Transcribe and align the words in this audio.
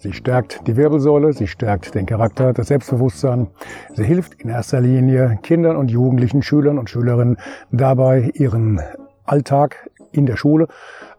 Sie 0.00 0.12
stärkt 0.12 0.66
die 0.68 0.76
Wirbelsäule, 0.76 1.32
sie 1.32 1.48
stärkt 1.48 1.96
den 1.96 2.06
Charakter, 2.06 2.52
das 2.52 2.68
Selbstbewusstsein. 2.68 3.48
Sie 3.94 4.04
hilft 4.04 4.34
in 4.40 4.48
erster 4.48 4.80
Linie 4.80 5.40
Kindern 5.42 5.76
und 5.76 5.90
Jugendlichen, 5.90 6.42
Schülern 6.42 6.78
und 6.78 6.88
Schülerinnen 6.88 7.36
dabei, 7.72 8.30
ihren 8.34 8.80
Alltag 9.24 9.90
in 10.12 10.26
der 10.26 10.36
Schule, 10.36 10.68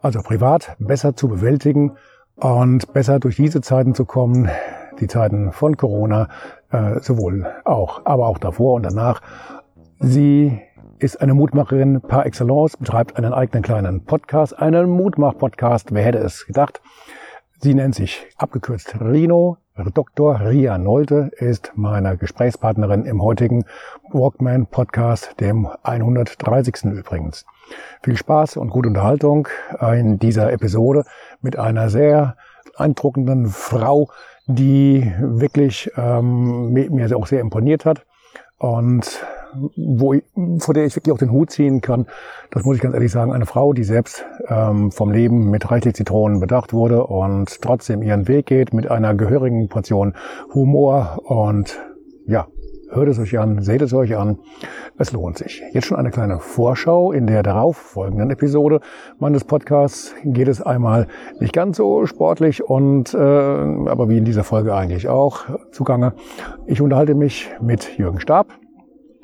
also 0.00 0.20
privat, 0.22 0.76
besser 0.78 1.14
zu 1.14 1.28
bewältigen 1.28 1.92
und 2.36 2.92
besser 2.94 3.18
durch 3.18 3.36
diese 3.36 3.60
Zeiten 3.60 3.94
zu 3.94 4.06
kommen, 4.06 4.48
die 4.98 5.08
Zeiten 5.08 5.52
von 5.52 5.76
Corona, 5.76 6.28
äh, 6.70 7.00
sowohl 7.00 7.46
auch, 7.64 8.00
aber 8.06 8.28
auch 8.28 8.38
davor 8.38 8.74
und 8.74 8.84
danach. 8.84 9.20
Sie 9.98 10.58
ist 10.98 11.20
eine 11.20 11.34
Mutmacherin 11.34 12.00
par 12.00 12.24
excellence, 12.24 12.78
betreibt 12.78 13.16
einen 13.16 13.34
eigenen 13.34 13.62
kleinen 13.62 14.04
Podcast, 14.04 14.58
einen 14.58 14.88
Mutmach-Podcast, 14.90 15.92
wer 15.92 16.02
hätte 16.02 16.18
es 16.18 16.46
gedacht. 16.46 16.80
Sie 17.62 17.74
nennt 17.74 17.94
sich 17.94 18.26
abgekürzt 18.38 18.98
Rino. 19.02 19.58
Dr. 19.92 20.40
Ria 20.40 20.78
Nolte 20.78 21.30
ist 21.36 21.72
meine 21.74 22.16
Gesprächspartnerin 22.16 23.04
im 23.04 23.22
heutigen 23.22 23.66
Walkman 24.10 24.64
Podcast, 24.64 25.38
dem 25.40 25.68
130. 25.82 26.84
übrigens. 26.84 27.44
Viel 28.02 28.16
Spaß 28.16 28.56
und 28.56 28.70
gute 28.70 28.88
Unterhaltung 28.88 29.46
in 29.92 30.18
dieser 30.18 30.50
Episode 30.54 31.04
mit 31.42 31.58
einer 31.58 31.90
sehr 31.90 32.38
eindruckenden 32.76 33.48
Frau, 33.48 34.08
die 34.46 35.12
wirklich 35.20 35.90
ähm, 35.98 36.72
mir 36.72 37.14
auch 37.14 37.26
sehr 37.26 37.40
imponiert 37.40 37.84
hat 37.84 38.06
und 38.56 39.22
wo 39.76 40.14
ich, 40.14 40.24
vor 40.58 40.74
der 40.74 40.84
ich 40.84 40.96
wirklich 40.96 41.12
auch 41.12 41.18
den 41.18 41.32
Hut 41.32 41.50
ziehen 41.50 41.80
kann, 41.80 42.06
das 42.50 42.64
muss 42.64 42.76
ich 42.76 42.82
ganz 42.82 42.94
ehrlich 42.94 43.12
sagen, 43.12 43.32
eine 43.32 43.46
Frau, 43.46 43.72
die 43.72 43.84
selbst 43.84 44.24
ähm, 44.48 44.90
vom 44.90 45.10
Leben 45.10 45.50
mit 45.50 45.70
reichlich 45.70 45.94
Zitronen 45.94 46.40
bedacht 46.40 46.72
wurde 46.72 47.06
und 47.06 47.60
trotzdem 47.60 48.02
ihren 48.02 48.28
Weg 48.28 48.46
geht 48.46 48.72
mit 48.72 48.90
einer 48.90 49.14
gehörigen 49.14 49.68
Portion 49.68 50.14
Humor 50.54 51.20
und 51.24 51.78
ja, 52.26 52.46
hört 52.90 53.08
es 53.08 53.18
euch 53.18 53.38
an, 53.38 53.62
seht 53.62 53.82
es 53.82 53.92
euch 53.92 54.16
an. 54.16 54.38
Es 54.98 55.12
lohnt 55.12 55.38
sich. 55.38 55.62
Jetzt 55.72 55.86
schon 55.86 55.96
eine 55.96 56.10
kleine 56.10 56.38
Vorschau. 56.40 57.12
In 57.12 57.26
der 57.26 57.42
darauf 57.42 57.76
folgenden 57.76 58.30
Episode 58.30 58.80
meines 59.18 59.44
Podcasts 59.44 60.14
geht 60.24 60.48
es 60.48 60.60
einmal 60.60 61.06
nicht 61.38 61.52
ganz 61.52 61.76
so 61.76 62.06
sportlich 62.06 62.62
und 62.62 63.14
äh, 63.14 63.18
aber 63.18 64.08
wie 64.08 64.18
in 64.18 64.24
dieser 64.24 64.44
Folge 64.44 64.74
eigentlich 64.74 65.08
auch 65.08 65.44
zugange. 65.70 66.14
Ich 66.66 66.80
unterhalte 66.80 67.14
mich 67.14 67.50
mit 67.60 67.96
Jürgen 67.98 68.20
Stab 68.20 68.48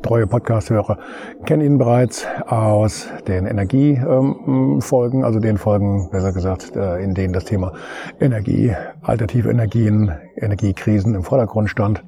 treue 0.03 0.27
Podcast-Hörer 0.27 0.99
kennen 1.45 1.63
ihn 1.63 1.79
bereits 1.79 2.27
aus 2.47 3.09
den 3.27 3.47
Energiefolgen, 3.47 5.25
also 5.25 5.41
den 5.41 5.59
Folgen, 5.59 6.11
besser 6.11 6.33
gesagt, 6.33 6.77
äh, 6.77 7.03
in 7.03 7.15
denen 7.15 7.33
das 7.33 7.45
Thema 7.45 7.73
Energie, 8.21 8.75
alternative 9.03 9.51
Energien, 9.51 10.13
Energiekrisen 10.37 11.15
im 11.15 11.23
Vordergrund 11.23 11.71
stand. 11.71 12.05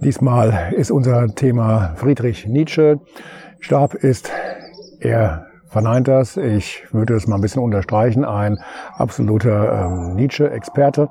Diesmal 0.00 0.72
ist 0.76 0.90
unser 0.90 1.28
Thema 1.34 1.94
Friedrich 1.96 2.46
Nietzsche. 2.46 3.00
Stab 3.60 3.94
ist 3.94 4.30
er 5.00 5.46
verneint 5.70 6.08
das. 6.08 6.36
Ich 6.36 6.84
würde 6.92 7.14
es 7.14 7.26
mal 7.26 7.36
ein 7.36 7.40
bisschen 7.40 7.62
unterstreichen. 7.62 8.24
Ein 8.24 8.58
absoluter 8.96 9.86
ähm, 9.86 10.14
Nietzsche-Experte 10.14 11.08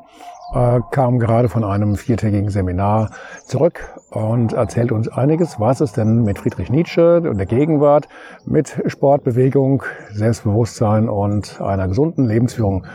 äh, 0.53 0.79
kam 0.91 1.19
gerade 1.19 1.49
von 1.49 1.63
einem 1.63 1.95
viertägigen 1.95 2.49
Seminar 2.49 3.11
zurück 3.45 3.99
und 4.11 4.53
erzählt 4.53 4.91
uns 4.91 5.07
einiges, 5.07 5.59
was 5.59 5.81
es 5.81 5.91
denn 5.93 6.23
mit 6.23 6.39
Friedrich 6.39 6.69
Nietzsche 6.69 7.21
und 7.21 7.37
der 7.37 7.45
Gegenwart, 7.45 8.07
mit 8.45 8.81
Sport, 8.87 9.23
Bewegung, 9.23 9.83
Selbstbewusstsein 10.11 11.09
und 11.09 11.61
einer 11.61 11.87
gesunden 11.87 12.25
Lebensführung 12.25 12.85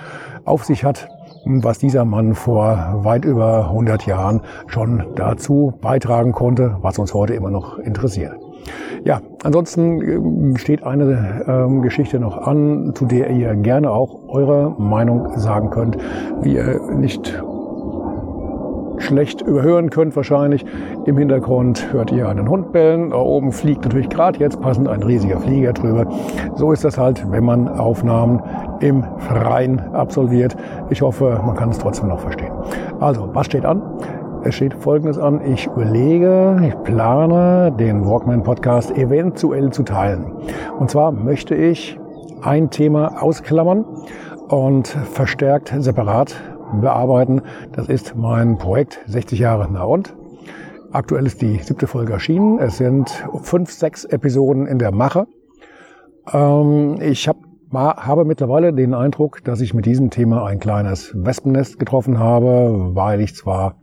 auf 0.45 0.65
sich 0.65 0.85
hat 0.85 1.09
was 1.47 1.79
dieser 1.79 2.05
Mann 2.05 2.35
vor 2.35 3.01
weit 3.05 3.25
über 3.25 3.67
100 3.67 4.07
Jahren 4.07 4.41
schon 4.67 5.05
dazu 5.15 5.75
beitragen 5.81 6.33
konnte, 6.33 6.79
was 6.81 6.99
uns 6.99 7.13
heute 7.13 7.35
immer 7.35 7.51
noch 7.51 7.79
interessiert. 7.79 8.44
Ja, 9.05 9.21
ansonsten 9.43 10.01
ähm, 10.01 10.57
steht 10.57 10.83
eine 10.83 11.45
ähm, 11.47 11.83
Geschichte 11.83 12.19
noch 12.19 12.39
an, 12.39 12.93
zu 12.95 13.07
der 13.07 13.31
ihr 13.31 13.55
gerne 13.55 13.91
auch 13.91 14.29
eure 14.29 14.75
Meinung 14.79 15.39
sagen 15.39 15.71
könnt, 15.71 15.99
wie 16.43 16.55
ihr 16.55 16.81
nicht 16.93 17.43
schlecht 18.99 19.43
überhören 19.43 19.91
könnt 19.91 20.17
wahrscheinlich. 20.17 20.65
Im 21.05 21.19
Hintergrund 21.19 21.93
hört 21.93 22.13
ihr 22.13 22.29
einen 22.29 22.49
Hund 22.49 22.73
bellen. 22.73 23.11
Da 23.11 23.17
oben 23.17 23.53
fliegt 23.53 23.85
natürlich 23.85 24.09
gerade 24.09 24.39
jetzt 24.39 24.61
passend 24.61 24.89
ein 24.89 25.03
riesiger 25.03 25.41
Flieger 25.41 25.73
drüber. 25.73 26.07
So 26.57 26.73
ist 26.73 26.85
das 26.85 26.97
halt, 26.97 27.31
wenn 27.31 27.45
man 27.45 27.69
Aufnahmen 27.69 28.43
im 28.81 29.05
Freien 29.19 29.81
absolviert. 29.95 30.57
Ich 30.91 31.03
hoffe, 31.03 31.41
man 31.45 31.57
kann 31.57 31.71
es 31.71 31.79
trotzdem 31.79 32.09
noch 32.09 32.21
verstehen. 32.21 32.53
Also, 33.01 33.29
was 33.33 33.47
steht 33.47 33.65
an? 33.65 33.83
Es 34.47 34.57
steht 34.57 34.75
Folgendes 34.75 35.17
an. 35.17 35.41
Ich 35.55 35.69
überlege, 35.69 36.61
ich 36.69 36.83
plane, 36.83 37.75
den 37.79 38.05
Walkman 38.05 38.43
Podcast 38.43 38.91
eventuell 38.91 39.73
zu 39.73 39.85
teilen. 39.85 40.35
Und 40.79 40.91
zwar 40.91 41.13
möchte 41.13 41.55
ich 41.55 41.99
ein 42.43 42.69
Thema 42.69 43.23
ausklammern 43.23 43.87
und 44.49 44.89
verstärkt 44.89 45.73
separat 45.79 46.37
bearbeiten. 46.79 47.41
Das 47.73 47.89
ist 47.89 48.17
mein 48.17 48.59
Projekt 48.59 49.01
60 49.07 49.39
Jahre 49.39 49.67
Na 49.73 49.85
und. 49.85 50.15
Aktuell 50.93 51.25
ist 51.25 51.41
die 51.41 51.57
siebte 51.57 51.87
Folge 51.87 52.13
erschienen. 52.13 52.59
Es 52.59 52.77
sind 52.77 53.25
fünf, 53.41 53.73
sechs 53.73 54.05
Episoden 54.05 54.67
in 54.67 54.79
der 54.79 54.93
Mache. 54.93 55.27
Ähm, 56.31 56.99
ich 57.01 57.29
hab, 57.29 57.39
habe 57.73 58.27
mittlerweile 58.27 58.75
den 58.75 58.93
Eindruck, 58.93 59.43
dass 59.43 59.63
ich 59.63 59.73
mit 59.73 59.87
diesem 59.87 60.11
Thema 60.11 60.45
ein 60.45 60.59
kleines 60.59 61.15
Wespennest 61.17 61.79
getroffen 61.79 62.19
habe, 62.19 62.91
weil 62.95 63.23
ich 63.23 63.35
zwar 63.35 63.77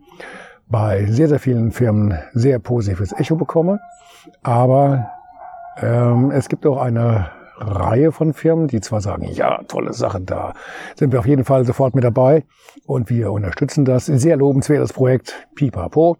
bei 0.72 1.06
sehr, 1.06 1.28
sehr 1.28 1.38
vielen 1.38 1.70
Firmen 1.70 2.18
sehr 2.32 2.58
positives 2.58 3.12
Echo 3.12 3.36
bekomme, 3.36 3.78
aber 4.42 5.10
ähm, 5.80 6.32
es 6.32 6.48
gibt 6.48 6.66
auch 6.66 6.80
eine 6.80 7.30
Reihe 7.58 8.10
von 8.10 8.32
Firmen, 8.32 8.66
die 8.66 8.80
zwar 8.80 9.00
sagen, 9.00 9.24
ja, 9.24 9.62
tolle 9.68 9.92
Sache, 9.92 10.20
da 10.20 10.54
sind 10.96 11.12
wir 11.12 11.20
auf 11.20 11.26
jeden 11.26 11.44
Fall 11.44 11.64
sofort 11.64 11.94
mit 11.94 12.02
dabei 12.02 12.44
und 12.86 13.08
wir 13.08 13.30
unterstützen 13.30 13.84
das. 13.84 14.06
Sehr 14.06 14.36
lobenswertes 14.36 14.92
Projekt, 14.92 15.46
pipapo, 15.54 16.16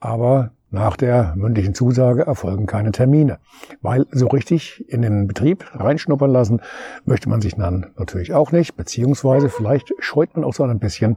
aber 0.00 0.50
nach 0.70 0.96
der 0.96 1.34
mündlichen 1.36 1.74
Zusage 1.74 2.22
erfolgen 2.26 2.66
keine 2.66 2.92
Termine, 2.92 3.38
weil 3.82 4.06
so 4.10 4.26
richtig 4.26 4.84
in 4.88 5.02
den 5.02 5.28
Betrieb 5.28 5.64
reinschnuppern 5.74 6.30
lassen 6.30 6.60
möchte 7.04 7.28
man 7.28 7.40
sich 7.40 7.54
dann 7.54 7.92
natürlich 7.96 8.34
auch 8.34 8.52
nicht, 8.52 8.76
beziehungsweise 8.76 9.48
vielleicht 9.48 9.92
scheut 10.00 10.34
man 10.34 10.44
auch 10.44 10.54
so 10.54 10.64
ein 10.64 10.78
bisschen 10.78 11.16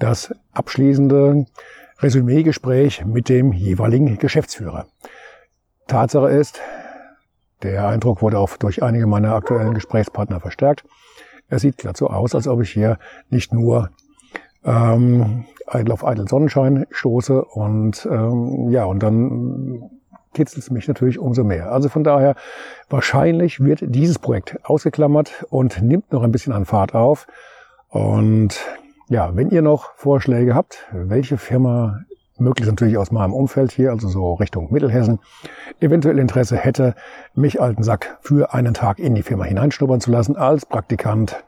das 0.00 0.34
abschließende 0.52 1.46
Resümee-Gespräch 2.00 3.04
mit 3.04 3.28
dem 3.28 3.52
jeweiligen 3.52 4.18
Geschäftsführer. 4.18 4.86
Tatsache 5.86 6.28
ist, 6.30 6.60
der 7.62 7.86
Eindruck 7.88 8.22
wurde 8.22 8.38
auch 8.38 8.56
durch 8.56 8.82
einige 8.82 9.06
meiner 9.06 9.34
aktuellen 9.34 9.74
Gesprächspartner 9.74 10.40
verstärkt. 10.40 10.84
Es 11.48 11.62
sieht 11.62 11.76
glatt 11.76 11.96
so 11.96 12.08
aus, 12.08 12.34
als 12.34 12.48
ob 12.48 12.62
ich 12.62 12.70
hier 12.70 12.98
nicht 13.28 13.52
nur 13.52 13.90
ähm, 14.64 15.44
eitel 15.66 15.92
auf 15.92 16.06
eitel 16.06 16.28
Sonnenschein 16.28 16.86
stoße 16.90 17.44
und 17.44 18.06
ähm, 18.10 18.70
ja, 18.70 18.84
und 18.84 19.02
dann 19.02 19.90
kitzelt 20.32 20.62
es 20.62 20.70
mich 20.70 20.86
natürlich 20.86 21.18
umso 21.18 21.44
mehr. 21.44 21.72
Also 21.72 21.88
von 21.88 22.04
daher, 22.04 22.36
wahrscheinlich 22.88 23.60
wird 23.60 23.80
dieses 23.82 24.18
Projekt 24.18 24.58
ausgeklammert 24.64 25.44
und 25.50 25.82
nimmt 25.82 26.12
noch 26.12 26.22
ein 26.22 26.32
bisschen 26.32 26.52
an 26.52 26.66
Fahrt 26.66 26.94
auf. 26.94 27.26
Und 27.88 28.60
ja, 29.10 29.34
wenn 29.34 29.50
ihr 29.50 29.60
noch 29.60 29.92
Vorschläge 29.96 30.54
habt, 30.54 30.86
welche 30.92 31.36
Firma 31.36 32.00
möglichst 32.38 32.70
natürlich 32.70 32.96
aus 32.96 33.10
meinem 33.10 33.34
Umfeld 33.34 33.72
hier, 33.72 33.90
also 33.90 34.08
so 34.08 34.34
Richtung 34.34 34.72
Mittelhessen, 34.72 35.18
eventuell 35.80 36.18
Interesse 36.18 36.56
hätte, 36.56 36.94
mich 37.34 37.60
alten 37.60 37.82
Sack 37.82 38.18
für 38.22 38.54
einen 38.54 38.72
Tag 38.72 39.00
in 39.00 39.16
die 39.16 39.22
Firma 39.22 39.44
hineinschnuppern 39.44 40.00
zu 40.00 40.12
lassen 40.12 40.36
als 40.36 40.64
Praktikant 40.64 41.42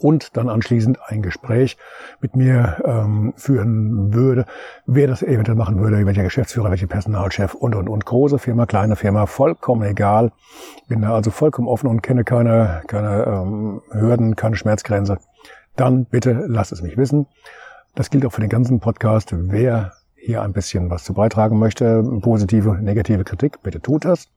und 0.00 0.36
dann 0.36 0.48
anschließend 0.48 0.98
ein 1.06 1.22
Gespräch 1.22 1.78
mit 2.20 2.34
mir 2.34 2.82
ähm, 2.84 3.34
führen 3.36 4.12
würde, 4.12 4.44
wer 4.84 5.06
das 5.06 5.22
eventuell 5.22 5.56
machen 5.56 5.78
würde, 5.78 6.04
welcher 6.04 6.24
Geschäftsführer, 6.24 6.70
welcher 6.70 6.88
Personalchef 6.88 7.54
und 7.54 7.76
und 7.76 7.88
und 7.88 8.04
große 8.04 8.40
Firma, 8.40 8.66
kleine 8.66 8.96
Firma, 8.96 9.26
vollkommen 9.26 9.84
egal. 9.84 10.32
Bin 10.88 11.02
da 11.02 11.14
also 11.14 11.30
vollkommen 11.30 11.68
offen 11.68 11.86
und 11.86 12.02
kenne 12.02 12.24
keine, 12.24 12.82
keine 12.88 13.24
ähm, 13.28 13.82
Hürden, 13.92 14.34
keine 14.34 14.56
Schmerzgrenze. 14.56 15.18
Dann 15.76 16.04
bitte 16.04 16.44
lasst 16.46 16.72
es 16.72 16.82
mich 16.82 16.96
wissen. 16.96 17.26
Das 17.94 18.10
gilt 18.10 18.24
auch 18.26 18.32
für 18.32 18.40
den 18.40 18.50
ganzen 18.50 18.80
Podcast. 18.80 19.30
Wer 19.32 19.92
hier 20.16 20.42
ein 20.42 20.52
bisschen 20.52 20.90
was 20.90 21.04
zu 21.04 21.14
beitragen 21.14 21.58
möchte, 21.58 22.02
positive, 22.22 22.78
negative 22.80 23.24
Kritik, 23.24 23.62
bitte 23.62 23.80
tut 23.80 24.04
das. 24.04 24.28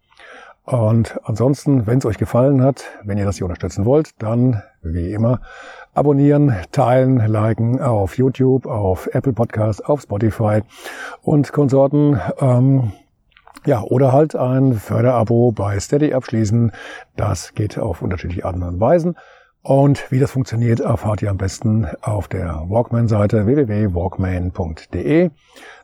Und 0.66 1.18
ansonsten, 1.24 1.88
wenn 1.88 2.00
es 2.00 2.06
euch 2.06 2.18
gefallen 2.18 2.62
hat, 2.62 2.84
wenn 3.04 3.18
ihr 3.18 3.24
das 3.24 3.38
hier 3.38 3.46
unterstützen 3.46 3.86
wollt, 3.86 4.22
dann 4.22 4.62
wie 4.82 5.14
immer 5.14 5.40
abonnieren, 5.94 6.54
teilen, 6.74 7.26
liken 7.26 7.82
auf 7.82 8.18
YouTube, 8.18 8.66
auf 8.66 9.08
Apple 9.14 9.32
Podcasts, 9.32 9.82
auf 9.82 10.02
Spotify 10.02 10.64
und 11.22 11.54
Konsorten. 11.54 12.20
Ähm, 12.42 12.92
ja, 13.66 13.82
oder 13.82 14.12
halt 14.12 14.36
ein 14.36 14.74
Förderabo 14.74 15.54
bei 15.54 15.80
Steady 15.80 16.14
abschließen. 16.14 16.74
Das 17.16 17.54
geht 17.54 17.80
auf 17.80 18.02
unterschiedliche 18.02 18.44
Arten 18.44 18.64
und 18.64 18.80
Weisen. 18.80 19.16
Und 19.68 20.10
wie 20.14 20.20
das 20.20 20.32
funktioniert, 20.32 20.80
erfahrt 20.80 21.22
ihr 21.22 21.30
am 21.30 21.36
besten 21.36 21.86
auf 22.02 22.30
der 22.30 22.64
Walkman-Seite 22.70 23.46
www.walkman.de. 23.48 25.30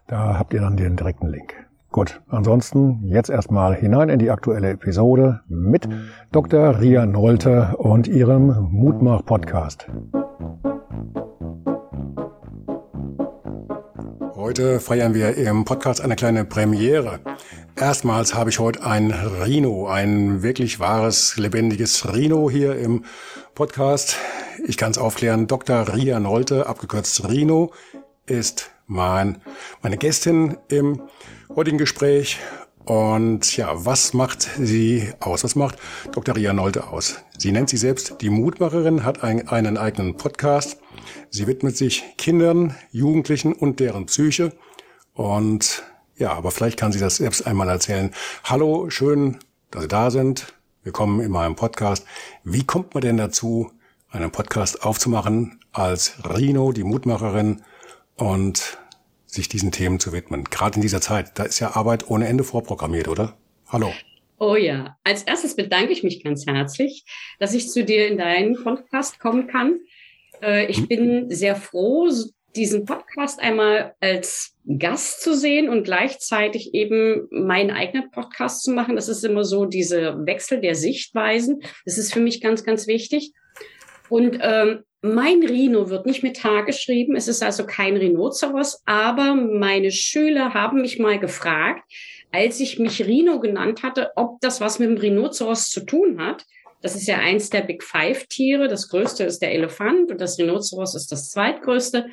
Da 0.07 0.39
habt 0.39 0.53
ihr 0.53 0.61
dann 0.61 0.77
den 0.77 0.95
direkten 0.95 1.27
Link. 1.27 1.53
Gut, 1.91 2.21
ansonsten 2.29 3.01
jetzt 3.03 3.29
erstmal 3.29 3.75
hinein 3.75 4.07
in 4.07 4.19
die 4.19 4.31
aktuelle 4.31 4.69
Episode 4.69 5.41
mit 5.49 5.89
Dr. 6.31 6.79
Ria 6.79 7.05
Nolte 7.05 7.75
und 7.77 8.07
ihrem 8.07 8.69
Mutmach-Podcast. 8.71 9.87
Heute 14.33 14.79
feiern 14.79 15.13
wir 15.13 15.35
im 15.35 15.65
Podcast 15.65 16.01
eine 16.01 16.15
kleine 16.15 16.45
Premiere. 16.45 17.19
Erstmals 17.75 18.35
habe 18.35 18.51
ich 18.51 18.59
heute 18.59 18.85
ein 18.85 19.11
Rhino, 19.11 19.87
ein 19.87 20.43
wirklich 20.43 20.79
wahres, 20.79 21.37
lebendiges 21.37 22.13
Rhino 22.13 22.49
hier 22.49 22.77
im 22.77 23.03
Podcast. 23.55 24.15
Ich 24.67 24.77
kann 24.77 24.91
es 24.91 24.99
aufklären. 24.99 25.47
Dr. 25.47 25.91
Ria 25.93 26.19
Nolte, 26.19 26.67
abgekürzt 26.67 27.27
Rhino, 27.27 27.73
ist 28.27 28.69
mein, 28.85 29.41
meine 29.81 29.97
Gästin 29.97 30.57
im 30.67 31.01
heutigen 31.55 31.79
Gespräch. 31.79 32.37
Und 32.85 33.57
ja, 33.57 33.85
was 33.85 34.13
macht 34.13 34.41
sie 34.59 35.11
aus? 35.19 35.43
Was 35.43 35.55
macht 35.55 35.77
Dr. 36.11 36.35
Ria 36.35 36.53
Nolte 36.53 36.87
aus? 36.87 37.23
Sie 37.39 37.51
nennt 37.51 37.69
sich 37.69 37.79
selbst 37.79 38.17
die 38.21 38.29
Mutmacherin, 38.29 39.03
hat 39.03 39.23
ein, 39.23 39.47
einen 39.47 39.77
eigenen 39.77 40.15
Podcast. 40.15 40.77
Sie 41.31 41.47
widmet 41.47 41.75
sich 41.75 42.03
Kindern, 42.17 42.75
Jugendlichen 42.91 43.51
und 43.53 43.79
deren 43.79 44.05
Psyche. 44.05 44.51
Und 45.13 45.83
ja, 46.17 46.31
aber 46.31 46.51
vielleicht 46.51 46.79
kann 46.79 46.91
sie 46.91 46.99
das 46.99 47.17
selbst 47.17 47.45
einmal 47.47 47.69
erzählen. 47.69 48.11
Hallo, 48.43 48.89
schön, 48.89 49.39
dass 49.71 49.83
Sie 49.83 49.87
da 49.87 50.11
sind. 50.11 50.53
Willkommen 50.83 51.21
in 51.21 51.31
meinem 51.31 51.55
Podcast. 51.55 52.05
Wie 52.43 52.63
kommt 52.63 52.93
man 52.93 53.01
denn 53.01 53.17
dazu, 53.17 53.71
einen 54.11 54.31
Podcast 54.31 54.83
aufzumachen 54.83 55.59
als 55.71 56.13
Rino, 56.37 56.71
die 56.71 56.83
Mutmacherin 56.83 57.63
und 58.15 58.77
sich 59.25 59.49
diesen 59.49 59.71
Themen 59.71 59.99
zu 59.99 60.13
widmen? 60.13 60.43
Gerade 60.43 60.75
in 60.75 60.81
dieser 60.81 61.01
Zeit, 61.01 61.39
da 61.39 61.43
ist 61.43 61.59
ja 61.59 61.75
Arbeit 61.75 62.09
ohne 62.09 62.27
Ende 62.27 62.43
vorprogrammiert, 62.43 63.07
oder? 63.07 63.35
Hallo. 63.67 63.91
Oh 64.37 64.55
ja, 64.55 64.97
als 65.03 65.23
erstes 65.23 65.55
bedanke 65.55 65.93
ich 65.93 66.03
mich 66.03 66.23
ganz 66.23 66.45
herzlich, 66.45 67.05
dass 67.39 67.53
ich 67.53 67.71
zu 67.71 67.83
dir 67.83 68.07
in 68.07 68.17
deinen 68.17 68.61
Podcast 68.61 69.19
kommen 69.19 69.47
kann. 69.47 69.79
Äh, 70.41 70.65
ich 70.65 70.77
hm? 70.77 70.87
bin 70.87 71.29
sehr 71.31 71.55
froh, 71.55 72.09
diesen 72.55 72.85
Podcast 72.85 73.39
einmal 73.39 73.95
als 73.99 74.55
Gast 74.77 75.21
zu 75.21 75.35
sehen 75.35 75.69
und 75.69 75.83
gleichzeitig 75.83 76.73
eben 76.73 77.27
meinen 77.31 77.71
eigenen 77.71 78.11
Podcast 78.11 78.63
zu 78.63 78.71
machen. 78.71 78.95
Das 78.95 79.09
ist 79.09 79.25
immer 79.25 79.43
so 79.43 79.65
diese 79.65 80.25
Wechsel 80.25 80.61
der 80.61 80.75
Sichtweisen. 80.75 81.61
Das 81.85 81.97
ist 81.97 82.13
für 82.13 82.21
mich 82.21 82.41
ganz, 82.41 82.63
ganz 82.63 82.87
wichtig. 82.87 83.33
Und 84.09 84.39
ähm, 84.41 84.83
mein 85.01 85.43
Rhino 85.43 85.89
wird 85.89 86.05
nicht 86.05 86.23
mit 86.23 86.43
H 86.43 86.61
geschrieben. 86.61 87.15
Es 87.15 87.27
ist 87.27 87.43
also 87.43 87.65
kein 87.65 87.97
Rhinoceros, 87.97 88.81
aber 88.85 89.35
meine 89.35 89.91
Schüler 89.91 90.53
haben 90.53 90.81
mich 90.81 90.97
mal 90.97 91.19
gefragt, 91.19 91.83
als 92.31 92.59
ich 92.61 92.79
mich 92.79 93.05
Rhino 93.05 93.39
genannt 93.39 93.83
hatte, 93.83 94.11
ob 94.15 94.39
das 94.39 94.61
was 94.61 94.79
mit 94.79 94.89
dem 94.89 94.97
Rhinoceros 94.97 95.69
zu 95.69 95.81
tun 95.81 96.23
hat. 96.23 96.45
Das 96.81 96.95
ist 96.95 97.07
ja 97.07 97.17
eins 97.17 97.49
der 97.49 97.61
Big 97.61 97.83
Five 97.83 98.27
Tiere. 98.27 98.67
Das 98.67 98.87
größte 98.89 99.23
ist 99.23 99.39
der 99.41 99.53
Elefant 99.53 100.11
und 100.11 100.21
das 100.21 100.39
Rhinoceros 100.39 100.95
ist 100.95 101.11
das 101.11 101.31
zweitgrößte. 101.31 102.07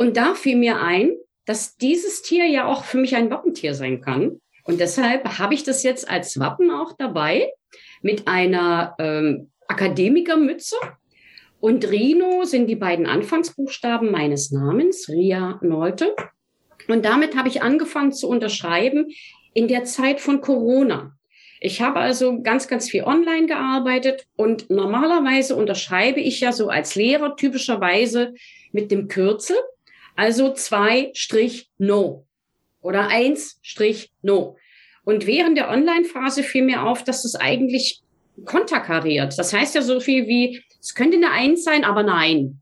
Und 0.00 0.16
da 0.16 0.34
fiel 0.34 0.56
mir 0.56 0.80
ein, 0.80 1.12
dass 1.44 1.76
dieses 1.76 2.22
Tier 2.22 2.46
ja 2.46 2.66
auch 2.66 2.84
für 2.84 2.96
mich 2.96 3.16
ein 3.16 3.30
Wappentier 3.30 3.74
sein 3.74 4.00
kann. 4.00 4.40
Und 4.64 4.80
deshalb 4.80 5.38
habe 5.38 5.52
ich 5.52 5.62
das 5.62 5.82
jetzt 5.82 6.08
als 6.08 6.40
Wappen 6.40 6.70
auch 6.70 6.94
dabei 6.96 7.52
mit 8.00 8.26
einer 8.26 8.94
ähm, 8.98 9.50
Akademikermütze. 9.68 10.76
Und 11.60 11.90
Rino 11.90 12.44
sind 12.44 12.68
die 12.68 12.76
beiden 12.76 13.04
Anfangsbuchstaben 13.04 14.10
meines 14.10 14.50
Namens, 14.50 15.06
Ria 15.10 15.60
Neute. 15.60 16.16
Und 16.88 17.04
damit 17.04 17.36
habe 17.36 17.50
ich 17.50 17.60
angefangen 17.60 18.12
zu 18.12 18.26
unterschreiben 18.26 19.08
in 19.52 19.68
der 19.68 19.84
Zeit 19.84 20.18
von 20.20 20.40
Corona. 20.40 21.12
Ich 21.60 21.82
habe 21.82 22.00
also 22.00 22.40
ganz, 22.40 22.68
ganz 22.68 22.88
viel 22.88 23.04
online 23.04 23.44
gearbeitet 23.44 24.24
und 24.34 24.70
normalerweise 24.70 25.56
unterschreibe 25.56 26.20
ich 26.20 26.40
ja 26.40 26.52
so 26.52 26.70
als 26.70 26.94
Lehrer 26.94 27.36
typischerweise 27.36 28.32
mit 28.72 28.90
dem 28.90 29.06
Kürzel 29.06 29.56
also 30.16 30.52
zwei 30.52 31.10
Strich 31.14 31.70
No 31.78 32.26
oder 32.80 33.08
eins 33.08 33.58
Strich 33.62 34.12
No. 34.22 34.56
Und 35.04 35.26
während 35.26 35.56
der 35.56 35.70
Online-Phase 35.70 36.42
fiel 36.42 36.64
mir 36.64 36.84
auf, 36.84 37.04
dass 37.04 37.22
das 37.22 37.34
eigentlich 37.34 38.02
konterkariert. 38.44 39.38
Das 39.38 39.52
heißt 39.52 39.74
ja 39.74 39.82
so 39.82 40.00
viel 40.00 40.26
wie, 40.26 40.62
es 40.80 40.94
könnte 40.94 41.16
eine 41.16 41.30
Eins 41.30 41.64
sein, 41.64 41.84
aber 41.84 42.02
nein. 42.02 42.60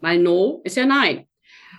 Weil 0.00 0.18
No 0.18 0.60
ist 0.64 0.76
ja 0.76 0.86
Nein. 0.86 1.28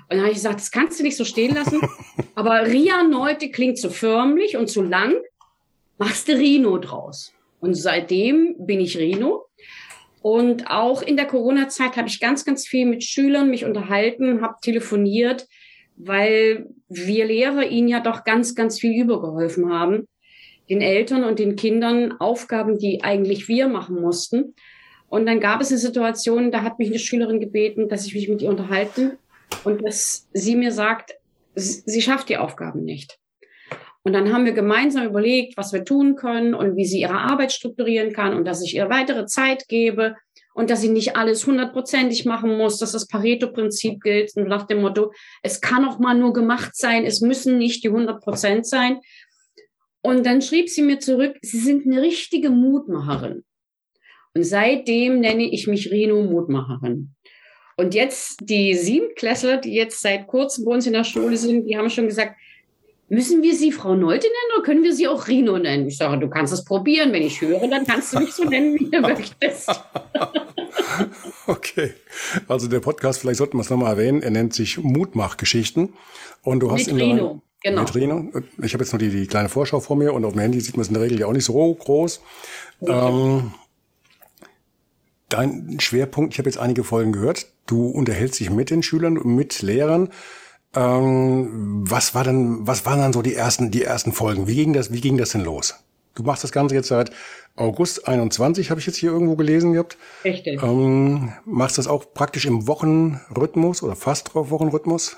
Und 0.10 0.16
dann 0.18 0.22
habe 0.22 0.32
ich 0.32 0.38
gesagt, 0.38 0.60
das 0.60 0.72
kannst 0.72 1.00
du 1.00 1.04
nicht 1.04 1.18
so 1.18 1.24
stehen 1.24 1.54
lassen. 1.54 1.82
Aber 2.36 2.66
Ria 2.66 3.04
Neute 3.04 3.52
klingt 3.52 3.78
zu 3.78 3.92
förmlich 3.92 4.58
und 4.58 4.68
zu 4.68 4.82
lang. 4.82 5.14
Machst 6.00 6.28
du 6.28 6.32
Rino 6.32 6.80
draus. 6.80 7.32
Und 7.60 7.76
seitdem 7.76 8.56
bin 8.58 8.80
ich 8.80 8.98
Rino. 8.98 9.46
Und 10.22 10.70
auch 10.70 11.02
in 11.02 11.16
der 11.16 11.28
Corona-Zeit 11.28 11.96
habe 11.96 12.08
ich 12.08 12.20
ganz, 12.20 12.44
ganz 12.44 12.68
viel 12.68 12.86
mit 12.86 13.04
Schülern 13.04 13.50
mich 13.50 13.66
unterhalten, 13.66 14.42
habe 14.42 14.56
telefoniert, 14.62 15.48
weil 15.96 16.68
wir 16.90 17.26
Lehrer 17.26 17.66
ihnen 17.66 17.88
ja 17.88 18.00
doch 18.00 18.24
ganz, 18.24 18.56
ganz 18.56 18.80
viel 18.80 19.00
übergeholfen 19.02 19.72
haben. 19.72 20.08
Den 20.70 20.82
Eltern 20.82 21.24
und 21.24 21.40
den 21.40 21.56
Kindern 21.56 22.14
Aufgaben, 22.20 22.78
die 22.78 23.04
eigentlich 23.04 23.48
wir 23.48 23.68
machen 23.68 24.00
mussten. 24.00 24.56
Und 25.08 25.26
dann 25.26 25.40
gab 25.40 25.62
es 25.62 25.70
eine 25.70 25.80
Situation, 25.80 26.52
da 26.52 26.62
hat 26.62 26.80
mich 26.80 26.90
eine 26.90 27.00
Schülerin 27.00 27.40
gebeten, 27.40 27.90
dass 27.90 28.06
ich 28.06 28.14
mich 28.14 28.30
mit 28.30 28.42
ihr 28.42 28.50
unterhalten 28.50 29.18
und 29.64 29.84
dass 29.84 30.28
sie 30.34 30.56
mir 30.56 30.72
sagt, 30.72 31.16
sie 31.56 32.02
schafft 32.02 32.30
die 32.30 32.38
Aufgaben 32.38 32.84
nicht. 32.84 33.18
Und 34.04 34.14
dann 34.14 34.32
haben 34.32 34.46
wir 34.46 34.54
gemeinsam 34.54 35.06
überlegt, 35.06 35.58
was 35.58 35.74
wir 35.74 35.84
tun 35.84 36.16
können 36.16 36.54
und 36.54 36.76
wie 36.78 36.86
sie 36.86 37.02
ihre 37.02 37.20
Arbeit 37.20 37.52
strukturieren 37.52 38.14
kann 38.14 38.34
und 38.34 38.46
dass 38.46 38.64
ich 38.64 38.76
ihr 38.76 38.90
weitere 38.90 39.26
Zeit 39.26 39.68
gebe 39.68 40.16
und 40.54 40.70
dass 40.70 40.82
sie 40.82 40.90
nicht 40.90 41.16
alles 41.16 41.46
hundertprozentig 41.46 42.26
machen 42.26 42.58
muss, 42.58 42.78
dass 42.80 42.94
das 42.94 43.08
Pareto-Prinzip 43.08 44.02
gilt 44.02 44.36
und 44.36 44.48
nach 44.48 44.68
dem 44.68 44.82
Motto, 44.82 45.12
es 45.44 45.62
kann 45.62 45.86
auch 45.86 46.00
mal 46.00 46.16
nur 46.16 46.34
gemacht 46.34 46.76
sein, 46.76 47.06
es 47.06 47.22
müssen 47.22 47.58
nicht 47.58 47.84
die 47.84 47.90
100 47.90 48.22
Prozent 48.22 48.66
sein. 48.66 49.00
Und 50.02 50.26
dann 50.26 50.42
schrieb 50.42 50.70
sie 50.70 50.82
mir 50.82 51.00
zurück, 51.00 51.38
sie 51.42 51.60
sind 51.60 51.86
eine 51.86 52.02
richtige 52.02 52.50
Mutmacherin. 52.50 53.44
Und 54.34 54.44
seitdem 54.44 55.20
nenne 55.20 55.44
ich 55.44 55.68
mich 55.68 55.92
Rino 55.92 56.24
Mutmacherin. 56.24 57.16
Und 57.76 57.96
jetzt 57.96 58.40
die 58.42 58.76
Siebenklässler, 58.76 59.58
die 59.58 59.74
jetzt 59.74 60.02
seit 60.02 60.28
kurzem 60.28 60.66
bei 60.66 60.72
uns 60.72 60.88
in 60.88 60.94
der 60.94 61.06
Schule 61.06 61.38
sind, 61.38 61.66
die 61.66 61.78
haben 61.78 61.90
schon 61.90 62.08
gesagt, 62.08 62.36
Müssen 63.10 63.42
wir 63.42 63.56
sie 63.56 63.72
Frau 63.72 63.96
Neute 63.96 64.28
nennen 64.28 64.56
oder 64.56 64.64
können 64.64 64.84
wir 64.84 64.94
sie 64.94 65.08
auch 65.08 65.28
Rino 65.28 65.58
nennen? 65.58 65.88
Ich 65.88 65.98
sage, 65.98 66.20
du 66.20 66.30
kannst 66.30 66.54
es 66.54 66.64
probieren. 66.64 67.12
Wenn 67.12 67.24
ich 67.24 67.42
höre, 67.42 67.68
dann 67.68 67.86
kannst 67.86 68.14
du 68.14 68.20
mich 68.20 68.32
so 68.34 68.44
nennen, 68.44 68.80
wie 68.80 68.90
du 68.90 69.02
möchtest. 69.02 69.70
okay. 71.48 71.94
Also 72.48 72.68
der 72.68 72.82
Podcast, 72.82 73.20
vielleicht 73.20 73.40
sollten 73.40 73.58
wir 73.58 73.62
es 73.62 73.70
nochmal 73.72 73.94
erwähnen, 73.94 74.22
er 74.22 74.30
nennt 74.30 74.54
sich 74.54 74.78
Mutmachgeschichten. 74.78 75.94
Und 76.44 76.60
du 76.60 76.72
hast 76.72 76.86
Mit 76.86 77.02
in 77.02 77.02
Rino. 77.02 77.42
Genau. 77.62 77.82
Mit 77.82 77.96
Rino. 77.96 78.32
Ich 78.62 78.74
habe 78.74 78.84
jetzt 78.84 78.94
nur 78.94 79.00
die, 79.00 79.10
die, 79.10 79.28
kleine 79.28 79.50
Vorschau 79.50 79.80
vor 79.80 79.96
mir 79.96 80.14
und 80.14 80.24
auf 80.24 80.34
dem 80.34 80.42
Handy 80.42 80.62
sieht 80.62 80.78
man 80.78 80.84
es 80.84 80.90
in 80.90 80.94
der 80.94 81.04
Regel 81.04 81.20
ja 81.20 81.26
auch 81.26 81.34
nicht 81.34 81.46
so 81.46 81.74
groß. 81.74 82.22
Ähm, 82.82 83.52
dein 85.30 85.80
Schwerpunkt, 85.80 86.34
ich 86.34 86.40
habe 86.40 86.50
jetzt 86.50 86.60
einige 86.60 86.84
Folgen 86.84 87.12
gehört, 87.12 87.48
du 87.66 87.88
unterhältst 87.88 88.40
dich 88.40 88.50
mit 88.50 88.70
den 88.70 88.84
Schülern 88.84 89.18
und 89.18 89.36
mit 89.36 89.62
Lehrern. 89.62 90.10
Ähm, 90.76 91.84
was 91.90 92.14
war 92.14 92.24
denn, 92.24 92.68
was 92.68 92.86
waren 92.86 93.00
dann 93.00 93.14
so 93.14 93.22
die 93.22 93.36
ersten, 93.36 93.72
die 93.72 93.84
ersten 93.84 94.12
Folgen? 94.12 94.48
Wie 94.48 94.56
ging 94.56 94.74
das, 94.74 94.94
wie 94.94 95.02
ging 95.02 95.18
das 95.18 95.32
denn 95.32 95.44
los? 95.44 95.76
Du 96.16 96.24
machst 96.24 96.44
das 96.44 96.52
Ganze 96.52 96.76
jetzt 96.76 96.90
seit 96.90 97.12
August 97.56 98.08
21, 98.08 98.70
habe 98.70 98.80
ich 98.80 98.86
jetzt 98.86 98.98
hier 98.98 99.12
irgendwo 99.12 99.36
gelesen 99.36 99.74
gehabt. 99.74 99.98
Richtig. 100.24 100.62
Ähm, 100.62 101.34
machst 101.46 101.78
das 101.78 101.88
auch 101.88 102.14
praktisch 102.14 102.46
im 102.46 102.68
Wochenrhythmus 102.68 103.84
oder 103.84 103.96
fast 103.96 104.34
drauf 104.34 104.50
Wochenrhythmus? 104.52 105.18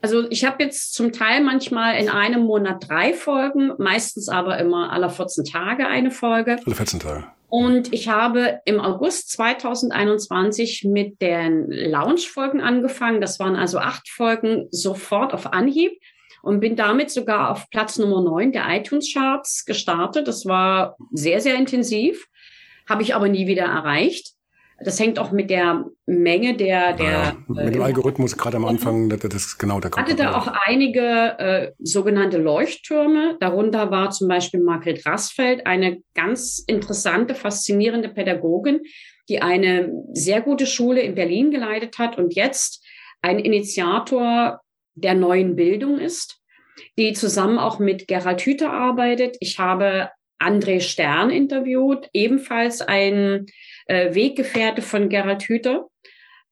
Also 0.00 0.28
ich 0.30 0.44
habe 0.44 0.62
jetzt 0.62 0.94
zum 0.94 1.12
Teil 1.12 1.42
manchmal 1.42 1.96
in 1.96 2.08
einem 2.08 2.42
Monat 2.42 2.88
drei 2.88 3.14
Folgen, 3.14 3.72
meistens 3.78 4.28
aber 4.28 4.58
immer 4.58 4.92
alle 4.92 5.10
14 5.10 5.44
Tage 5.44 5.86
eine 5.88 6.10
Folge. 6.10 6.58
Alle 6.64 6.74
14 6.74 7.00
Tage. 7.00 7.24
Und 7.48 7.94
ich 7.94 8.08
habe 8.08 8.60
im 8.66 8.78
August 8.78 9.30
2021 9.30 10.84
mit 10.84 11.22
den 11.22 11.66
Launch-Folgen 11.70 12.60
angefangen. 12.60 13.22
Das 13.22 13.40
waren 13.40 13.56
also 13.56 13.78
acht 13.78 14.08
Folgen 14.10 14.68
sofort 14.70 15.32
auf 15.32 15.52
Anhieb 15.52 15.92
und 16.42 16.60
bin 16.60 16.76
damit 16.76 17.10
sogar 17.10 17.50
auf 17.50 17.70
Platz 17.70 17.98
Nummer 17.98 18.22
neun 18.22 18.52
der 18.52 18.68
iTunes-Charts 18.68 19.64
gestartet. 19.64 20.28
Das 20.28 20.44
war 20.44 20.96
sehr, 21.12 21.40
sehr 21.40 21.56
intensiv, 21.56 22.26
habe 22.86 23.02
ich 23.02 23.14
aber 23.14 23.28
nie 23.28 23.46
wieder 23.46 23.64
erreicht. 23.64 24.34
Das 24.80 25.00
hängt 25.00 25.18
auch 25.18 25.32
mit 25.32 25.50
der 25.50 25.84
Menge 26.06 26.56
der. 26.56 26.92
der 26.92 27.10
ja, 27.10 27.36
mit 27.48 27.74
dem 27.74 27.80
äh, 27.80 27.84
Algorithmus 27.84 28.36
gerade 28.36 28.56
am 28.56 28.64
Anfang, 28.64 29.08
das 29.08 29.34
ist 29.34 29.58
genau 29.58 29.80
der 29.80 29.90
Hatte 29.90 30.14
da 30.14 30.36
auch 30.36 30.46
einige 30.66 31.00
äh, 31.38 31.72
sogenannte 31.80 32.38
Leuchttürme. 32.38 33.36
Darunter 33.40 33.90
war 33.90 34.10
zum 34.10 34.28
Beispiel 34.28 34.60
Margret 34.60 35.04
Rassfeld, 35.04 35.66
eine 35.66 35.98
ganz 36.14 36.62
interessante, 36.64 37.34
faszinierende 37.34 38.08
Pädagogin, 38.08 38.80
die 39.28 39.42
eine 39.42 39.92
sehr 40.12 40.40
gute 40.40 40.66
Schule 40.66 41.00
in 41.00 41.16
Berlin 41.16 41.50
geleitet 41.50 41.98
hat 41.98 42.16
und 42.16 42.34
jetzt 42.34 42.84
ein 43.20 43.38
Initiator 43.40 44.60
der 44.94 45.14
neuen 45.14 45.56
Bildung 45.56 45.98
ist, 45.98 46.40
die 46.96 47.12
zusammen 47.12 47.58
auch 47.58 47.78
mit 47.78 48.06
Gerald 48.06 48.40
Hüther 48.42 48.72
arbeitet. 48.72 49.36
Ich 49.40 49.58
habe 49.58 50.10
André 50.40 50.80
Stern 50.80 51.30
interviewt, 51.30 52.08
ebenfalls 52.12 52.80
ein 52.80 53.46
äh, 53.88 54.14
Weggefährte 54.14 54.82
von 54.82 55.08
Gerald 55.08 55.42
Hüther. 55.42 55.88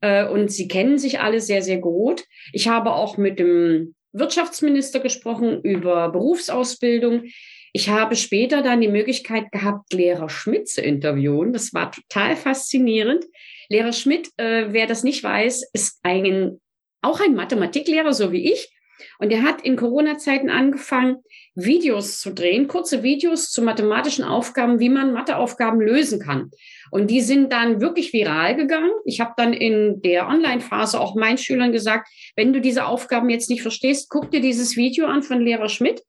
Äh, 0.01 0.27
und 0.27 0.51
sie 0.51 0.69
kennen 0.69 0.99
sich 0.99 1.21
alle 1.21 1.41
sehr, 1.41 1.63
sehr 1.63 1.79
gut. 1.79 2.25
Ich 2.53 2.69
habe 2.69 2.93
auch 2.93 3.17
mit 3.17 3.39
dem 3.39 3.95
Wirtschaftsminister 4.13 5.01
gesprochen 5.01 5.63
über 5.63 6.11
Berufsausbildung. 6.11 7.25
Ich 7.73 7.91
habe 7.91 8.17
später 8.17 8.63
dann 8.63 8.81
die 8.81 8.89
Möglichkeit 8.89 9.53
gehabt, 9.53 9.93
Lehrer 9.93 10.31
Schmidt 10.31 10.69
zu 10.69 10.81
interviewen. 10.81 11.53
Das 11.53 11.75
war 11.75 11.93
total 11.93 12.35
faszinierend. 12.35 13.25
Lehrer 13.69 13.93
Schmidt, 13.93 14.31
äh, 14.39 14.67
wer 14.69 14.87
das 14.87 15.05
nicht 15.05 15.23
weiß, 15.23 15.71
ist 15.73 16.01
ein, 16.03 16.61
auch 17.03 17.21
ein 17.21 17.35
Mathematiklehrer, 17.35 18.15
so 18.15 18.33
wie 18.33 18.53
ich. 18.53 18.73
Und 19.19 19.31
er 19.31 19.43
hat 19.43 19.63
in 19.63 19.77
Corona-Zeiten 19.77 20.49
angefangen, 20.49 21.17
Videos 21.57 22.21
zu 22.21 22.33
drehen, 22.33 22.69
kurze 22.69 23.03
Videos 23.03 23.51
zu 23.51 23.63
mathematischen 23.63 24.25
Aufgaben, 24.25 24.79
wie 24.79 24.91
man 24.91 25.15
Matheaufgaben 25.15 25.81
lösen 25.81 26.21
kann. 26.21 26.51
Und 26.91 27.11
die 27.11 27.23
sind 27.23 27.51
dann 27.51 27.81
wirklich 27.81 28.13
viral 28.13 28.55
gegangen. 28.55 28.91
Ich 29.07 29.21
habe 29.21 29.33
dann 29.37 29.55
in 29.55 30.03
der 30.03 30.29
Online-Phase 30.29 31.01
auch 31.01 31.15
meinen 31.15 31.39
Schülern 31.39 31.73
gesagt, 31.73 32.09
wenn 32.37 32.53
du 32.53 32.61
diese 32.61 32.87
Aufgaben 32.87 33.31
jetzt 33.31 33.49
nicht 33.49 33.63
verstehst, 33.63 34.11
guck 34.11 34.31
dir 34.31 34.41
dieses 34.41 34.77
Video 34.77 35.07
an 35.07 35.23
von 35.23 35.41
Lehrer 35.41 35.71
Schmidt. 35.71 36.03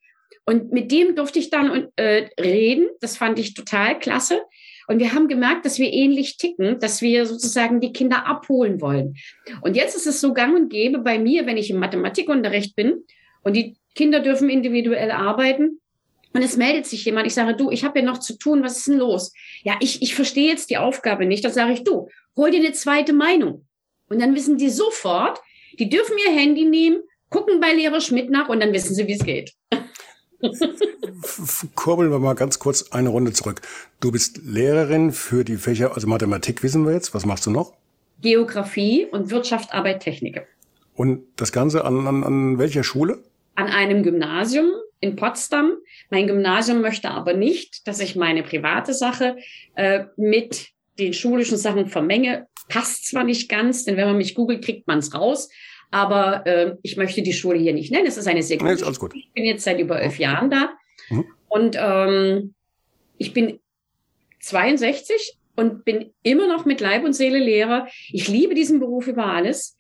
Und 0.46 0.72
mit 0.72 0.92
dem 0.92 1.16
durfte 1.16 1.40
ich 1.40 1.50
dann 1.50 1.88
äh, 1.96 2.28
reden. 2.40 2.90
Das 3.00 3.18
fand 3.18 3.40
ich 3.40 3.54
total 3.54 4.00
klasse. 4.00 4.42
Und 4.88 5.00
wir 5.00 5.14
haben 5.14 5.28
gemerkt, 5.28 5.66
dass 5.66 5.80
wir 5.80 5.92
ähnlich 5.92 6.38
ticken, 6.38 6.80
dass 6.80 7.02
wir 7.02 7.26
sozusagen 7.26 7.82
die 7.82 7.92
Kinder 7.92 8.26
abholen 8.26 8.80
wollen. 8.80 9.16
Und 9.62 9.76
jetzt 9.76 9.96
ist 9.96 10.08
es 10.08 10.22
so 10.22 10.34
gang 10.34 10.56
und 10.56 10.70
gäbe 10.70 11.00
bei 11.00 11.20
mir, 11.20 11.46
wenn 11.46 11.58
ich 11.58 11.70
im 11.70 11.80
Mathematikunterricht 11.80 12.76
bin 12.76 13.04
und 13.44 13.56
die 13.56 13.76
Kinder 13.98 14.22
dürfen 14.22 14.50
individuell 14.50 15.12
arbeiten. 15.12 15.82
Und 16.34 16.42
es 16.44 16.56
meldet 16.56 16.86
sich 16.86 17.04
jemand, 17.04 17.28
ich 17.28 17.34
sage, 17.34 17.56
du, 17.56 17.72
ich 17.72 17.84
habe 17.84 18.00
ja 18.00 18.06
noch 18.06 18.20
zu 18.20 18.38
tun, 18.38 18.64
was 18.64 18.78
ist 18.78 18.88
denn 18.88 18.98
los? 18.98 19.34
Ja, 19.64 19.76
ich, 19.80 20.02
ich 20.02 20.14
verstehe 20.14 20.50
jetzt 20.50 20.70
die 20.70 20.78
Aufgabe 20.78 21.26
nicht. 21.26 21.44
Dann 21.44 21.52
sage 21.52 21.74
ich, 21.74 21.84
du, 21.84 22.10
hol 22.36 22.52
dir 22.52 22.60
eine 22.60 22.74
zweite 22.74 23.12
Meinung. 23.12 23.66
Und 24.08 24.22
dann 24.22 24.36
wissen 24.36 24.58
die 24.58 24.70
sofort, 24.70 25.42
die 25.80 25.90
dürfen 25.90 26.16
ihr 26.26 26.34
Handy 26.34 26.66
nehmen, 26.66 27.02
gucken 27.30 27.60
bei 27.60 27.74
Lehrer 27.74 28.02
Schmidt 28.02 28.30
nach 28.30 28.50
und 28.50 28.60
dann 28.60 28.72
wissen 28.72 28.96
sie, 28.96 29.08
wie 29.08 29.14
es 29.14 29.24
geht. 29.24 29.54
Kurbeln 31.76 32.12
wir 32.12 32.20
mal 32.20 32.36
ganz 32.36 32.60
kurz 32.60 32.92
eine 32.92 33.10
Runde 33.10 33.34
zurück. 33.34 33.62
Du 34.00 34.12
bist 34.12 34.40
Lehrerin 34.44 35.12
für 35.12 35.44
die 35.44 35.58
Fächer, 35.58 35.96
also 35.96 36.08
Mathematik 36.08 36.62
wissen 36.62 36.86
wir 36.86 36.94
jetzt. 36.94 37.16
Was 37.16 37.26
machst 37.26 37.46
du 37.48 37.50
noch? 37.50 37.74
Geografie 38.22 39.06
und 39.06 39.32
Wirtschaft, 39.32 39.74
Arbeit, 39.74 40.02
Technik. 40.02 40.46
Und 40.96 41.24
das 41.36 41.52
Ganze 41.52 41.86
an, 41.86 42.08
an, 42.08 42.24
an 42.24 42.58
welcher 42.60 42.84
Schule? 42.84 43.24
An 43.58 43.70
einem 43.70 44.04
Gymnasium 44.04 44.70
in 45.00 45.16
Potsdam. 45.16 45.78
Mein 46.12 46.28
Gymnasium 46.28 46.82
möchte 46.82 47.10
aber 47.10 47.34
nicht, 47.34 47.88
dass 47.88 48.00
ich 48.00 48.16
meine 48.16 48.44
private 48.44 48.94
Sache 48.94 49.38
äh, 49.76 50.06
mit 50.16 50.68
den 51.00 51.14
schulischen 51.14 51.58
Sachen 51.58 51.88
vermenge. 51.88 52.48
Passt 52.70 53.08
zwar 53.08 53.24
nicht 53.24 53.50
ganz, 53.50 53.84
denn 53.84 53.98
wenn 53.98 54.06
man 54.06 54.18
mich 54.18 54.36
googelt, 54.36 54.64
kriegt 54.64 54.86
man 54.86 55.00
es 55.00 55.16
raus. 55.16 55.50
Aber 55.90 56.46
äh, 56.46 56.76
ich 56.84 56.98
möchte 56.98 57.24
die 57.24 57.34
Schule 57.34 57.58
hier 57.58 57.74
nicht 57.74 57.92
nennen. 57.92 58.06
Es 58.06 58.18
ist 58.18 58.28
eine 58.28 58.44
sehr 58.44 58.58
gute 58.58 58.86
alles 58.86 59.00
gut. 59.00 59.16
Ich 59.16 59.32
bin 59.34 59.46
jetzt 59.46 59.64
seit 59.64 59.80
über 59.80 60.00
elf 60.00 60.20
Jahren 60.20 60.52
da. 60.52 60.70
Mhm. 61.10 61.26
Und 61.48 61.78
ähm, 61.80 62.54
ich 63.18 63.34
bin 63.34 63.60
62 64.42 65.38
und 65.56 65.84
bin 65.84 66.14
immer 66.22 66.48
noch 66.48 66.66
mit 66.66 66.80
Leib 66.80 67.04
und 67.04 67.14
Seele 67.14 67.40
Lehrer. 67.40 67.88
Ich 68.12 68.28
liebe 68.28 68.54
diesen 68.54 68.80
Beruf 68.80 69.08
über 69.08 69.26
alles. 69.26 69.77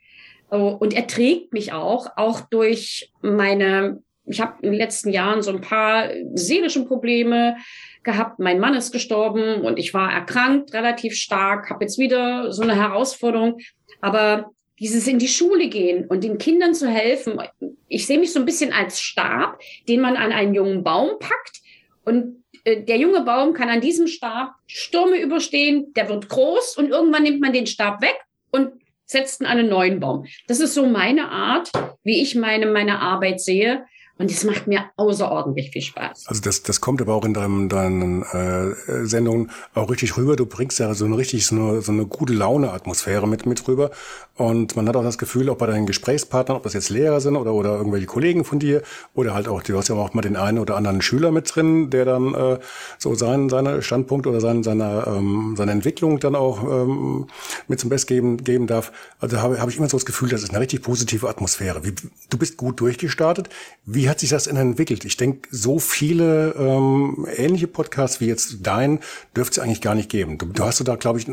Oh, 0.50 0.78
und 0.80 0.94
er 0.94 1.08
trägt 1.08 1.54
mich 1.54 1.74
auch, 1.74 2.08
auch 2.16 2.42
durch 2.42 3.12
meine, 3.22 4.02
ich 4.26 4.40
habe 4.40 4.54
in 4.62 4.72
den 4.72 4.80
letzten 4.80 5.10
Jahren 5.10 5.42
so 5.42 5.52
ein 5.52 5.62
paar 5.62 6.10
seelische 6.36 6.86
Probleme 6.86 7.58
gehabt. 8.04 8.40
Mein 8.40 8.60
Mann 8.60 8.74
ist 8.74 8.92
gestorben 8.92 9.62
und 9.62 9.78
ich 9.78 9.94
war 9.94 10.12
erkrankt, 10.12 10.74
relativ 10.74 11.16
stark, 11.16 11.70
habe 11.70 11.84
jetzt 11.84 11.98
wieder 12.00 12.54
so 12.54 12.64
eine 12.64 12.76
Herausforderung. 12.76 13.58
Aber 14.00 14.52
dieses 14.80 15.08
in 15.08 15.20
die 15.20 15.28
Schule 15.28 15.68
gehen 15.70 16.06
und 16.08 16.24
den 16.24 16.38
Kindern 16.38 16.74
zu 16.74 16.88
helfen. 16.88 17.40
Ich 17.88 18.06
sehe 18.06 18.20
mich 18.20 18.32
so 18.32 18.40
ein 18.40 18.46
bisschen 18.46 18.72
als 18.72 19.02
Stab, 19.02 19.60
den 19.88 20.02
man 20.02 20.16
an 20.16 20.32
einen 20.32 20.54
jungen 20.54 20.84
Baum 20.84 21.20
packt 21.20 21.62
und 22.06 22.44
äh, 22.64 22.84
der 22.84 22.98
junge 22.98 23.22
Baum 23.22 23.54
kann 23.54 23.70
an 23.70 23.82
diesem 23.82 24.08
Stab 24.08 24.54
Stürme 24.68 25.20
überstehen, 25.20 25.94
der 25.94 26.10
wird 26.10 26.30
groß 26.30 26.78
und 26.78 26.90
irgendwann 26.90 27.24
nimmt 27.24 27.42
man 27.42 27.54
den 27.54 27.68
Stab 27.68 28.02
weg 28.02 28.18
und 28.52 28.72
setzt 29.08 29.42
ihn 29.42 29.48
an 29.48 29.58
einen 29.58 29.70
neuen 29.70 30.00
Baum. 30.00 30.26
Das 30.48 30.60
ist 30.60 30.74
so 30.74 30.86
meine 30.86 31.32
Art, 31.32 31.72
wie 32.04 32.22
ich 32.22 32.36
meine, 32.36 32.68
meine 32.68 33.00
Arbeit 33.00 33.42
sehe. 33.42 33.86
Und 34.18 34.32
es 34.32 34.44
macht 34.44 34.68
mir 34.68 34.86
außerordentlich 34.96 35.72
viel 35.72 35.82
Spaß. 35.82 36.26
Also 36.28 36.42
das, 36.42 36.64
das 36.64 36.82
kommt 36.82 37.02
aber 37.02 37.14
auch 37.14 37.26
in 37.26 37.34
deinem, 37.34 37.70
deinen 37.70 38.24
äh, 38.24 39.06
Sendungen 39.06 39.52
auch 39.74 39.90
richtig 39.90 40.18
rüber. 40.18 40.36
Du 40.36 40.46
bringst 40.46 40.80
ja 40.80 40.94
so 40.94 41.06
eine 41.06 41.18
richtig 41.18 41.46
so 41.46 41.56
eine, 41.56 41.82
so 41.82 41.92
eine 41.92 42.06
gute 42.06 42.34
Laune-Atmosphäre 42.34 43.28
mit, 43.28 43.46
mit 43.46 43.68
rüber. 43.68 43.92
Und 44.36 44.76
man 44.76 44.88
hat 44.88 44.96
auch 44.96 45.04
das 45.04 45.18
Gefühl, 45.18 45.50
auch 45.50 45.58
bei 45.58 45.66
deinen 45.66 45.86
Gesprächspartnern, 45.86 46.58
ob 46.58 46.64
das 46.64 46.74
jetzt 46.74 46.90
Lehrer 46.90 47.22
sind 47.22 47.36
oder, 47.36 47.54
oder 47.54 47.76
irgendwelche 47.76 48.06
Kollegen 48.06 48.46
von 48.46 48.60
dir 48.60 48.84
oder 49.16 49.34
halt 49.34 49.48
auch, 49.48 49.64
du 49.64 49.78
hast 49.78 49.88
ja 49.88 49.96
auch 49.96 50.14
mal 50.14 50.22
den 50.22 50.36
einen 50.36 50.60
oder 50.60 50.76
anderen 50.76 51.02
Schüler 51.02 51.32
mit 51.32 51.54
drin, 51.54 51.90
der 51.90 52.06
dann 52.06 52.34
äh, 52.36 52.60
so 53.00 53.16
seinen, 53.16 53.50
seine 53.50 53.82
Standpunkt 53.82 54.28
oder 54.28 54.40
seine, 54.40 54.64
seine, 54.64 55.06
ähm, 55.08 55.56
seine 55.58 55.72
Entwicklung 55.72 56.20
dann 56.20 56.36
auch 56.36 56.64
ähm, 56.64 57.28
mit 57.68 57.80
zum 57.80 57.90
Best 57.90 58.08
geben, 58.08 58.38
geben 58.38 58.68
darf. 58.68 58.92
Also 59.20 59.42
habe 59.42 59.60
hab 59.60 59.70
ich 59.70 59.78
immer 59.78 59.90
so 59.90 59.98
das 59.98 60.06
Gefühl, 60.06 60.30
das 60.30 60.44
ist 60.44 60.52
eine 60.52 60.60
richtig 60.60 60.84
positive 60.84 61.28
Atmosphäre. 61.28 61.84
Wie, 61.84 61.94
du 62.30 62.38
bist 62.38 62.58
gut 62.58 62.80
durchgestartet. 62.80 63.50
Wie 63.86 64.07
wie 64.08 64.10
hat 64.10 64.22
sich 64.22 64.30
das 64.30 64.46
denn 64.46 64.56
entwickelt? 64.56 65.04
Ich 65.04 65.18
denke, 65.18 65.50
so 65.52 65.80
viele 65.80 66.56
ähm, 66.58 67.28
ähnliche 67.36 67.68
Podcasts 67.68 68.22
wie 68.22 68.28
jetzt 68.28 68.60
dein 68.62 69.02
dürfte 69.36 69.60
es 69.60 69.66
eigentlich 69.66 69.82
gar 69.82 69.96
nicht 69.96 70.10
geben. 70.10 70.38
Du, 70.38 70.46
du 70.46 70.64
hast 70.64 70.80
da, 70.88 70.96
glaube 70.96 71.20
ich, 71.20 71.28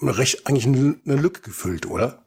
recht 0.00 0.46
eigentlich 0.46 0.66
eine, 0.68 1.16
Lücke 1.16 1.40
gefüllt, 1.40 1.90
oder? 1.90 2.22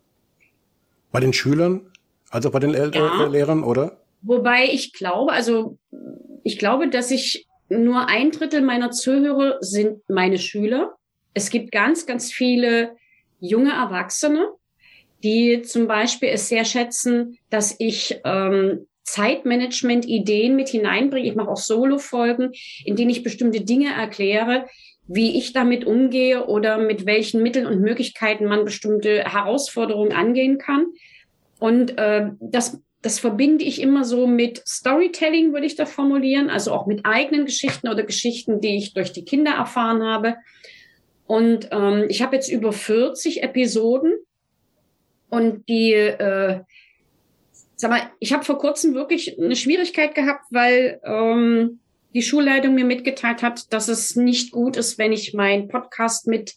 Bei 1.13 1.21
den 1.21 1.31
Schülern, 1.31 1.93
also 2.29 2.51
bei 2.51 2.59
den 2.59 2.74
ja. 2.74 2.89
äh, 2.89 3.29
Lehrern, 3.29 3.63
oder? 3.63 4.01
Wobei 4.21 4.65
ich 4.65 4.91
glaube, 4.91 5.31
also 5.31 5.77
ich 6.43 6.59
glaube, 6.59 6.89
dass 6.89 7.09
ich 7.09 7.48
nur 7.69 8.09
ein 8.09 8.31
Drittel 8.31 8.62
meiner 8.62 8.91
Zuhörer 8.91 9.59
sind 9.62 10.01
meine 10.09 10.39
Schüler. 10.39 10.98
Es 11.33 11.50
gibt 11.50 11.71
ganz, 11.71 12.05
ganz 12.05 12.33
viele 12.33 12.98
junge 13.39 13.71
Erwachsene, 13.71 14.45
die 15.24 15.62
zum 15.62 15.88
Beispiel 15.88 16.27
es 16.33 16.50
sehr 16.50 16.65
schätzen, 16.65 17.38
dass 17.50 17.77
ich 17.79 18.19
ähm, 18.25 18.86
Zeitmanagement-Ideen 19.12 20.56
mit 20.56 20.70
hineinbringe. 20.70 21.28
Ich 21.28 21.36
mache 21.36 21.50
auch 21.50 21.58
Solo-Folgen, 21.58 22.51
in 22.86 22.96
denen 22.96 23.10
ich 23.10 23.24
bestimmte 23.24 23.62
Dinge 23.62 23.94
erkläre, 23.94 24.66
wie 25.08 25.38
ich 25.38 25.54
damit 25.54 25.86
umgehe 25.86 26.46
oder 26.46 26.78
mit 26.78 27.06
welchen 27.06 27.42
Mitteln 27.42 27.66
und 27.66 27.82
Möglichkeiten 27.82 28.46
man 28.46 28.66
bestimmte 28.66 29.24
Herausforderungen 29.24 30.12
angehen 30.12 30.60
kann. 30.60 30.86
Und 31.60 31.98
äh, 31.98 32.30
das, 32.39 32.80
das 33.01 33.20
verbinde 33.20 33.66
ich 33.66 33.82
immer 33.82 34.06
so 34.06 34.28
mit 34.28 34.62
Storytelling, 34.68 35.51
würde 35.51 35.66
ich 35.66 35.75
da 35.75 35.88
formulieren, 35.88 36.50
also 36.50 36.72
auch 36.72 36.86
mit 36.86 37.06
eigenen 37.06 37.46
Geschichten 37.46 37.89
oder 37.89 38.04
Geschichten, 38.04 38.62
die 38.62 38.78
ich 38.78 38.94
durch 38.94 39.12
die 39.12 39.25
Kinder 39.25 39.51
erfahren 39.51 40.04
habe. 40.04 40.36
Und 41.25 41.70
ähm, 41.72 42.06
ich 42.10 42.22
habe 42.22 42.36
jetzt 42.36 42.50
über 42.50 42.72
40 42.72 43.42
Episoden 43.42 44.13
und 45.30 45.68
die 45.68 45.94
äh, 45.94 46.62
Sag 47.81 47.91
mal, 47.91 48.12
ich 48.19 48.33
habe 48.33 48.43
vor 48.43 48.57
kurzem 48.57 48.93
wirklich 48.93 49.39
eine 49.39 49.55
Schwierigkeit 49.55 50.13
gehabt, 50.13 50.43
weil 50.50 51.00
ähm, 51.05 51.79
die 52.13 52.21
Schulleitung 52.21 52.75
mir 52.75 52.83
mitgeteilt 52.83 53.41
hat, 53.41 53.71
dass 53.71 53.88
es 53.88 54.17
nicht 54.17 54.51
gut 54.51 54.75
ist, 54.75 54.98
wenn 54.98 55.13
ich 55.13 55.33
meinen 55.33 55.69
Podcast 55.69 56.27
mit 56.27 56.55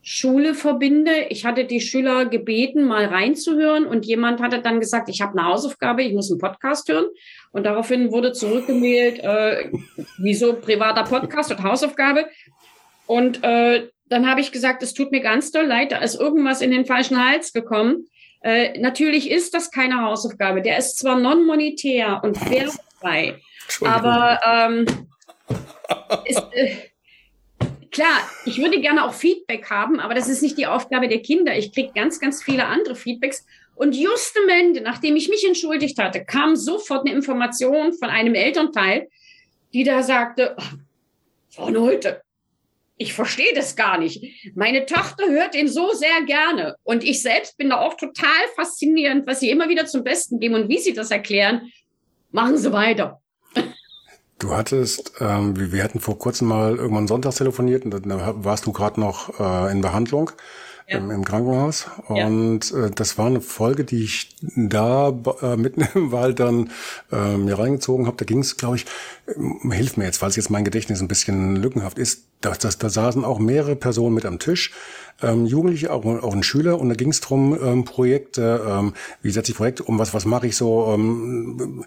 Schule 0.00 0.54
verbinde. 0.54 1.10
Ich 1.30 1.44
hatte 1.44 1.64
die 1.64 1.80
Schüler 1.80 2.26
gebeten, 2.26 2.84
mal 2.84 3.06
reinzuhören 3.06 3.84
und 3.84 4.06
jemand 4.06 4.40
hatte 4.40 4.62
dann 4.62 4.78
gesagt, 4.78 5.08
ich 5.08 5.20
habe 5.22 5.36
eine 5.36 5.48
Hausaufgabe, 5.48 6.04
ich 6.04 6.12
muss 6.12 6.30
einen 6.30 6.38
Podcast 6.38 6.88
hören. 6.88 7.06
Und 7.50 7.66
daraufhin 7.66 8.12
wurde 8.12 8.30
zurückgemeldet, 8.30 9.24
äh, 9.24 9.72
wieso 10.18 10.52
privater 10.52 11.02
Podcast 11.02 11.50
und 11.50 11.64
Hausaufgabe. 11.64 12.26
Und 13.06 13.42
äh, 13.42 13.88
dann 14.08 14.30
habe 14.30 14.40
ich 14.40 14.52
gesagt, 14.52 14.84
es 14.84 14.94
tut 14.94 15.10
mir 15.10 15.20
ganz 15.20 15.50
doll 15.50 15.66
leid, 15.66 15.90
da 15.90 15.98
ist 15.98 16.14
irgendwas 16.14 16.60
in 16.60 16.70
den 16.70 16.86
falschen 16.86 17.18
Hals 17.18 17.52
gekommen. 17.52 18.06
Äh, 18.44 18.78
natürlich 18.78 19.30
ist 19.30 19.54
das 19.54 19.70
keine 19.70 20.02
Hausaufgabe. 20.02 20.60
Der 20.60 20.76
ist 20.76 20.98
zwar 20.98 21.18
non-monetär 21.18 22.20
und 22.22 22.38
wertfrei, 22.50 23.40
aber 23.80 24.38
ähm, 24.46 24.86
ist, 26.26 26.42
äh, 26.52 26.76
klar, 27.90 28.20
ich 28.44 28.58
würde 28.58 28.82
gerne 28.82 29.04
auch 29.04 29.14
Feedback 29.14 29.70
haben, 29.70 29.98
aber 29.98 30.12
das 30.12 30.28
ist 30.28 30.42
nicht 30.42 30.58
die 30.58 30.66
Aufgabe 30.66 31.08
der 31.08 31.22
Kinder. 31.22 31.56
Ich 31.56 31.72
kriege 31.72 31.92
ganz, 31.94 32.20
ganz 32.20 32.42
viele 32.42 32.66
andere 32.66 32.94
Feedbacks. 32.96 33.46
Und 33.76 33.96
just 33.96 34.36
am 34.36 34.50
Ende, 34.50 34.82
nachdem 34.82 35.16
ich 35.16 35.30
mich 35.30 35.46
entschuldigt 35.46 35.98
hatte, 35.98 36.22
kam 36.22 36.54
sofort 36.54 37.06
eine 37.06 37.16
Information 37.16 37.94
von 37.94 38.10
einem 38.10 38.34
Elternteil, 38.34 39.08
die 39.72 39.84
da 39.84 40.02
sagte, 40.02 40.54
Frau 41.48 41.70
Nolte, 41.70 42.20
ich 42.96 43.12
verstehe 43.12 43.52
das 43.54 43.76
gar 43.76 43.98
nicht. 43.98 44.22
Meine 44.54 44.86
Tochter 44.86 45.28
hört 45.28 45.54
ihn 45.54 45.68
so 45.68 45.92
sehr 45.92 46.22
gerne. 46.26 46.76
Und 46.84 47.02
ich 47.02 47.22
selbst 47.22 47.56
bin 47.56 47.70
da 47.70 47.80
auch 47.80 47.94
total 47.94 48.28
faszinierend, 48.54 49.26
was 49.26 49.40
sie 49.40 49.50
immer 49.50 49.68
wieder 49.68 49.86
zum 49.86 50.04
Besten 50.04 50.38
geben 50.38 50.54
und 50.54 50.68
wie 50.68 50.78
sie 50.78 50.92
das 50.92 51.10
erklären. 51.10 51.72
Machen 52.30 52.56
Sie 52.56 52.72
weiter. 52.72 53.20
Du 54.38 54.50
hattest, 54.50 55.12
ähm, 55.20 55.72
wir 55.72 55.82
hatten 55.82 56.00
vor 56.00 56.18
kurzem 56.18 56.48
mal 56.48 56.76
irgendwann 56.76 57.06
sonntags 57.06 57.36
telefoniert 57.36 57.84
und 57.84 57.92
da 57.92 58.34
warst 58.44 58.66
du 58.66 58.72
gerade 58.72 59.00
noch 59.00 59.38
äh, 59.38 59.72
in 59.72 59.80
Behandlung 59.80 60.32
ja. 60.88 60.98
im, 60.98 61.10
im, 61.10 61.24
Krankenhaus. 61.24 61.86
Und 62.08 62.70
ja. 62.70 62.86
äh, 62.86 62.90
das 62.90 63.18
war 63.18 63.26
eine 63.26 63.40
Folge, 63.40 63.84
die 63.84 64.04
ich 64.04 64.36
da 64.56 65.08
äh, 65.42 65.56
mitten 65.56 65.86
im 65.94 66.12
Wald 66.12 66.40
dann 66.40 66.70
äh, 67.12 67.36
mir 67.36 67.58
reingezogen 67.58 68.06
habe. 68.06 68.16
Da 68.16 68.24
ging 68.24 68.40
es, 68.40 68.56
glaube 68.56 68.76
ich, 68.76 68.86
äh, 69.26 69.74
hilf 69.74 69.96
mir 69.96 70.04
jetzt, 70.04 70.18
falls 70.18 70.36
jetzt 70.36 70.50
mein 70.50 70.64
Gedächtnis 70.64 71.00
ein 71.00 71.08
bisschen 71.08 71.56
lückenhaft 71.56 71.98
ist, 71.98 72.24
da, 72.40 72.52
da, 72.52 72.68
da 72.78 72.88
saßen 72.88 73.24
auch 73.24 73.38
mehrere 73.38 73.76
Personen 73.76 74.14
mit 74.14 74.26
am 74.26 74.38
Tisch, 74.38 74.72
ähm, 75.22 75.46
Jugendliche, 75.46 75.92
auch, 75.92 76.04
auch 76.04 76.34
ein 76.34 76.42
Schüler, 76.42 76.78
und 76.78 76.88
da 76.88 76.94
ging 76.94 77.10
es 77.10 77.20
darum, 77.20 77.58
ähm, 77.62 77.84
Projekte, 77.84 78.62
ähm, 78.66 78.94
wie 79.22 79.30
setze 79.30 79.52
ich 79.52 79.56
Projekte 79.56 79.84
um, 79.84 79.98
was, 79.98 80.12
was 80.12 80.24
mache 80.24 80.46
ich 80.46 80.56
so, 80.56 80.92
ähm, 80.92 81.84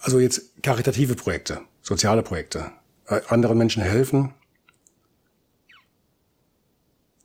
also 0.00 0.20
jetzt 0.20 0.62
karitative 0.62 1.14
Projekte, 1.14 1.60
soziale 1.82 2.22
Projekte, 2.22 2.70
äh, 3.08 3.20
anderen 3.28 3.58
Menschen 3.58 3.82
helfen. 3.82 4.34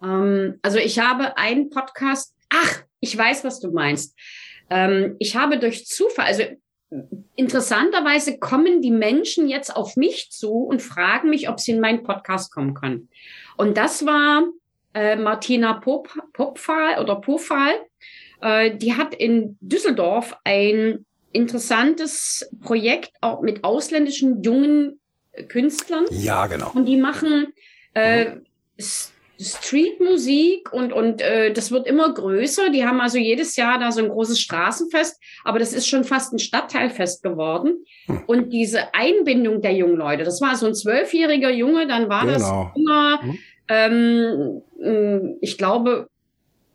Ähm, 0.04 0.60
also 0.62 0.78
ich 0.78 1.00
habe 1.00 1.38
einen 1.38 1.70
Podcast, 1.70 2.36
ach, 2.50 2.84
ich 3.00 3.18
weiß, 3.18 3.44
was 3.44 3.60
du 3.60 3.72
meinst. 3.72 4.18
Ähm, 4.70 5.16
ich 5.20 5.36
habe 5.36 5.60
durch 5.60 5.86
Zufall, 5.86 6.26
also 6.26 6.44
interessanterweise 7.36 8.40
kommen 8.40 8.82
die 8.82 8.92
Menschen 8.92 9.48
jetzt 9.48 9.76
auf 9.76 9.96
mich 9.96 10.32
zu 10.32 10.52
und 10.52 10.82
fragen 10.82 11.30
mich, 11.30 11.50
ob 11.50 11.60
sie 11.60 11.72
in 11.72 11.82
meinen 11.82 12.04
Podcast 12.04 12.52
kommen 12.52 12.74
können. 12.74 13.10
Und 13.58 13.78
das 13.78 14.06
war 14.06 14.44
äh, 14.94 15.16
Martina 15.16 15.74
Pop 15.74 16.10
Popfal 16.34 17.02
oder 17.02 17.16
Pofal. 17.16 17.74
Äh, 18.42 18.76
die 18.76 18.96
hat 18.96 19.14
in 19.14 19.58
Düsseldorf 19.62 20.36
ein 20.44 21.06
interessantes 21.32 22.50
Projekt 22.62 23.12
auch 23.22 23.42
mit 23.42 23.64
ausländischen 23.64 24.42
jungen 24.42 25.00
Künstlern. 25.48 26.06
Ja, 26.10 26.48
genau. 26.48 26.72
Und 26.74 26.86
die 26.86 26.98
machen 26.98 27.54
äh, 27.94 28.36
mhm. 28.36 28.46
Streetmusik 29.42 30.74
und, 30.74 30.92
und 30.92 31.22
äh, 31.22 31.54
das 31.54 31.72
wird 31.72 31.88
immer 31.88 32.14
größer. 32.14 32.72
Die 32.72 32.86
haben 32.86 33.00
also 33.00 33.18
jedes 33.18 33.56
Jahr 33.56 33.80
da 33.80 33.92
so 33.92 34.04
ein 34.04 34.10
großes 34.10 34.40
Straßenfest, 34.42 35.18
aber 35.46 35.60
das 35.60 35.72
ist 35.72 35.88
schon 35.88 36.04
fast 36.04 36.34
ein 36.34 36.40
Stadtteilfest 36.40 37.24
geworden. 37.24 37.86
Hm. 38.08 38.24
Und 38.28 38.50
diese 38.52 38.94
Einbindung 38.94 39.62
der 39.62 39.74
jungen 39.74 39.96
Leute, 39.96 40.24
das 40.24 40.42
war 40.42 40.56
so 40.58 40.68
ein 40.68 40.76
zwölfjähriger 40.76 41.52
Junge, 41.52 41.88
dann 41.88 42.10
war 42.10 42.26
genau. 42.26 42.34
das 42.34 42.76
immer, 42.76 43.22
hm. 43.22 44.62
ähm, 44.82 45.38
ich 45.40 45.58
glaube, 45.58 46.10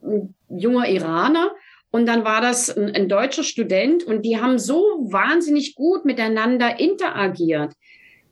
ein 0.02 0.35
junger 0.49 0.88
Iraner. 0.88 1.50
Und 1.90 2.06
dann 2.06 2.25
war 2.25 2.40
das 2.40 2.77
ein, 2.77 2.92
ein 2.94 3.09
deutscher 3.09 3.44
Student 3.44 4.05
und 4.05 4.22
die 4.22 4.40
haben 4.40 4.59
so 4.59 4.83
wahnsinnig 5.03 5.74
gut 5.77 6.05
miteinander 6.05 6.81
interagiert 6.81 7.74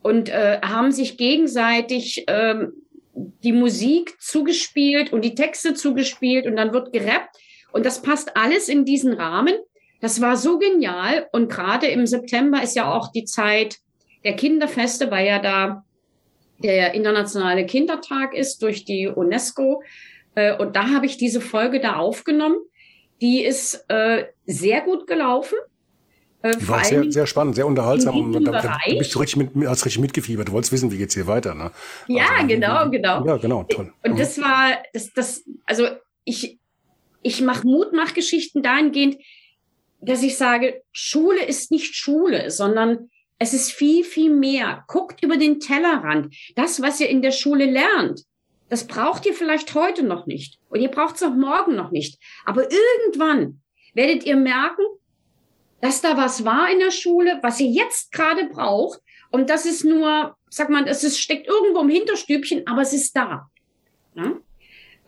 und 0.03 0.31
äh, 0.31 0.59
haben 0.63 0.91
sich 0.91 1.17
gegenseitig 1.17 2.25
ähm, 2.27 2.73
die 3.15 3.53
Musik 3.53 4.21
zugespielt 4.21 5.13
und 5.13 5.23
die 5.23 5.35
Texte 5.35 5.75
zugespielt 5.75 6.47
und 6.47 6.57
dann 6.57 6.73
wird 6.73 6.93
gerappt. 6.93 7.37
Und 7.73 7.87
das 7.87 8.03
passt 8.03 8.37
alles 8.37 8.69
in 8.69 8.85
diesen 8.85 9.13
Rahmen. 9.13 9.55
Das 10.01 10.21
war 10.21 10.37
so 10.37 10.59
genial. 10.59 11.29
Und 11.33 11.51
gerade 11.51 11.87
im 11.87 12.07
September 12.07 12.63
ist 12.63 12.77
ja 12.77 12.93
auch 12.93 13.13
die 13.13 13.25
Zeit 13.25 13.79
der 14.25 14.35
Kinderfeste, 14.35 15.11
weil 15.11 15.27
ja 15.27 15.39
da 15.39 15.85
der 16.59 16.95
internationale 16.95 17.67
Kindertag 17.67 18.35
ist 18.35 18.63
durch 18.63 18.85
die 18.85 19.09
UNESCO. 19.09 19.83
Äh, 20.35 20.57
und 20.57 20.77
da 20.77 20.91
habe 20.91 21.07
ich 21.07 21.17
diese 21.17 21.41
Folge 21.41 21.81
da 21.81 21.97
aufgenommen. 21.97 22.57
Die 23.21 23.45
ist 23.45 23.85
äh, 23.89 24.27
sehr 24.47 24.81
gut 24.83 25.07
gelaufen. 25.07 25.59
Äh, 26.43 26.57
die 26.57 26.69
war 26.69 26.85
sehr, 26.85 27.11
sehr 27.11 27.27
spannend, 27.27 27.55
sehr 27.55 27.67
unterhaltsam. 27.67 28.35
Und 28.35 28.45
da, 28.45 28.61
da 28.61 28.79
bist 28.99 29.15
du 29.15 29.19
richtig, 29.21 29.37
mit, 29.37 29.69
hast 29.69 29.85
richtig 29.85 30.01
mitgefiebert. 30.01 30.49
Du 30.49 30.53
wolltest 30.53 30.73
wissen, 30.73 30.91
wie 30.91 30.99
geht's 30.99 31.15
hier 31.15 31.27
weiter. 31.27 31.55
Ne? 31.55 31.71
Ja, 32.09 32.27
also, 32.35 32.47
genau, 32.49 32.91
genau. 32.91 33.27
Ja, 33.27 33.37
genau, 33.37 33.63
toll. 33.65 33.93
Und 34.03 34.13
mhm. 34.13 34.17
das 34.17 34.41
war, 34.41 34.79
das, 34.93 35.13
das, 35.13 35.45
also 35.65 35.87
ich, 36.25 36.59
ich 37.23 37.41
mache 37.41 37.67
Mutmachgeschichten 37.67 38.63
dahingehend, 38.63 39.17
dass 40.01 40.23
ich 40.23 40.37
sage, 40.37 40.83
Schule 40.91 41.45
ist 41.45 41.71
nicht 41.71 41.95
Schule, 41.95 42.51
sondern 42.51 43.11
es 43.39 43.55
ist 43.55 43.73
viel, 43.73 44.05
viel 44.05 44.33
mehr. 44.33 44.85
Guckt 44.89 45.23
über 45.23 45.37
den 45.37 45.61
Tellerrand. 45.61 46.35
Das, 46.57 46.83
was 46.83 47.01
ihr 47.01 47.09
in 47.09 47.23
der 47.23 47.33
Schule 47.33 47.67
lernt, 47.67 48.25
das 48.69 48.87
braucht 48.87 49.27
ihr 49.27 49.35
vielleicht 49.35 49.75
heute 49.75 50.03
noch 50.03 50.27
nicht. 50.27 50.59
Und 50.71 50.81
ihr 50.81 50.91
braucht 50.91 51.17
es 51.17 51.23
auch 51.23 51.35
morgen 51.35 51.77
noch 51.77 51.91
nicht. 51.91 52.19
Aber 52.45 52.63
irgendwann 52.63 53.61
werdet 53.95 54.25
ihr 54.25 54.37
merken, 54.37 54.83
dass 55.83 56.01
da 56.01 56.17
was 56.17 56.45
war 56.45 56.71
in 56.71 56.79
der 56.79 56.93
Schule, 56.93 57.41
was 57.43 57.59
ihr 57.59 57.67
jetzt 57.67 58.13
gerade 58.13 58.45
braucht. 58.45 59.01
Und 59.31 59.51
das 59.51 59.67
ist 59.67 59.85
nur, 59.85 60.37
sag 60.49 60.71
mal, 60.71 60.87
es 60.87 61.03
ist, 61.03 61.19
steckt 61.19 61.49
irgendwo 61.49 61.81
im 61.81 61.89
Hinterstübchen, 61.89 62.67
aber 62.69 62.83
es 62.83 62.93
ist 62.93 63.17
da. 63.17 63.51
Ja? 64.15 64.39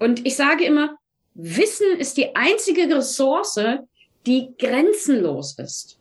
Und 0.00 0.26
ich 0.26 0.34
sage 0.34 0.64
immer, 0.64 0.98
Wissen 1.34 1.96
ist 1.96 2.16
die 2.16 2.34
einzige 2.34 2.92
Ressource, 2.92 3.60
die 4.26 4.48
grenzenlos 4.58 5.58
ist. 5.60 6.00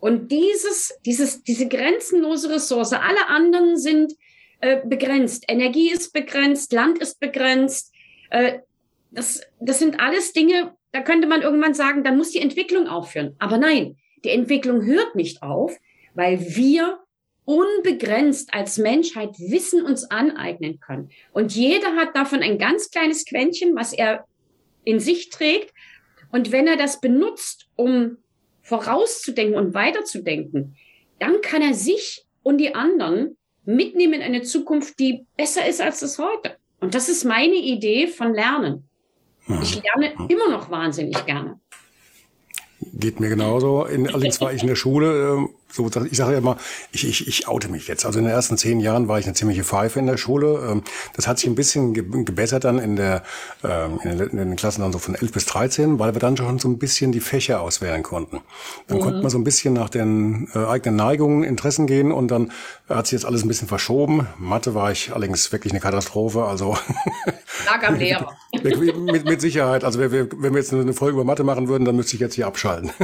Und 0.00 0.32
dieses, 0.32 0.92
dieses, 1.04 1.44
diese 1.44 1.68
grenzenlose 1.68 2.50
Ressource, 2.50 2.92
alle 2.92 3.28
anderen 3.28 3.76
sind 3.76 4.12
äh, 4.60 4.80
begrenzt. 4.84 5.44
Energie 5.46 5.92
ist 5.92 6.12
begrenzt, 6.12 6.72
Land 6.72 6.98
ist 6.98 7.20
begrenzt. 7.20 7.92
Äh, 8.30 8.60
das, 9.12 9.42
das 9.60 9.78
sind 9.78 10.00
alles 10.00 10.32
Dinge, 10.32 10.75
da 10.92 11.02
könnte 11.02 11.26
man 11.26 11.42
irgendwann 11.42 11.74
sagen, 11.74 12.04
dann 12.04 12.16
muss 12.16 12.30
die 12.30 12.40
Entwicklung 12.40 12.86
aufhören. 12.86 13.34
Aber 13.38 13.58
nein, 13.58 13.96
die 14.24 14.30
Entwicklung 14.30 14.84
hört 14.84 15.14
nicht 15.14 15.42
auf, 15.42 15.76
weil 16.14 16.40
wir 16.40 16.98
unbegrenzt 17.44 18.52
als 18.52 18.76
Menschheit 18.76 19.38
Wissen 19.38 19.84
uns 19.84 20.10
aneignen 20.10 20.80
können. 20.80 21.10
Und 21.32 21.54
jeder 21.54 21.94
hat 21.94 22.16
davon 22.16 22.42
ein 22.42 22.58
ganz 22.58 22.90
kleines 22.90 23.24
Quäntchen, 23.24 23.76
was 23.76 23.92
er 23.92 24.26
in 24.84 25.00
sich 25.00 25.30
trägt. 25.30 25.72
Und 26.32 26.50
wenn 26.50 26.66
er 26.66 26.76
das 26.76 27.00
benutzt, 27.00 27.68
um 27.76 28.18
vorauszudenken 28.62 29.56
und 29.56 29.74
weiterzudenken, 29.74 30.76
dann 31.20 31.40
kann 31.40 31.62
er 31.62 31.74
sich 31.74 32.24
und 32.42 32.58
die 32.58 32.74
anderen 32.74 33.36
mitnehmen 33.64 34.14
in 34.14 34.22
eine 34.22 34.42
Zukunft, 34.42 34.98
die 34.98 35.24
besser 35.36 35.66
ist 35.66 35.80
als 35.80 36.00
das 36.00 36.18
heute. 36.18 36.56
Und 36.80 36.94
das 36.94 37.08
ist 37.08 37.24
meine 37.24 37.56
Idee 37.56 38.06
von 38.06 38.34
Lernen. 38.34 38.85
Ich 39.62 39.82
lerne 39.82 40.28
immer 40.28 40.50
noch 40.50 40.70
wahnsinnig 40.70 41.24
gerne. 41.24 41.60
Geht 42.92 43.20
mir 43.20 43.28
genauso. 43.28 43.84
In, 43.84 44.08
allerdings 44.08 44.40
war 44.40 44.52
ich 44.52 44.62
in 44.62 44.68
der 44.68 44.76
Schule 44.76 45.34
ähm, 45.34 45.50
so, 45.68 45.90
ich 46.10 46.16
sage 46.16 46.32
ja 46.32 46.38
immer, 46.38 46.56
ich, 46.92 47.06
ich, 47.06 47.26
ich 47.26 47.48
oute 47.48 47.68
mich 47.68 47.88
jetzt. 47.88 48.06
Also 48.06 48.18
in 48.18 48.24
den 48.24 48.32
ersten 48.32 48.56
zehn 48.56 48.80
Jahren 48.80 49.08
war 49.08 49.18
ich 49.18 49.26
eine 49.26 49.34
ziemliche 49.34 49.64
Pfeife 49.64 49.98
in 49.98 50.06
der 50.06 50.16
Schule. 50.16 50.66
Ähm, 50.70 50.82
das 51.14 51.26
hat 51.26 51.38
sich 51.38 51.48
ein 51.48 51.54
bisschen 51.54 51.92
gebessert 52.24 52.64
dann 52.64 52.78
in, 52.78 52.96
der, 52.96 53.22
ähm, 53.62 53.98
in 54.02 54.36
den 54.36 54.56
Klassen 54.56 54.82
dann 54.82 54.92
so 54.92 54.98
von 54.98 55.14
11 55.14 55.32
bis 55.32 55.46
13, 55.46 55.98
weil 55.98 56.14
wir 56.14 56.20
dann 56.20 56.36
schon 56.36 56.58
so 56.58 56.68
ein 56.68 56.78
bisschen 56.78 57.12
die 57.12 57.20
Fächer 57.20 57.60
auswählen 57.60 58.02
konnten. 58.02 58.40
Dann 58.86 58.98
mhm. 58.98 59.02
konnte 59.02 59.20
man 59.22 59.30
so 59.30 59.38
ein 59.38 59.44
bisschen 59.44 59.74
nach 59.74 59.90
den 59.90 60.48
äh, 60.54 60.64
eigenen 60.64 60.96
Neigungen, 60.96 61.42
Interessen 61.42 61.86
gehen 61.86 62.12
und 62.12 62.30
dann 62.30 62.52
hat 62.88 63.06
sich 63.06 63.12
jetzt 63.12 63.26
alles 63.26 63.44
ein 63.44 63.48
bisschen 63.48 63.68
verschoben. 63.68 64.26
Mathe 64.38 64.74
war 64.74 64.92
ich 64.92 65.12
allerdings 65.12 65.50
wirklich 65.52 65.72
eine 65.72 65.80
Katastrophe. 65.80 66.44
Also 66.44 66.78
Lag 67.66 67.86
am 67.86 67.96
Lehrer. 67.96 68.36
mit, 68.62 69.24
mit 69.24 69.40
Sicherheit. 69.40 69.84
Also 69.84 69.98
wenn 69.98 70.12
wir, 70.12 70.28
wenn 70.36 70.54
wir 70.54 70.60
jetzt 70.60 70.72
eine 70.72 70.92
Folge 70.94 71.14
über 71.14 71.24
Mathe 71.24 71.44
machen 71.44 71.68
würden, 71.68 71.84
dann 71.84 71.96
müsste 71.96 72.14
ich 72.14 72.20
jetzt 72.20 72.34
hier 72.34 72.46
abschalten. 72.46 72.90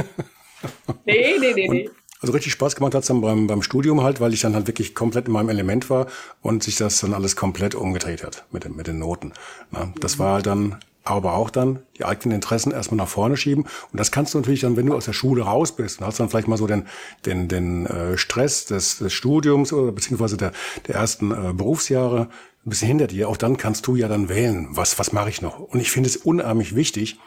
Nee, 1.05 1.35
nee, 1.39 1.53
nee, 1.53 1.67
nee. 1.67 1.89
Also 2.23 2.31
richtig 2.31 2.53
Spaß 2.53 2.77
gemacht 2.77 2.95
hat's 2.95 3.07
dann 3.07 3.19
beim, 3.19 3.47
beim 3.47 3.61
Studium 3.61 4.01
halt, 4.01 4.21
weil 4.21 4.33
ich 4.33 4.39
dann 4.39 4.55
halt 4.55 4.65
wirklich 4.65 4.95
komplett 4.95 5.27
in 5.27 5.33
meinem 5.33 5.49
Element 5.49 5.89
war 5.89 6.07
und 6.41 6.63
sich 6.63 6.77
das 6.77 7.01
dann 7.01 7.13
alles 7.13 7.35
komplett 7.35 7.75
umgedreht 7.75 8.23
hat 8.23 8.45
mit 8.49 8.63
den, 8.63 8.77
mit 8.77 8.87
den 8.87 8.97
Noten. 8.97 9.33
Na, 9.71 9.91
das 9.99 10.19
war 10.19 10.35
halt 10.35 10.45
dann 10.45 10.77
aber 11.03 11.33
auch 11.33 11.49
dann 11.49 11.79
die 11.97 12.05
eigenen 12.05 12.35
Interessen 12.35 12.71
erstmal 12.71 12.99
nach 12.99 13.09
vorne 13.09 13.35
schieben. 13.35 13.65
Und 13.91 13.99
das 13.99 14.09
kannst 14.09 14.33
du 14.33 14.37
natürlich 14.37 14.61
dann, 14.61 14.77
wenn 14.77 14.85
du 14.85 14.95
aus 14.95 15.03
der 15.03 15.11
Schule 15.11 15.43
raus 15.43 15.75
bist 15.75 15.99
und 15.99 16.07
hast 16.07 16.21
dann 16.21 16.29
vielleicht 16.29 16.47
mal 16.47 16.57
so 16.57 16.65
den, 16.65 16.87
den, 17.25 17.49
den 17.49 17.87
äh, 17.87 18.17
Stress 18.17 18.67
des, 18.67 18.99
des 18.99 19.11
Studiums 19.11 19.73
oder 19.73 19.91
beziehungsweise 19.91 20.37
der, 20.37 20.53
der 20.87 20.95
ersten 20.95 21.31
äh, 21.31 21.51
Berufsjahre, 21.51 22.29
ein 22.65 22.69
bisschen 22.69 22.87
hinter 22.87 23.07
dir. 23.07 23.27
Auch 23.27 23.35
dann 23.35 23.57
kannst 23.57 23.85
du 23.85 23.97
ja 23.97 24.07
dann 24.07 24.29
wählen, 24.29 24.69
was, 24.71 24.97
was 24.97 25.11
mache 25.11 25.29
ich 25.29 25.41
noch. 25.41 25.59
Und 25.59 25.81
ich 25.81 25.91
finde 25.91 26.07
es 26.07 26.15
unheimlich 26.15 26.73
wichtig, 26.73 27.19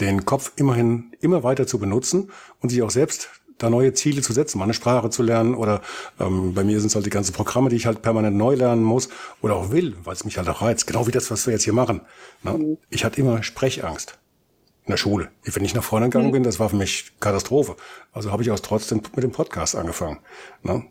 den 0.00 0.26
Kopf 0.26 0.52
immerhin 0.56 1.12
immer 1.20 1.42
weiter 1.42 1.66
zu 1.66 1.78
benutzen 1.78 2.30
und 2.60 2.68
sich 2.68 2.82
auch 2.82 2.90
selbst 2.90 3.30
da 3.58 3.70
neue 3.70 3.92
Ziele 3.92 4.22
zu 4.22 4.32
setzen, 4.32 4.58
mal 4.58 4.64
eine 4.64 4.74
Sprache 4.74 5.10
zu 5.10 5.22
lernen 5.22 5.54
oder 5.54 5.80
ähm, 6.18 6.54
bei 6.54 6.64
mir 6.64 6.80
sind 6.80 6.88
es 6.88 6.94
halt 6.94 7.06
die 7.06 7.10
ganzen 7.10 7.32
Programme, 7.32 7.70
die 7.70 7.76
ich 7.76 7.86
halt 7.86 8.02
permanent 8.02 8.36
neu 8.36 8.54
lernen 8.54 8.82
muss 8.82 9.08
oder 9.42 9.56
auch 9.56 9.70
will, 9.70 9.96
weil 10.04 10.14
es 10.14 10.24
mich 10.24 10.38
halt 10.38 10.48
auch 10.48 10.62
reizt. 10.62 10.86
Genau 10.86 11.06
wie 11.06 11.12
das, 11.12 11.30
was 11.30 11.46
wir 11.46 11.52
jetzt 11.52 11.64
hier 11.64 11.72
machen. 11.72 12.00
Ne? 12.42 12.52
Mhm. 12.52 12.78
Ich 12.90 13.04
hatte 13.04 13.20
immer 13.20 13.42
Sprechangst 13.42 14.18
in 14.86 14.90
der 14.90 14.96
Schule. 14.96 15.30
Wenn 15.44 15.64
ich 15.64 15.74
nach 15.74 15.84
vorne 15.84 16.06
gegangen 16.06 16.28
mhm. 16.28 16.32
bin, 16.32 16.42
das 16.42 16.58
war 16.58 16.68
für 16.68 16.76
mich 16.76 17.12
Katastrophe. 17.20 17.76
Also 18.12 18.32
habe 18.32 18.42
ich 18.42 18.50
auch 18.50 18.60
trotzdem 18.60 19.02
mit 19.14 19.22
dem 19.22 19.32
Podcast 19.32 19.76
angefangen. 19.76 20.18
Ne? 20.62 20.84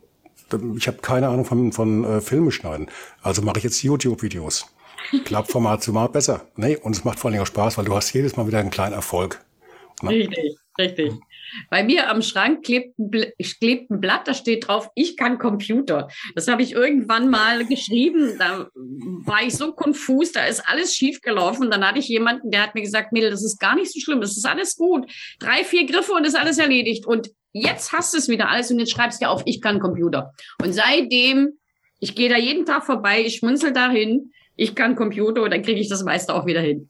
Ich 0.78 0.88
habe 0.88 0.98
keine 0.98 1.30
Ahnung 1.30 1.46
von, 1.46 1.72
von 1.72 2.04
äh, 2.04 2.22
Filme 2.22 2.52
schneiden. 2.52 2.90
Also 3.22 3.42
mache 3.42 3.58
ich 3.58 3.64
jetzt 3.64 3.82
YouTube-Videos. 3.82 4.68
Klappt 5.26 5.52
von 5.52 5.64
Mal 5.64 5.80
zu 5.80 5.92
Mal 5.92 6.08
besser. 6.08 6.46
Nee, 6.56 6.78
und 6.78 6.96
es 6.96 7.04
macht 7.04 7.20
vor 7.20 7.30
allem 7.30 7.42
auch 7.42 7.48
Spaß, 7.48 7.78
weil 7.78 7.86
du 7.86 7.96
hast 7.96 8.14
jedes 8.14 8.38
Mal 8.38 8.48
wieder 8.48 8.60
einen 8.60 8.70
kleinen 8.70 8.94
Erfolg. 8.94 9.44
Ne? 10.02 10.10
Richtig, 10.10 10.58
richtig. 10.78 11.14
Bei 11.70 11.84
mir 11.84 12.10
am 12.10 12.22
Schrank 12.22 12.64
klebt 12.64 12.98
ein, 12.98 13.12
klebt 13.60 13.92
ein, 13.92 14.00
Blatt, 14.00 14.28
da 14.28 14.34
steht 14.34 14.68
drauf, 14.68 14.90
ich 14.96 15.18
kann 15.18 15.38
Computer. 15.38 16.08
Das 16.36 16.48
habe 16.48 16.62
ich 16.62 16.74
irgendwann 16.74 17.30
mal 17.30 17.66
geschrieben. 17.66 18.36
Da 18.38 18.68
war 19.26 19.44
ich 19.44 19.56
so 19.56 19.74
konfus, 19.74 20.32
da 20.32 20.46
ist 20.46 20.68
alles 20.68 20.96
schief 20.96 21.22
gelaufen. 21.22 21.72
Dann 21.72 21.86
hatte 21.88 22.00
ich 22.00 22.08
jemanden, 22.08 22.52
der 22.52 22.64
hat 22.64 22.76
mir 22.76 22.82
gesagt, 22.82 23.12
Mädel, 23.12 23.32
das 23.32 23.44
ist 23.44 23.60
gar 23.60 23.76
nicht 23.76 23.92
so 23.92 24.00
schlimm, 24.00 24.22
das 24.22 24.38
ist 24.38 24.46
alles 24.46 24.76
gut. 24.76 25.12
Drei, 25.40 25.64
vier 25.64 25.86
Griffe 25.86 26.14
und 26.14 26.26
ist 26.26 26.36
alles 26.36 26.58
erledigt. 26.58 27.06
Und 27.06 27.30
jetzt 27.52 27.92
hast 27.92 28.14
du 28.14 28.18
es 28.18 28.28
wieder 28.28 28.50
alles 28.50 28.72
und 28.72 28.80
jetzt 28.80 28.92
schreibst 28.92 29.22
du 29.22 29.30
auf, 29.30 29.44
ich 29.46 29.62
kann 29.62 29.80
Computer. 29.80 30.34
Und 30.62 30.74
seitdem, 30.74 31.60
ich 32.00 32.16
gehe 32.16 32.30
da 32.30 32.38
jeden 32.38 32.66
Tag 32.66 32.86
vorbei, 32.86 33.24
ich 33.24 33.38
schmunzel 33.38 33.72
dahin, 33.72 34.32
ich 34.56 34.76
kann 34.76 34.96
Computer 34.96 35.44
und 35.44 35.52
dann 35.52 35.62
kriege 35.62 35.80
ich 35.80 35.90
das 35.90 36.04
meiste 36.04 36.34
auch 36.34 36.46
wieder 36.46 36.62
hin. 36.62 36.90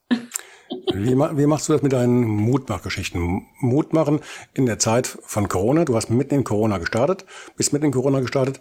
Wie, 0.93 1.15
wie, 1.15 1.45
machst 1.45 1.69
du 1.69 1.73
das 1.73 1.81
mit 1.81 1.93
deinen 1.93 2.23
Mutmachgeschichten? 2.23 3.45
Mut 3.59 3.93
machen 3.93 4.19
in 4.53 4.65
der 4.65 4.79
Zeit 4.79 5.17
von 5.23 5.47
Corona. 5.47 5.86
Du 5.86 5.95
hast 5.95 6.09
mitten 6.09 6.36
in 6.36 6.43
Corona 6.43 6.77
gestartet, 6.77 7.25
bist 7.57 7.73
mitten 7.73 7.86
in 7.86 7.91
Corona 7.91 8.19
gestartet. 8.19 8.59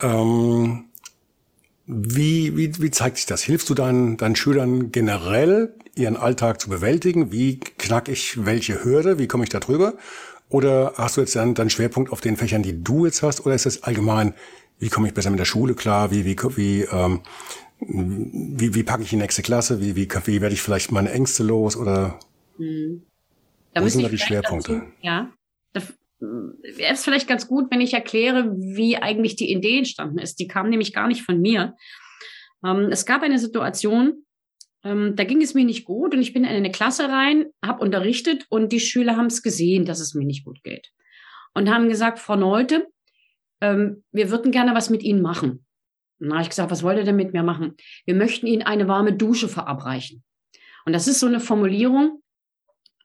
Ähm, 0.00 0.84
wie, 1.86 2.56
wie, 2.56 2.80
wie 2.80 2.90
zeigt 2.90 3.16
sich 3.16 3.26
das? 3.26 3.42
Hilfst 3.42 3.68
du 3.68 3.74
deinen, 3.74 4.16
deinen 4.16 4.36
Schülern 4.36 4.92
generell, 4.92 5.74
ihren 5.94 6.16
Alltag 6.16 6.60
zu 6.60 6.68
bewältigen? 6.68 7.32
Wie 7.32 7.58
knack 7.58 8.08
ich 8.08 8.44
welche 8.44 8.84
Hürde? 8.84 9.18
Wie 9.18 9.26
komme 9.26 9.44
ich 9.44 9.50
da 9.50 9.58
drüber? 9.58 9.94
Oder 10.48 10.94
hast 10.96 11.16
du 11.16 11.20
jetzt 11.20 11.34
dann 11.36 11.54
deinen 11.54 11.70
Schwerpunkt 11.70 12.12
auf 12.12 12.20
den 12.20 12.36
Fächern, 12.36 12.62
die 12.62 12.82
du 12.82 13.06
jetzt 13.06 13.22
hast? 13.22 13.44
Oder 13.46 13.54
ist 13.54 13.66
es 13.66 13.82
allgemein, 13.82 14.34
wie 14.78 14.88
komme 14.88 15.08
ich 15.08 15.14
besser 15.14 15.30
mit 15.30 15.40
der 15.40 15.44
Schule 15.44 15.74
klar? 15.74 16.10
Wie, 16.10 16.24
wie, 16.24 16.36
wie 16.56 16.82
ähm, 16.82 17.20
wie, 17.80 18.74
wie 18.74 18.82
packe 18.82 19.02
ich 19.02 19.10
die 19.10 19.16
nächste 19.16 19.42
Klasse? 19.42 19.80
Wie, 19.80 19.96
wie, 19.96 20.08
wie 20.08 20.40
werde 20.40 20.54
ich 20.54 20.62
vielleicht 20.62 20.92
meine 20.92 21.10
Ängste 21.10 21.42
los? 21.42 21.76
Oder 21.76 22.18
hm. 22.56 23.02
da 23.74 23.82
wo 23.82 23.88
sind 23.88 24.02
da 24.02 24.08
die 24.08 24.18
Schwerpunkte? 24.18 24.74
Dazu, 24.74 24.92
ja, 25.02 25.32
da 25.72 25.82
wäre 26.20 26.92
es 26.92 27.04
vielleicht 27.04 27.28
ganz 27.28 27.48
gut, 27.48 27.70
wenn 27.70 27.80
ich 27.80 27.94
erkläre, 27.94 28.52
wie 28.56 28.96
eigentlich 28.96 29.36
die 29.36 29.50
Idee 29.50 29.78
entstanden 29.78 30.18
ist. 30.18 30.38
Die 30.38 30.46
kam 30.46 30.68
nämlich 30.68 30.92
gar 30.92 31.08
nicht 31.08 31.22
von 31.22 31.40
mir. 31.40 31.74
Ähm, 32.64 32.88
es 32.90 33.06
gab 33.06 33.22
eine 33.22 33.38
Situation, 33.38 34.24
ähm, 34.84 35.14
da 35.16 35.24
ging 35.24 35.42
es 35.42 35.54
mir 35.54 35.64
nicht 35.64 35.84
gut 35.84 36.14
und 36.14 36.20
ich 36.20 36.32
bin 36.32 36.44
in 36.44 36.50
eine 36.50 36.70
Klasse 36.70 37.08
rein, 37.08 37.46
habe 37.64 37.82
unterrichtet 37.82 38.46
und 38.50 38.72
die 38.72 38.80
Schüler 38.80 39.16
haben 39.16 39.26
es 39.26 39.42
gesehen, 39.42 39.84
dass 39.84 40.00
es 40.00 40.14
mir 40.14 40.26
nicht 40.26 40.44
gut 40.44 40.62
geht. 40.62 40.90
Und 41.54 41.70
haben 41.70 41.88
gesagt, 41.88 42.18
Frau 42.18 42.36
Neute, 42.36 42.86
ähm, 43.60 44.04
wir 44.12 44.30
würden 44.30 44.52
gerne 44.52 44.74
was 44.74 44.90
mit 44.90 45.02
Ihnen 45.02 45.22
machen. 45.22 45.66
Dann 46.20 46.32
habe 46.32 46.42
ich 46.42 46.50
gesagt, 46.50 46.70
was 46.70 46.82
wollt 46.82 46.98
ihr 46.98 47.04
denn 47.04 47.16
mit 47.16 47.32
mir 47.32 47.42
machen? 47.42 47.74
Wir 48.04 48.14
möchten 48.14 48.46
Ihnen 48.46 48.62
eine 48.62 48.88
warme 48.88 49.14
Dusche 49.14 49.48
verabreichen. 49.48 50.22
Und 50.84 50.92
das 50.92 51.08
ist 51.08 51.20
so 51.20 51.26
eine 51.26 51.40
Formulierung, 51.40 52.22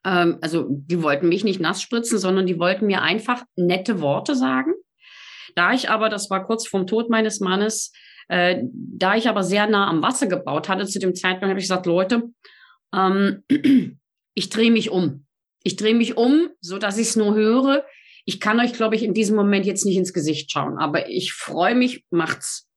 ähm, 0.06 0.38
also 0.41 0.67
die 0.69 1.01
wollten 1.01 1.28
mich 1.28 1.43
nicht 1.43 1.60
nass 1.60 1.82
spritzen, 1.82 2.19
sondern 2.19 2.45
die 2.45 2.60
wollten 2.60 2.86
mir 2.86 3.01
einfach 3.01 3.43
nette 3.56 3.99
Worte 3.99 4.36
sagen. 4.36 4.73
Da 5.56 5.73
ich 5.73 5.89
aber, 5.89 6.10
das 6.10 6.30
war 6.30 6.45
kurz 6.45 6.67
vom 6.67 6.86
Tod 6.88 7.10
meines 7.10 7.39
Mannes, 7.39 7.91
äh, 8.28 8.62
da 8.71 9.15
ich 9.15 9.28
aber 9.28 9.43
sehr 9.43 9.67
nah 9.67 9.88
am 9.88 10.01
Wasser 10.01 10.28
gebaut 10.28 10.69
hatte 10.69 10.86
zu 10.86 10.99
dem 10.99 11.15
Zeitpunkt, 11.15 11.49
habe 11.49 11.60
ich 11.60 11.65
gesagt, 11.65 11.86
Leute, 11.86 12.23
ähm, 12.93 13.43
ich 14.36 14.49
drehe 14.49 14.71
mich 14.71 14.89
um. 14.89 15.25
Ich 15.63 15.75
drehe 15.75 15.95
mich 15.95 16.17
um, 16.17 16.49
so 16.62 16.78
dass 16.78 16.97
ich 16.97 17.08
es 17.08 17.15
nur 17.15 17.34
höre. 17.34 17.86
Ich 18.25 18.39
kann 18.39 18.60
euch, 18.60 18.73
glaube 18.73 18.95
ich, 18.95 19.04
in 19.04 19.13
diesem 19.13 19.36
Moment 19.36 19.65
jetzt 19.65 19.86
nicht 19.86 19.97
ins 19.97 20.13
Gesicht 20.13 20.51
schauen, 20.51 20.78
aber 20.78 21.10
ich 21.10 21.34
freue 21.34 21.75
mich, 21.75 22.06
macht's. 22.12 22.69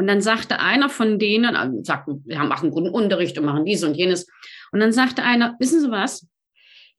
Und 0.00 0.06
dann 0.06 0.22
sagte 0.22 0.60
einer 0.60 0.88
von 0.88 1.18
denen, 1.18 1.54
also 1.54 1.84
sagten, 1.84 2.24
wir 2.24 2.42
machen 2.44 2.70
guten 2.70 2.88
Unterricht 2.88 3.36
und 3.38 3.44
machen 3.44 3.66
dies 3.66 3.84
und 3.84 3.94
jenes. 3.94 4.26
Und 4.72 4.80
dann 4.80 4.94
sagte 4.94 5.22
einer, 5.22 5.56
wissen 5.58 5.78
Sie 5.78 5.90
was? 5.90 6.26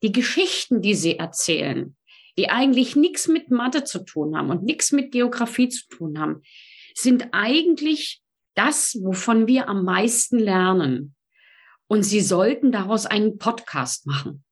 Die 0.04 0.12
Geschichten, 0.12 0.82
die 0.82 0.94
Sie 0.94 1.18
erzählen, 1.18 1.96
die 2.38 2.48
eigentlich 2.48 2.94
nichts 2.94 3.26
mit 3.26 3.50
Mathe 3.50 3.82
zu 3.82 4.04
tun 4.04 4.36
haben 4.36 4.50
und 4.50 4.62
nichts 4.62 4.92
mit 4.92 5.10
Geografie 5.10 5.68
zu 5.68 5.88
tun 5.88 6.20
haben, 6.20 6.42
sind 6.94 7.26
eigentlich 7.32 8.22
das, 8.54 8.96
wovon 9.02 9.48
wir 9.48 9.68
am 9.68 9.84
meisten 9.84 10.38
lernen. 10.38 11.16
Und 11.88 12.04
Sie 12.04 12.20
sollten 12.20 12.70
daraus 12.70 13.04
einen 13.04 13.36
Podcast 13.36 14.06
machen. 14.06 14.44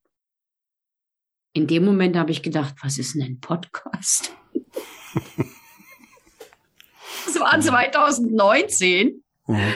In 1.52 1.68
dem 1.68 1.84
Moment 1.84 2.16
habe 2.16 2.32
ich 2.32 2.42
gedacht, 2.42 2.74
was 2.82 2.98
ist 2.98 3.14
denn 3.14 3.22
ein 3.22 3.38
Podcast? 3.38 4.34
Das 7.34 7.40
war 7.40 7.60
2019. 7.60 9.22
Mhm. 9.46 9.74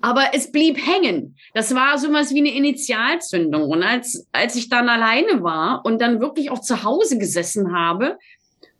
Aber 0.00 0.30
es 0.32 0.50
blieb 0.50 0.78
hängen. 0.84 1.36
Das 1.54 1.74
war 1.74 1.98
so 1.98 2.12
was 2.12 2.34
wie 2.34 2.40
eine 2.40 2.54
Initialzündung. 2.54 3.68
Und 3.70 3.82
als, 3.82 4.26
als 4.32 4.56
ich 4.56 4.68
dann 4.68 4.88
alleine 4.88 5.42
war 5.42 5.84
und 5.84 6.00
dann 6.00 6.20
wirklich 6.20 6.50
auch 6.50 6.60
zu 6.60 6.82
Hause 6.82 7.18
gesessen 7.18 7.72
habe 7.72 8.18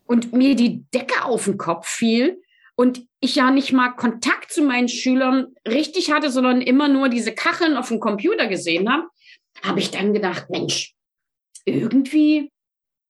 und 0.06 0.32
mir 0.32 0.56
die 0.56 0.84
Decke 0.92 1.24
auf 1.24 1.44
den 1.44 1.58
Kopf 1.58 1.86
fiel 1.86 2.40
und 2.74 3.06
ich 3.20 3.36
ja 3.36 3.50
nicht 3.50 3.72
mal 3.72 3.90
Kontakt 3.90 4.52
zu 4.52 4.62
meinen 4.62 4.88
Schülern 4.88 5.54
richtig 5.66 6.10
hatte, 6.10 6.30
sondern 6.30 6.60
immer 6.60 6.88
nur 6.88 7.08
diese 7.08 7.32
Kacheln 7.32 7.76
auf 7.76 7.88
dem 7.88 8.00
Computer 8.00 8.48
gesehen 8.48 8.92
habe, 8.92 9.04
habe 9.62 9.78
ich 9.78 9.90
dann 9.90 10.12
gedacht, 10.12 10.50
Mensch, 10.50 10.94
irgendwie 11.64 12.50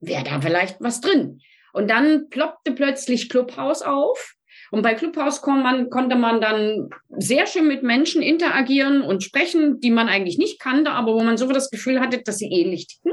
wäre 0.01 0.25
da 0.25 0.41
vielleicht 0.41 0.81
was 0.81 1.01
drin. 1.01 1.41
Und 1.73 1.89
dann 1.91 2.29
ploppte 2.29 2.73
plötzlich 2.73 3.29
Clubhouse 3.29 3.83
auf 3.83 4.36
und 4.71 4.83
bei 4.83 4.95
Clubhouse 4.95 5.41
man, 5.47 5.91
konnte 5.91 6.17
man 6.17 6.41
dann 6.41 6.91
sehr 7.11 7.47
schön 7.47 7.69
mit 7.69 7.83
Menschen 7.83 8.23
interagieren 8.23 9.03
und 9.03 9.23
sprechen, 9.23 9.81
die 9.81 9.91
man 9.91 10.09
eigentlich 10.09 10.39
nicht 10.39 10.61
kannte, 10.61 10.91
aber 10.91 11.15
wo 11.15 11.23
man 11.23 11.37
so 11.37 11.47
das 11.53 11.71
Gefühl 11.71 12.01
hatte, 12.01 12.23
dass 12.23 12.39
sie 12.39 12.51
ähnlich 12.51 12.89
ticken. 12.89 13.13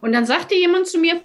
Und 0.00 0.12
dann 0.12 0.26
sagte 0.26 0.54
jemand 0.54 0.86
zu 0.86 0.98
mir, 0.98 1.20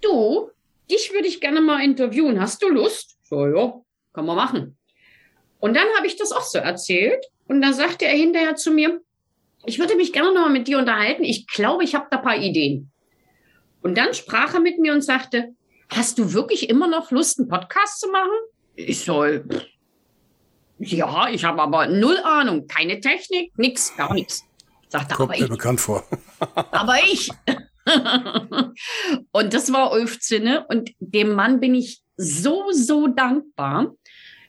du, 0.00 0.50
dich 0.90 1.12
würde 1.12 1.28
ich 1.28 1.40
gerne 1.40 1.60
mal 1.60 1.82
interviewen. 1.82 2.40
Hast 2.40 2.62
du 2.62 2.68
Lust? 2.68 3.16
So, 3.22 3.46
ja, 3.46 3.74
kann 4.12 4.26
man 4.26 4.36
machen. 4.36 4.78
Und 5.58 5.74
dann 5.74 5.86
habe 5.96 6.06
ich 6.06 6.16
das 6.16 6.32
auch 6.32 6.42
so 6.42 6.58
erzählt. 6.58 7.24
Und 7.48 7.60
dann 7.62 7.74
sagte 7.74 8.04
er 8.04 8.16
hinterher 8.16 8.56
zu 8.56 8.70
mir, 8.70 9.00
ich 9.64 9.78
würde 9.78 9.96
mich 9.96 10.12
gerne 10.12 10.32
noch 10.32 10.42
mal 10.42 10.50
mit 10.50 10.68
dir 10.68 10.78
unterhalten. 10.78 11.24
Ich 11.24 11.46
glaube, 11.48 11.84
ich 11.84 11.94
habe 11.94 12.06
da 12.10 12.18
paar 12.18 12.36
Ideen. 12.36 12.90
Und 13.82 13.96
dann 13.96 14.14
sprach 14.14 14.54
er 14.54 14.60
mit 14.60 14.78
mir 14.78 14.92
und 14.92 15.02
sagte, 15.02 15.54
hast 15.88 16.18
du 16.18 16.32
wirklich 16.32 16.68
immer 16.68 16.88
noch 16.88 17.10
Lust, 17.10 17.38
einen 17.38 17.48
Podcast 17.48 18.00
zu 18.00 18.08
machen? 18.08 18.32
Ich 18.76 19.04
soll. 19.04 19.44
Ja, 20.78 21.28
ich 21.30 21.44
habe 21.44 21.62
aber 21.62 21.86
null 21.86 22.18
Ahnung. 22.22 22.66
Keine 22.66 23.00
Technik, 23.00 23.56
nix, 23.58 23.96
gar 23.96 24.12
nichts. 24.14 24.44
Sagt 24.88 25.10
er, 25.10 25.16
Kommt 25.16 25.30
aber 25.30 25.38
mir 25.38 25.44
ich. 25.44 25.50
bekannt 25.50 25.80
vor. 25.80 26.04
aber 26.54 26.96
ich. 27.10 27.30
und 29.32 29.54
das 29.54 29.72
war 29.72 29.92
Ulfzinne. 29.92 30.66
Und 30.68 30.90
dem 31.00 31.32
Mann 31.32 31.60
bin 31.60 31.74
ich 31.74 32.02
so, 32.16 32.70
so 32.72 33.06
dankbar. 33.06 33.94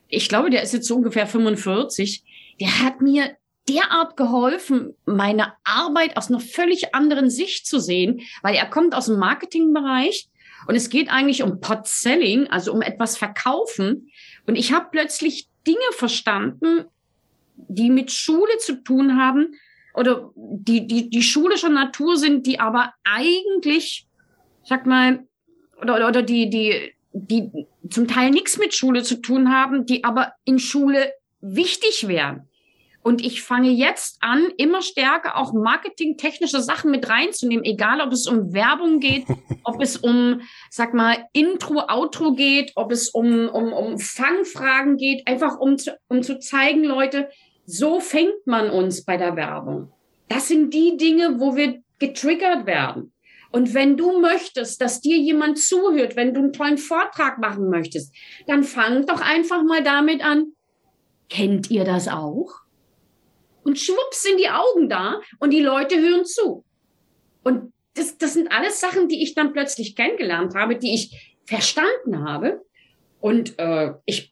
Ich 0.10 0.30
glaube, 0.30 0.50
der 0.50 0.64
ist 0.64 0.74
jetzt 0.74 0.88
so 0.88 0.96
ungefähr 0.96 1.28
45. 1.28 2.24
Der 2.60 2.82
hat 2.82 3.02
mir 3.02 3.36
derart 3.70 4.16
geholfen, 4.16 4.96
meine 5.06 5.54
Arbeit 5.64 6.18
aus 6.18 6.30
einer 6.30 6.40
völlig 6.40 6.96
anderen 6.96 7.30
Sicht 7.30 7.68
zu 7.68 7.80
sehen, 7.80 8.22
weil 8.42 8.56
er 8.56 8.70
kommt 8.70 8.96
aus 8.96 9.08
dem 9.08 9.20
Marketingbereich 9.20 10.30
und 10.66 10.76
es 10.76 10.90
geht 10.90 11.10
eigentlich 11.10 11.44
um 11.44 11.60
Pot-Selling, 11.60 12.48
also 12.48 12.74
um 12.74 12.82
etwas 12.82 13.18
verkaufen. 13.18 14.10
Und 14.48 14.56
ich 14.56 14.74
habe 14.74 14.88
plötzlich 14.92 15.48
Dinge 15.66 15.78
verstanden, 15.92 16.86
die 17.56 17.90
mit 17.90 18.12
Schule 18.12 18.58
zu 18.60 18.84
tun 18.84 19.18
haben 19.18 19.56
oder 19.94 20.32
die, 20.36 20.88
die, 20.88 21.10
die 21.10 21.24
schulischer 21.24 21.70
Natur 21.70 22.18
sind, 22.18 22.46
die 22.46 22.60
aber 22.60 22.94
eigentlich, 23.04 24.08
sag 24.64 24.86
mal, 24.86 25.26
oder, 25.82 26.08
oder 26.08 26.22
die, 26.24 26.50
die, 26.50 26.94
die 27.14 27.68
zum 27.90 28.08
Teil 28.08 28.32
nichts 28.32 28.58
mit 28.58 28.74
Schule 28.74 29.04
zu 29.04 29.22
tun 29.22 29.52
haben, 29.52 29.86
die 29.86 30.04
aber 30.04 30.34
in 30.46 30.60
Schule 30.60 31.12
wichtig 31.42 32.08
wären. 32.08 32.48
Und 33.08 33.24
ich 33.24 33.42
fange 33.42 33.70
jetzt 33.70 34.18
an, 34.20 34.50
immer 34.58 34.82
stärker 34.82 35.38
auch 35.38 35.54
marketingtechnische 35.54 36.62
Sachen 36.62 36.92
mit 36.92 37.08
reinzunehmen, 37.08 37.64
egal 37.64 38.02
ob 38.02 38.12
es 38.12 38.28
um 38.28 38.52
Werbung 38.52 39.00
geht, 39.00 39.26
ob 39.64 39.82
es 39.82 39.96
um, 39.96 40.42
sag 40.70 40.94
mal, 40.94 41.26
Intro, 41.32 41.86
Outro 41.88 42.34
geht, 42.34 42.74
ob 42.76 42.92
es 42.92 43.08
um, 43.08 43.48
um, 43.48 43.72
um 43.72 43.98
Fangfragen 43.98 44.98
geht, 44.98 45.26
einfach 45.26 45.58
um 45.58 45.78
zu, 45.78 45.98
um 46.10 46.22
zu 46.22 46.38
zeigen, 46.40 46.84
Leute, 46.84 47.30
so 47.66 48.02
fängt 48.02 48.46
man 48.46 48.70
uns 48.70 49.06
bei 49.06 49.16
der 49.16 49.38
Werbung. 49.38 49.90
Das 50.28 50.50
sind 50.50 50.74
die 50.74 50.98
Dinge, 50.98 51.40
wo 51.40 51.56
wir 51.56 51.82
getriggert 52.00 52.66
werden. 52.66 53.14
Und 53.54 53.74
wenn 53.74 53.96
du 53.96 54.20
möchtest, 54.20 54.82
dass 54.82 55.00
dir 55.00 55.16
jemand 55.16 55.60
zuhört, 55.60 56.18
wenn 56.18 56.34
du 56.34 56.42
einen 56.42 56.52
tollen 56.52 56.78
Vortrag 56.78 57.38
machen 57.38 57.70
möchtest, 57.70 58.14
dann 58.48 58.66
fang 58.66 59.06
doch 59.06 59.22
einfach 59.22 59.64
mal 59.64 59.82
damit 59.82 60.22
an. 60.22 60.48
Kennt 61.30 61.72
ihr 61.72 61.86
das 61.86 62.10
auch? 62.10 62.67
Und 63.68 63.78
schwupps 63.78 64.24
sind 64.24 64.40
die 64.40 64.48
Augen 64.48 64.88
da 64.88 65.20
und 65.40 65.52
die 65.52 65.60
Leute 65.60 66.00
hören 66.00 66.24
zu. 66.24 66.64
Und 67.44 67.74
das, 67.96 68.18
das 68.18 68.34
sind 68.34 68.50
alles 68.50 68.80
Sachen, 68.80 69.10
die 69.10 69.22
ich 69.22 69.36
dann 69.36 69.52
plötzlich 69.52 69.94
kennengelernt 69.94 70.56
habe, 70.56 70.78
die 70.78 70.94
ich 70.94 71.36
verstanden 71.44 72.24
habe. 72.24 72.62
Und 73.20 73.60
äh, 73.60 73.92
ich, 74.06 74.32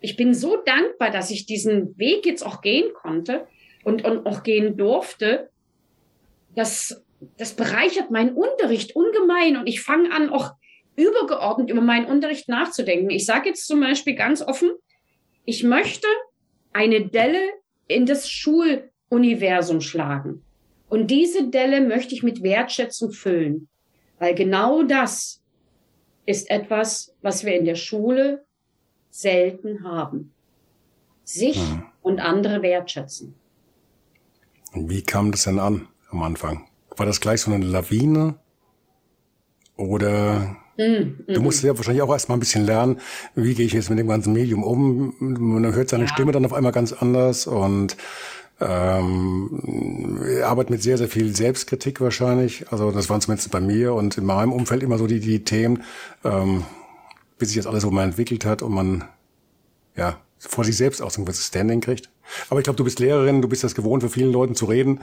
ich 0.00 0.16
bin 0.16 0.32
so 0.32 0.56
dankbar, 0.64 1.10
dass 1.10 1.30
ich 1.30 1.44
diesen 1.44 1.98
Weg 1.98 2.24
jetzt 2.24 2.42
auch 2.42 2.62
gehen 2.62 2.94
konnte 2.94 3.46
und, 3.84 4.02
und 4.02 4.24
auch 4.24 4.44
gehen 4.44 4.78
durfte. 4.78 5.50
Das, 6.54 7.04
das 7.36 7.52
bereichert 7.52 8.10
meinen 8.10 8.34
Unterricht 8.34 8.96
ungemein 8.96 9.58
und 9.58 9.66
ich 9.66 9.82
fange 9.82 10.10
an, 10.10 10.30
auch 10.30 10.52
übergeordnet 10.96 11.68
über 11.68 11.82
meinen 11.82 12.06
Unterricht 12.06 12.48
nachzudenken. 12.48 13.10
Ich 13.10 13.26
sage 13.26 13.50
jetzt 13.50 13.66
zum 13.66 13.80
Beispiel 13.80 14.14
ganz 14.14 14.40
offen, 14.40 14.70
ich 15.44 15.64
möchte 15.64 16.06
eine 16.72 17.06
Delle 17.06 17.42
in 17.90 18.06
das 18.06 18.30
Schuluniversum 18.30 19.80
schlagen. 19.80 20.42
Und 20.88 21.08
diese 21.08 21.48
Delle 21.50 21.80
möchte 21.80 22.14
ich 22.14 22.22
mit 22.22 22.42
Wertschätzung 22.42 23.12
füllen, 23.12 23.68
weil 24.18 24.34
genau 24.34 24.82
das 24.82 25.40
ist 26.26 26.50
etwas, 26.50 27.14
was 27.22 27.44
wir 27.44 27.56
in 27.56 27.64
der 27.64 27.76
Schule 27.76 28.44
selten 29.10 29.84
haben. 29.84 30.32
Sich 31.24 31.56
hm. 31.56 31.84
und 32.02 32.20
andere 32.20 32.62
wertschätzen. 32.62 33.34
Wie 34.72 35.02
kam 35.02 35.32
das 35.32 35.44
denn 35.44 35.58
an 35.58 35.88
am 36.10 36.22
Anfang? 36.22 36.68
War 36.96 37.06
das 37.06 37.20
gleich 37.20 37.40
so 37.42 37.52
eine 37.52 37.64
Lawine? 37.64 38.36
Oder 39.76 40.56
du 41.26 41.40
musst 41.40 41.62
ja 41.62 41.76
wahrscheinlich 41.76 42.02
auch 42.02 42.10
erstmal 42.10 42.36
ein 42.36 42.40
bisschen 42.40 42.64
lernen, 42.64 43.00
wie 43.34 43.54
gehe 43.54 43.66
ich 43.66 43.72
jetzt 43.72 43.90
mit 43.90 43.98
dem 43.98 44.08
ganzen 44.08 44.32
Medium 44.32 44.62
um? 44.62 45.14
Man 45.18 45.74
hört 45.74 45.88
seine 45.88 46.04
ja. 46.04 46.08
Stimme 46.08 46.32
dann 46.32 46.44
auf 46.44 46.52
einmal 46.52 46.72
ganz 46.72 46.92
anders 46.92 47.46
und 47.46 47.96
ähm, 48.60 50.20
arbeitet 50.44 50.70
mit 50.70 50.82
sehr, 50.82 50.98
sehr 50.98 51.08
viel 51.08 51.34
Selbstkritik 51.34 52.00
wahrscheinlich. 52.00 52.70
Also 52.70 52.90
das 52.90 53.08
waren 53.08 53.20
zumindest 53.20 53.50
bei 53.50 53.60
mir 53.60 53.94
und 53.94 54.18
in 54.18 54.24
meinem 54.24 54.52
Umfeld 54.52 54.82
immer 54.82 54.98
so 54.98 55.06
die, 55.06 55.20
die 55.20 55.44
Themen, 55.44 55.82
ähm, 56.24 56.64
bis 57.38 57.48
sich 57.48 57.56
das 57.56 57.66
alles 57.66 57.82
so 57.82 57.90
mal 57.90 58.04
entwickelt 58.04 58.44
hat 58.44 58.62
und 58.62 58.72
man 58.72 59.04
ja 59.96 60.18
vor 60.38 60.64
sich 60.64 60.76
selbst 60.76 61.02
auch 61.02 61.10
so 61.10 61.20
ein 61.20 61.24
gewisses 61.24 61.46
Standing 61.46 61.80
kriegt. 61.80 62.10
Aber 62.48 62.60
ich 62.60 62.64
glaube, 62.64 62.76
du 62.76 62.84
bist 62.84 63.00
Lehrerin, 63.00 63.42
du 63.42 63.48
bist 63.48 63.64
das 63.64 63.74
gewohnt, 63.74 64.02
für 64.02 64.08
vielen 64.08 64.32
Leuten 64.32 64.54
zu 64.54 64.66
reden, 64.66 65.00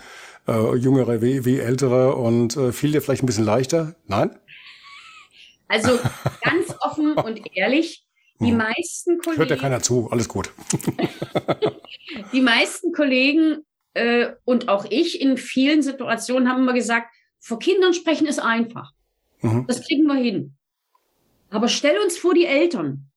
äh, 0.47 0.75
jüngere 0.75 1.21
wie, 1.21 1.45
wie 1.45 1.59
ältere 1.59 2.15
und 2.15 2.55
äh, 2.57 2.71
fiel 2.71 2.91
dir 2.91 3.01
vielleicht 3.01 3.23
ein 3.23 3.27
bisschen 3.27 3.45
leichter? 3.45 3.95
Nein? 4.07 4.31
Also 5.67 5.99
ganz 6.41 6.75
offen 6.81 7.13
und 7.13 7.41
ehrlich, 7.55 8.05
die 8.39 8.51
hm. 8.51 8.57
meisten 8.57 9.17
Kollegen. 9.19 9.39
Hört 9.39 9.49
ja 9.49 9.55
keiner 9.57 9.81
zu, 9.81 10.09
alles 10.11 10.27
gut. 10.27 10.51
die 12.33 12.41
meisten 12.41 12.91
Kollegen 12.93 13.65
äh, 13.93 14.33
und 14.45 14.69
auch 14.69 14.85
ich 14.89 15.21
in 15.21 15.37
vielen 15.37 15.81
Situationen 15.81 16.49
haben 16.49 16.61
immer 16.61 16.73
gesagt, 16.73 17.13
vor 17.39 17.59
Kindern 17.59 17.93
sprechen 17.93 18.27
ist 18.27 18.39
einfach. 18.39 18.91
Mhm. 19.41 19.65
Das 19.67 19.85
kriegen 19.85 20.03
wir 20.03 20.15
hin. 20.15 20.55
Aber 21.49 21.67
stell 21.67 21.97
uns 21.99 22.17
vor 22.17 22.33
die 22.33 22.45
Eltern. 22.45 23.09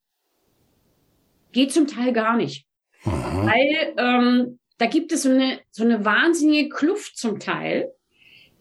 Geht 1.53 1.73
zum 1.73 1.87
Teil 1.87 2.13
gar 2.13 2.37
nicht. 2.37 2.67
Mhm. 3.05 3.11
Weil 3.11 3.95
ähm, 3.97 4.59
da 4.79 4.87
gibt 4.87 5.13
es 5.13 5.23
so 5.23 5.31
eine, 5.31 5.61
so 5.71 5.85
eine 5.85 6.05
wahnsinnige 6.05 6.69
Kluft 6.69 7.19
zum 7.19 7.41
Teil, 7.41 7.93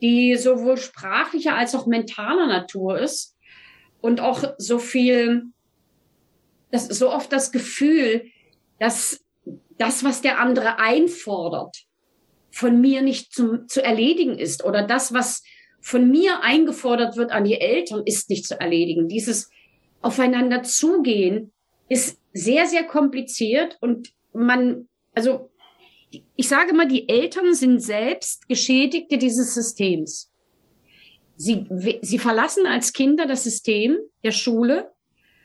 die 0.02 0.36
sowohl 0.36 0.78
sprachlicher 0.78 1.56
als 1.56 1.76
auch 1.76 1.86
mentaler 1.86 2.48
Natur 2.48 3.00
ist 3.00 3.38
und 4.02 4.20
auch 4.20 4.44
so 4.58 4.80
viel, 4.80 5.48
das 6.72 6.88
so 6.88 7.12
oft 7.12 7.32
das 7.32 7.52
Gefühl, 7.52 8.26
dass 8.80 9.24
das, 9.78 10.04
was 10.04 10.22
der 10.22 10.40
andere 10.40 10.80
einfordert, 10.80 11.76
von 12.52 12.82
mir 12.82 13.02
nicht 13.02 13.34
zum, 13.34 13.68
zu 13.68 13.84
erledigen 13.84 14.38
ist 14.38 14.64
oder 14.64 14.86
das, 14.86 15.14
was 15.14 15.44
von 15.82 16.10
mir 16.10 16.42
eingefordert 16.42 17.16
wird 17.16 17.32
an 17.32 17.46
die 17.46 17.60
Eltern, 17.60 18.04
ist 18.06 18.30
nicht 18.30 18.46
zu 18.46 18.60
erledigen. 18.60 19.08
Dieses 19.08 19.50
Aufeinander 20.02 20.64
zugehen 20.64 21.52
ist 21.88 22.20
sehr, 22.34 22.66
sehr 22.66 22.84
kompliziert 22.84 23.78
und 23.82 24.12
man, 24.34 24.88
also 25.14 25.50
ich 26.36 26.48
sage 26.48 26.74
mal, 26.74 26.88
die 26.88 27.08
Eltern 27.08 27.54
sind 27.54 27.80
selbst 27.80 28.48
Geschädigte 28.48 29.18
dieses 29.18 29.54
Systems. 29.54 30.29
Sie, 31.42 31.66
sie 32.02 32.20
verlassen 32.20 32.66
als 32.66 32.92
Kinder 32.92 33.26
das 33.26 33.46
System 33.46 33.98
der 34.26 34.32
Schule 34.32 34.92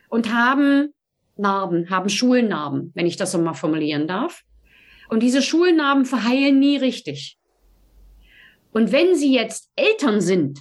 und 0.09 0.35
haben 0.35 0.93
Narben, 1.37 1.89
haben 1.89 2.09
Schulnarben, 2.09 2.91
wenn 2.97 3.07
ich 3.07 3.17
das 3.17 3.31
so 3.31 3.39
mal 3.39 3.55
formulieren 3.55 4.09
darf. 4.09 4.43
Und 5.09 5.23
diese 5.23 5.41
Schulnarben 5.41 6.05
verheilen 6.05 6.59
nie 6.59 6.79
richtig. 6.79 7.39
Und 8.73 8.91
wenn 8.91 9.15
sie 9.15 9.33
jetzt 9.33 9.71
Eltern 9.77 10.21
sind, 10.21 10.59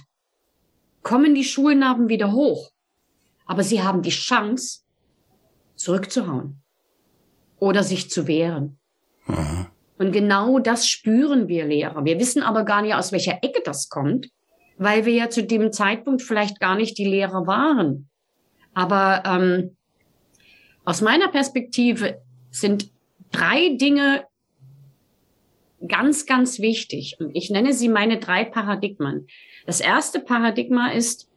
kommen 1.02 1.34
die 1.34 1.42
Schulnarben 1.42 2.08
wieder 2.08 2.30
hoch. 2.30 2.70
Aber 3.44 3.64
sie 3.64 3.82
haben 3.82 4.02
die 4.02 4.10
Chance, 4.10 4.82
zurückzuhauen 5.74 6.62
oder 7.58 7.82
sich 7.82 8.08
zu 8.08 8.28
wehren. 8.28 8.78
Aha. 9.26 9.68
Und 9.98 10.12
genau 10.12 10.60
das 10.60 10.86
spüren 10.88 11.48
wir 11.48 11.64
Lehrer. 11.64 12.04
Wir 12.04 12.20
wissen 12.20 12.44
aber 12.44 12.64
gar 12.64 12.82
nicht, 12.82 12.94
aus 12.94 13.10
welcher 13.10 13.42
Ecke 13.42 13.62
das 13.64 13.88
kommt, 13.88 14.28
weil 14.76 15.04
wir 15.04 15.12
ja 15.12 15.30
zu 15.30 15.44
dem 15.44 15.72
Zeitpunkt 15.72 16.22
vielleicht 16.22 16.60
gar 16.60 16.76
nicht 16.76 16.98
die 16.98 17.04
Lehrer 17.04 17.46
waren. 17.46 18.08
Aber 18.74 19.22
ähm, 19.24 19.76
aus 20.84 21.00
meiner 21.00 21.28
Perspektive 21.28 22.20
sind 22.50 22.90
drei 23.30 23.76
Dinge 23.76 24.24
ganz, 25.86 26.26
ganz 26.26 26.60
wichtig. 26.60 27.16
Und 27.18 27.34
ich 27.34 27.50
nenne 27.50 27.72
sie 27.72 27.88
meine 27.88 28.18
drei 28.18 28.44
Paradigmen. 28.44 29.26
Das 29.66 29.80
erste 29.80 30.20
Paradigma 30.20 30.88
ist, 30.88 31.28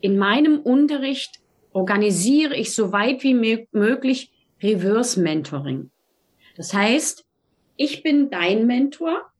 in 0.00 0.18
meinem 0.18 0.60
Unterricht 0.60 1.40
organisiere 1.72 2.56
ich 2.56 2.74
so 2.74 2.92
weit 2.92 3.22
wie 3.22 3.34
möglich 3.72 4.32
Reverse 4.62 5.20
Mentoring. 5.20 5.90
Das 6.56 6.72
heißt, 6.72 7.24
ich 7.76 8.02
bin 8.02 8.30
dein 8.30 8.66
Mentor 8.66 9.30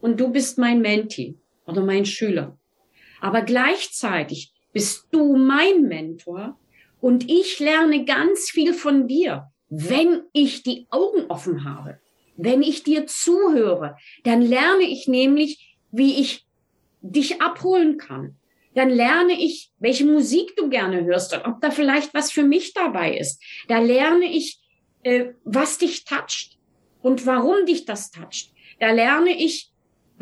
und 0.00 0.20
du 0.20 0.30
bist 0.30 0.58
mein 0.58 0.82
Mentee 0.82 1.36
oder 1.66 1.82
mein 1.82 2.04
Schüler. 2.04 2.58
Aber 3.20 3.42
gleichzeitig 3.42 4.52
bist 4.72 5.08
du 5.10 5.36
mein 5.36 5.82
Mentor 5.82 6.58
und 7.00 7.30
ich 7.30 7.58
lerne 7.60 8.04
ganz 8.04 8.50
viel 8.50 8.74
von 8.74 9.06
dir, 9.06 9.50
wenn 9.68 10.22
ich 10.32 10.62
die 10.62 10.86
Augen 10.90 11.26
offen 11.28 11.64
habe. 11.64 11.98
Wenn 12.36 12.62
ich 12.62 12.82
dir 12.82 13.06
zuhöre, 13.06 13.96
dann 14.24 14.42
lerne 14.42 14.84
ich 14.84 15.08
nämlich, 15.08 15.76
wie 15.90 16.20
ich 16.20 16.46
dich 17.00 17.40
abholen 17.42 17.98
kann. 17.98 18.36
Dann 18.74 18.88
lerne 18.88 19.32
ich, 19.32 19.70
welche 19.78 20.06
Musik 20.06 20.56
du 20.56 20.70
gerne 20.70 21.04
hörst 21.04 21.34
und 21.34 21.44
ob 21.44 21.60
da 21.60 21.70
vielleicht 21.70 22.14
was 22.14 22.30
für 22.32 22.42
mich 22.42 22.72
dabei 22.72 23.16
ist. 23.16 23.42
Da 23.68 23.80
lerne 23.80 24.24
ich, 24.24 24.60
äh, 25.02 25.32
was 25.44 25.78
dich 25.78 26.04
toucht 26.04 26.58
und 27.02 27.26
warum 27.26 27.66
dich 27.66 27.84
das 27.84 28.10
toucht. 28.10 28.52
Da 28.80 28.92
lerne 28.92 29.36
ich, 29.36 29.71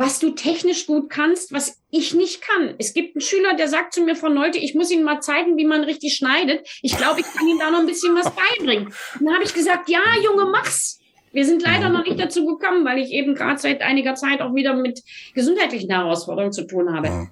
was 0.00 0.18
du 0.18 0.30
technisch 0.30 0.86
gut 0.86 1.10
kannst, 1.10 1.52
was 1.52 1.78
ich 1.90 2.14
nicht 2.14 2.40
kann. 2.40 2.74
Es 2.78 2.94
gibt 2.94 3.14
einen 3.14 3.20
Schüler, 3.20 3.52
der 3.52 3.68
sagt 3.68 3.92
zu 3.92 4.00
mir 4.00 4.16
von 4.16 4.38
heute, 4.38 4.56
ich 4.56 4.74
muss 4.74 4.90
ihm 4.90 5.02
mal 5.02 5.20
zeigen, 5.20 5.58
wie 5.58 5.66
man 5.66 5.84
richtig 5.84 6.16
schneidet. 6.16 6.66
Ich 6.80 6.96
glaube, 6.96 7.20
ich 7.20 7.26
kann 7.26 7.46
ihm 7.46 7.58
da 7.58 7.70
noch 7.70 7.80
ein 7.80 7.86
bisschen 7.86 8.14
was 8.14 8.32
beibringen. 8.34 8.86
Und 8.86 9.26
dann 9.26 9.34
habe 9.34 9.44
ich 9.44 9.52
gesagt, 9.52 9.90
ja, 9.90 10.00
Junge, 10.24 10.46
mach's. 10.46 11.00
Wir 11.32 11.44
sind 11.44 11.60
leider 11.60 11.90
noch 11.90 12.06
nicht 12.06 12.18
dazu 12.18 12.46
gekommen, 12.46 12.86
weil 12.86 12.98
ich 12.98 13.10
eben 13.10 13.34
gerade 13.34 13.58
seit 13.58 13.82
einiger 13.82 14.14
Zeit 14.14 14.40
auch 14.40 14.54
wieder 14.54 14.74
mit 14.74 15.02
gesundheitlichen 15.34 15.90
Herausforderungen 15.90 16.52
zu 16.52 16.66
tun 16.66 16.94
habe. 16.94 17.28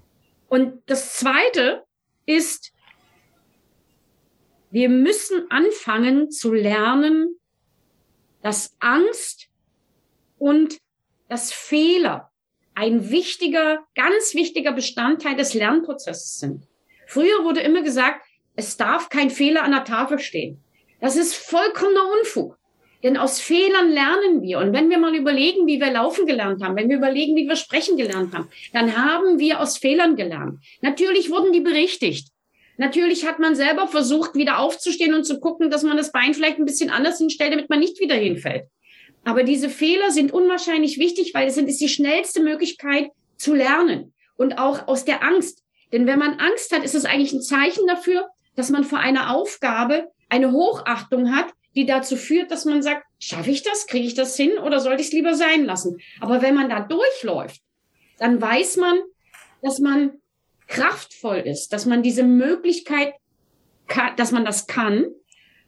Und 0.51 0.83
das 0.85 1.15
Zweite 1.15 1.85
ist, 2.27 2.75
wir 4.71 4.91
müssen 4.91 5.51
anfangen 5.51 6.31
zu 6.31 6.53
lernen, 6.53 7.35
dass 8.43 8.77
Angst 8.79 9.49
und 10.37 10.77
das 11.31 11.51
Fehler 11.51 12.28
ein 12.79 13.11
wichtiger, 13.11 13.81
ganz 13.97 14.35
wichtiger 14.35 14.71
Bestandteil 14.71 15.35
des 15.35 15.53
Lernprozesses 15.53 16.39
sind. 16.39 16.63
Früher 17.09 17.43
wurde 17.43 17.61
immer 17.61 17.83
gesagt, 17.83 18.25
es 18.55 18.77
darf 18.77 19.09
kein 19.09 19.31
Fehler 19.31 19.65
an 19.65 19.73
der 19.73 19.85
Tafel 19.85 20.21
stehen. 20.21 20.63
Das 21.01 21.17
ist 21.17 21.35
vollkommener 21.35 22.05
Unfug. 22.21 22.57
Denn 23.03 23.17
aus 23.17 23.41
Fehlern 23.41 23.91
lernen 23.91 24.43
wir. 24.43 24.59
Und 24.59 24.73
wenn 24.73 24.91
wir 24.91 24.99
mal 24.99 25.15
überlegen, 25.15 25.67
wie 25.67 25.81
wir 25.81 25.91
laufen 25.91 26.27
gelernt 26.27 26.63
haben, 26.63 26.77
wenn 26.77 26.89
wir 26.89 26.97
überlegen, 26.97 27.37
wie 27.37 27.49
wir 27.49 27.57
sprechen 27.57 27.97
gelernt 27.97 28.33
haben, 28.33 28.49
dann 28.73 28.97
haben 28.97 29.39
wir 29.39 29.61
aus 29.61 29.79
Fehlern 29.79 30.17
gelernt. 30.17 30.61
Natürlich 30.81 31.31
wurden 31.31 31.53
die 31.53 31.61
berichtigt. 31.61 32.29
Natürlich 32.77 33.27
hat 33.27 33.41
man 33.41 33.57
selber 33.57 33.89
versucht, 33.89 34.37
wieder 34.37 34.61
aufzustehen 34.61 35.15
und 35.15 35.25
zu 35.25 35.41
gucken, 35.41 35.69
dass 35.71 35.83
man 35.83 35.97
das 35.97 36.13
Bein 36.13 36.33
vielleicht 36.33 36.59
ein 36.59 36.65
bisschen 36.65 36.91
anders 36.91 37.19
hinstellt, 37.19 37.53
damit 37.53 37.69
man 37.69 37.81
nicht 37.81 37.99
wieder 37.99 38.15
hinfällt. 38.15 38.69
Aber 39.29 39.43
diese 39.43 39.69
Fehler 39.69 40.11
sind 40.11 40.33
unwahrscheinlich 40.33 40.99
wichtig, 40.99 41.35
weil 41.35 41.47
es 41.47 41.59
ist 41.59 41.83
die 41.83 41.91
schnellste 41.91 42.43
Möglichkeit 42.43 43.11
zu 43.37 43.55
lernen 43.55 44.15
und 44.39 44.57
auch 44.57 44.89
aus 44.89 45.05
der 45.05 45.23
Angst. 45.23 45.63
Denn 45.93 46.07
wenn 46.07 46.19
man 46.19 46.41
Angst 46.41 46.75
hat, 46.75 46.83
ist 46.83 46.95
es 46.95 47.05
eigentlich 47.05 47.35
ein 47.35 47.43
Zeichen 47.43 47.87
dafür, 47.87 48.31
dass 48.57 48.71
man 48.71 48.85
vor 48.85 49.01
einer 49.01 49.37
Aufgabe 49.37 50.11
eine 50.31 50.53
Hochachtung 50.53 51.37
hat, 51.37 51.53
die 51.75 51.85
dazu 51.85 52.17
führt, 52.17 52.51
dass 52.51 52.65
man 52.65 52.81
sagt, 52.81 53.05
schaffe 53.19 53.51
ich 53.51 53.63
das, 53.63 53.87
kriege 53.87 54.07
ich 54.07 54.15
das 54.15 54.35
hin 54.35 54.53
oder 54.65 54.81
sollte 54.81 55.03
ich 55.03 55.09
es 55.09 55.13
lieber 55.13 55.35
sein 55.35 55.67
lassen? 55.67 55.99
Aber 56.21 56.41
wenn 56.41 56.55
man 56.55 56.71
da 56.71 56.81
durchläuft, 56.81 57.61
dann 58.17 58.41
weiß 58.41 58.79
man, 58.79 58.99
dass 59.61 59.79
man 59.79 60.23
kraftvoll 60.69 61.41
ist, 61.41 61.75
dass 61.75 61.85
man 61.85 62.03
diese 62.03 62.23
Möglichkeit, 62.23 63.13
dass 64.17 64.33
man 64.33 64.47
das 64.47 64.67
kann. 64.67 65.05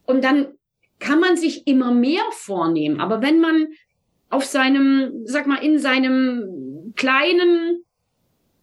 Und 0.06 0.24
dann 0.24 0.54
kann 1.00 1.18
man 1.18 1.36
sich 1.36 1.66
immer 1.66 1.92
mehr 1.92 2.22
vornehmen. 2.30 3.00
Aber 3.00 3.22
wenn 3.22 3.40
man 3.40 3.68
auf 4.28 4.44
seinem, 4.44 5.22
sag 5.24 5.46
mal, 5.46 5.56
in 5.56 5.78
seinem 5.78 6.92
kleinen 6.94 7.84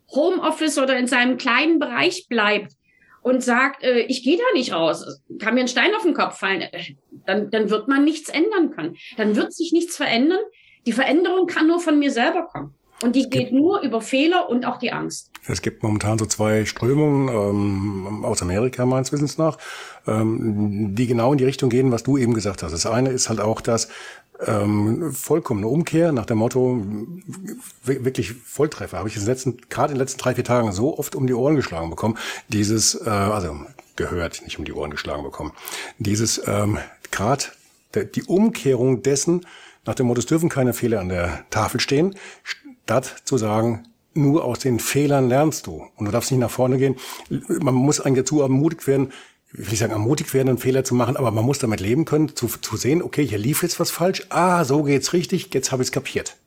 Homeoffice 0.10 0.78
oder 0.78 0.98
in 0.98 1.08
seinem 1.08 1.38
kleinen 1.38 1.80
Bereich 1.80 2.28
bleibt 2.30 2.74
und 3.22 3.44
sagt, 3.44 3.84
äh, 3.84 4.00
ich 4.02 4.24
gehe 4.24 4.38
da 4.38 4.44
nicht 4.54 4.72
raus, 4.72 5.22
kann 5.40 5.56
mir 5.56 5.62
ein 5.62 5.68
Stein 5.68 5.94
auf 5.96 6.04
den 6.04 6.14
Kopf 6.14 6.38
fallen, 6.38 6.62
äh, 6.62 6.96
dann, 7.26 7.50
dann 7.52 7.70
wird 7.70 7.90
man 7.90 8.06
nichts 8.06 8.30
ändern 8.30 8.72
können. 8.72 8.96
Dann 9.18 9.36
wird 9.36 9.54
sich 9.54 9.74
nichts 9.74 9.98
verändern. 9.98 10.40
Die 10.86 10.94
Veränderung 10.94 11.48
kann 11.48 11.68
nur 11.68 11.82
von 11.82 12.00
mir 12.00 12.12
selber 12.12 12.48
kommen. 12.48 12.74
Und 13.04 13.16
die 13.16 13.30
geht 13.30 13.52
nur 13.52 13.82
über 13.82 14.02
Fehler 14.02 14.50
und 14.50 14.66
auch 14.66 14.78
die 14.78 14.92
Angst. 14.92 15.32
Es 15.46 15.62
gibt 15.62 15.84
momentan 15.84 16.18
so 16.18 16.26
zwei 16.26 16.66
Strömungen 16.66 17.30
ähm, 17.30 18.26
aus 18.26 18.42
Amerika 18.42 18.86
meines 18.86 19.12
Wissens 19.12 19.38
nach, 19.38 19.58
ähm, 20.08 20.96
die 20.96 21.08
genau 21.08 21.32
in 21.32 21.38
die 21.38 21.46
Richtung 21.46 21.70
gehen, 21.70 21.92
was 21.92 22.04
du 22.04 22.18
eben 22.18 22.34
gesagt 22.34 22.64
hast. 22.64 22.72
Das 22.72 22.86
eine 22.86 23.10
ist 23.10 23.30
halt 23.30 23.40
auch 23.40 23.62
das 23.62 23.88
ähm, 24.46 25.12
vollkommene 25.14 25.68
Umkehr 25.68 26.12
nach 26.12 26.26
dem 26.26 26.40
Motto 26.40 26.84
wirklich 27.84 28.34
Volltreffer. 28.34 28.98
Habe 28.98 29.10
ich 29.10 29.16
in 29.16 29.22
den 29.22 29.28
letzten, 29.28 29.58
gerade 29.70 29.92
in 29.92 29.96
den 29.96 30.02
letzten 30.02 30.20
drei 30.20 30.36
vier 30.36 30.44
Tagen 30.44 30.72
so 30.72 30.98
oft 30.98 31.16
um 31.16 31.28
die 31.28 31.34
Ohren 31.34 31.56
geschlagen 31.56 31.90
bekommen. 31.90 32.18
Dieses, 32.50 32.96
äh, 32.96 33.10
also 33.10 33.56
gehört, 33.96 34.42
nicht 34.44 34.58
um 34.58 34.66
die 34.66 34.74
Ohren 34.74 34.92
geschlagen 34.92 35.24
bekommen. 35.24 35.54
Dieses 36.00 36.42
ähm, 36.46 36.78
gerade 37.12 37.46
die 38.14 38.24
Umkehrung 38.24 39.02
dessen 39.02 39.46
nach 39.86 39.96
dem 39.96 40.08
Motto, 40.08 40.20
es 40.20 40.26
dürfen 40.26 40.50
keine 40.50 40.74
Fehler 40.74 41.00
an 41.00 41.10
der 41.10 41.46
Tafel 41.50 41.80
stehen 41.80 42.16
statt 42.88 43.22
zu 43.26 43.38
sagen, 43.38 43.84
nur 44.14 44.46
aus 44.46 44.60
den 44.60 44.80
Fehlern 44.80 45.28
lernst 45.28 45.68
du. 45.68 45.86
Und 45.98 46.06
du 46.06 46.12
darfst 46.12 46.32
nicht 46.32 46.40
nach 46.40 46.50
vorne 46.50 46.78
gehen. 46.78 46.96
Man 47.30 47.76
muss 47.76 48.00
eigentlich 48.00 48.24
dazu 48.24 48.42
ermutigt 48.42 48.88
werden, 48.88 49.12
ich 49.54 49.70
will 49.70 49.78
sagen 49.78 49.92
ermutigt 49.92 50.34
werden, 50.34 50.50
einen 50.50 50.58
Fehler 50.58 50.86
zu 50.86 50.96
machen, 50.96 51.18
aber 51.18 51.32
man 51.32 51.46
muss 51.46 51.60
damit 51.60 51.82
leben 51.82 52.06
können, 52.06 52.34
zu, 52.36 52.48
zu 52.48 52.78
sehen, 52.78 53.04
okay, 53.04 53.26
hier 53.26 53.38
lief 53.38 53.62
jetzt 53.62 53.80
was 53.80 53.92
falsch, 53.92 54.26
ah, 54.30 54.64
so 54.64 54.84
geht's 54.84 55.12
richtig, 55.12 55.54
jetzt 55.54 55.72
habe 55.72 55.84
ich 55.84 55.88
es 55.88 55.92
kapiert 55.92 56.38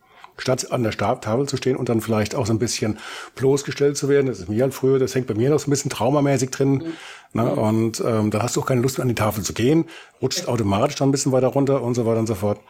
statt 0.40 0.72
an 0.72 0.82
der 0.82 0.92
Tafel 0.92 1.48
zu 1.48 1.56
stehen 1.56 1.76
und 1.76 1.88
dann 1.88 2.00
vielleicht 2.00 2.34
auch 2.34 2.46
so 2.46 2.52
ein 2.52 2.58
bisschen 2.58 2.98
bloßgestellt 3.34 3.96
zu 3.96 4.08
werden. 4.08 4.26
Das 4.26 4.40
ist 4.40 4.48
mir 4.48 4.62
halt 4.62 4.74
früher, 4.74 4.98
das 4.98 5.14
hängt 5.14 5.26
bei 5.26 5.34
mir 5.34 5.50
noch 5.50 5.60
so 5.60 5.68
ein 5.68 5.70
bisschen 5.70 5.90
traumamäßig 5.90 6.50
drin. 6.50 6.72
Mhm. 6.72 6.84
Ne? 7.32 7.54
Und 7.54 8.02
ähm, 8.04 8.30
dann 8.30 8.42
hast 8.42 8.56
du 8.56 8.60
auch 8.60 8.66
keine 8.66 8.80
Lust 8.80 8.98
mehr 8.98 9.02
an 9.02 9.08
die 9.08 9.14
Tafel 9.14 9.44
zu 9.44 9.52
gehen, 9.52 9.84
rutscht 10.20 10.48
automatisch 10.48 10.96
dann 10.96 11.08
ein 11.08 11.12
bisschen 11.12 11.32
weiter 11.32 11.48
runter 11.48 11.82
und 11.82 11.94
so 11.94 12.06
weiter 12.06 12.20
und 12.20 12.26
so 12.26 12.34
fort. 12.34 12.60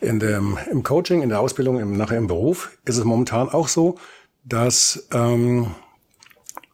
In 0.00 0.18
dem, 0.18 0.58
Im 0.70 0.82
Coaching, 0.82 1.22
in 1.22 1.28
der 1.28 1.40
Ausbildung, 1.40 1.78
im, 1.78 1.96
nachher 1.96 2.18
im 2.18 2.26
Beruf 2.26 2.76
ist 2.84 2.96
es 2.96 3.04
momentan 3.04 3.48
auch 3.48 3.68
so, 3.68 3.96
dass 4.44 5.08
ähm, 5.12 5.68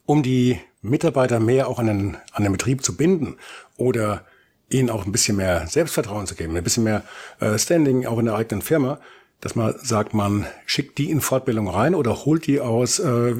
um 0.06 0.22
die 0.22 0.60
Mitarbeiter 0.80 1.40
mehr 1.40 1.68
auch 1.68 1.78
an 1.78 1.86
den, 1.86 2.16
an 2.32 2.42
den 2.42 2.52
Betrieb 2.52 2.84
zu 2.84 2.96
binden 2.96 3.36
oder 3.76 4.24
ihnen 4.68 4.90
auch 4.90 5.06
ein 5.06 5.12
bisschen 5.12 5.36
mehr 5.36 5.66
Selbstvertrauen 5.66 6.26
zu 6.26 6.34
geben, 6.34 6.56
ein 6.56 6.64
bisschen 6.64 6.84
mehr 6.84 7.02
äh, 7.40 7.58
Standing 7.58 8.06
auch 8.06 8.18
in 8.18 8.26
der 8.26 8.34
eigenen 8.34 8.62
Firma, 8.62 8.98
dass 9.40 9.54
man 9.54 9.74
sagt, 9.82 10.14
man 10.14 10.46
schickt 10.64 10.98
die 10.98 11.10
in 11.10 11.20
Fortbildung 11.20 11.68
rein 11.68 11.94
oder 11.94 12.24
holt 12.24 12.46
die 12.46 12.60
aus 12.60 12.98
äh, 12.98 13.34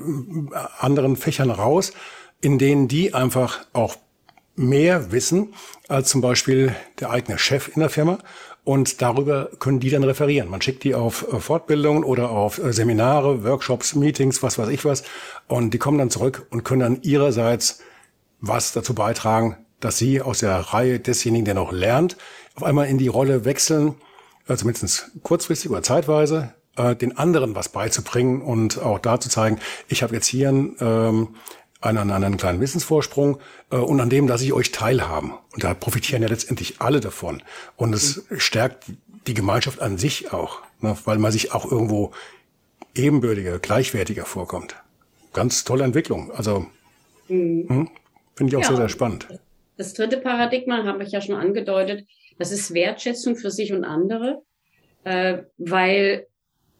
anderen 0.78 1.16
Fächern 1.16 1.50
raus, 1.50 1.92
in 2.40 2.58
denen 2.58 2.88
die 2.88 3.14
einfach 3.14 3.66
auch 3.72 3.96
mehr 4.56 5.12
wissen 5.12 5.54
als 5.88 6.10
zum 6.10 6.20
Beispiel 6.20 6.74
der 7.00 7.10
eigene 7.10 7.38
Chef 7.38 7.68
in 7.74 7.80
der 7.80 7.90
Firma. 7.90 8.18
Und 8.64 9.02
darüber 9.02 9.50
können 9.58 9.78
die 9.78 9.90
dann 9.90 10.04
referieren. 10.04 10.48
Man 10.48 10.62
schickt 10.62 10.84
die 10.84 10.94
auf 10.94 11.30
äh, 11.32 11.38
Fortbildungen 11.38 12.02
oder 12.02 12.30
auf 12.30 12.58
äh, 12.58 12.72
Seminare, 12.72 13.44
Workshops, 13.44 13.94
Meetings, 13.94 14.42
was 14.42 14.58
weiß 14.58 14.68
ich 14.68 14.84
was. 14.86 15.04
Und 15.48 15.74
die 15.74 15.78
kommen 15.78 15.98
dann 15.98 16.10
zurück 16.10 16.46
und 16.50 16.64
können 16.64 16.80
dann 16.80 17.02
ihrerseits 17.02 17.80
was 18.40 18.72
dazu 18.72 18.94
beitragen, 18.94 19.56
dass 19.80 19.98
sie 19.98 20.22
aus 20.22 20.38
der 20.38 20.56
Reihe 20.56 20.98
desjenigen, 20.98 21.44
der 21.44 21.54
noch 21.54 21.72
lernt, 21.72 22.16
auf 22.54 22.62
einmal 22.62 22.86
in 22.86 22.96
die 22.96 23.08
Rolle 23.08 23.44
wechseln, 23.44 23.96
äh, 24.48 24.56
zumindest 24.56 25.10
kurzfristig 25.22 25.70
oder 25.70 25.82
zeitweise, 25.82 26.54
äh, 26.76 26.96
den 26.96 27.16
anderen 27.16 27.54
was 27.54 27.68
beizubringen 27.68 28.42
und 28.42 28.78
auch 28.78 28.98
da 28.98 29.20
zu 29.20 29.28
zeigen, 29.28 29.58
ich 29.88 30.02
habe 30.02 30.14
jetzt 30.14 30.26
hier 30.26 30.48
einen, 30.48 30.76
ähm, 30.80 31.28
einen, 31.80 32.10
einen 32.10 32.36
kleinen 32.36 32.60
Wissensvorsprung 32.60 33.38
äh, 33.70 33.76
und 33.76 34.00
an 34.00 34.10
dem 34.10 34.26
lasse 34.26 34.44
ich 34.44 34.52
euch 34.52 34.72
teilhaben. 34.72 35.34
Und 35.52 35.64
da 35.64 35.74
profitieren 35.74 36.22
ja 36.22 36.28
letztendlich 36.28 36.80
alle 36.80 37.00
davon. 37.00 37.42
Und 37.76 37.94
es 37.94 38.28
mhm. 38.28 38.40
stärkt 38.40 38.84
die 39.26 39.34
Gemeinschaft 39.34 39.80
an 39.80 39.98
sich 39.98 40.32
auch, 40.32 40.62
ne, 40.80 40.96
weil 41.04 41.18
man 41.18 41.32
sich 41.32 41.52
auch 41.52 41.70
irgendwo 41.70 42.12
ebenbürtiger, 42.94 43.58
gleichwertiger 43.58 44.24
vorkommt. 44.24 44.76
Ganz 45.32 45.64
tolle 45.64 45.84
Entwicklung. 45.84 46.30
Also 46.32 46.66
mhm. 47.28 47.68
Hm, 47.68 47.90
finde 48.34 48.50
ich 48.50 48.56
auch 48.56 48.62
ja, 48.62 48.68
sehr, 48.68 48.76
sehr 48.76 48.88
spannend. 48.88 49.28
Das 49.76 49.94
dritte 49.94 50.18
Paradigma 50.18 50.84
habe 50.84 51.02
ich 51.02 51.12
ja 51.12 51.20
schon 51.20 51.34
angedeutet, 51.34 52.06
das 52.38 52.52
ist 52.52 52.74
Wertschätzung 52.74 53.36
für 53.36 53.50
sich 53.50 53.72
und 53.72 53.84
andere, 53.84 54.42
äh, 55.04 55.42
weil 55.58 56.26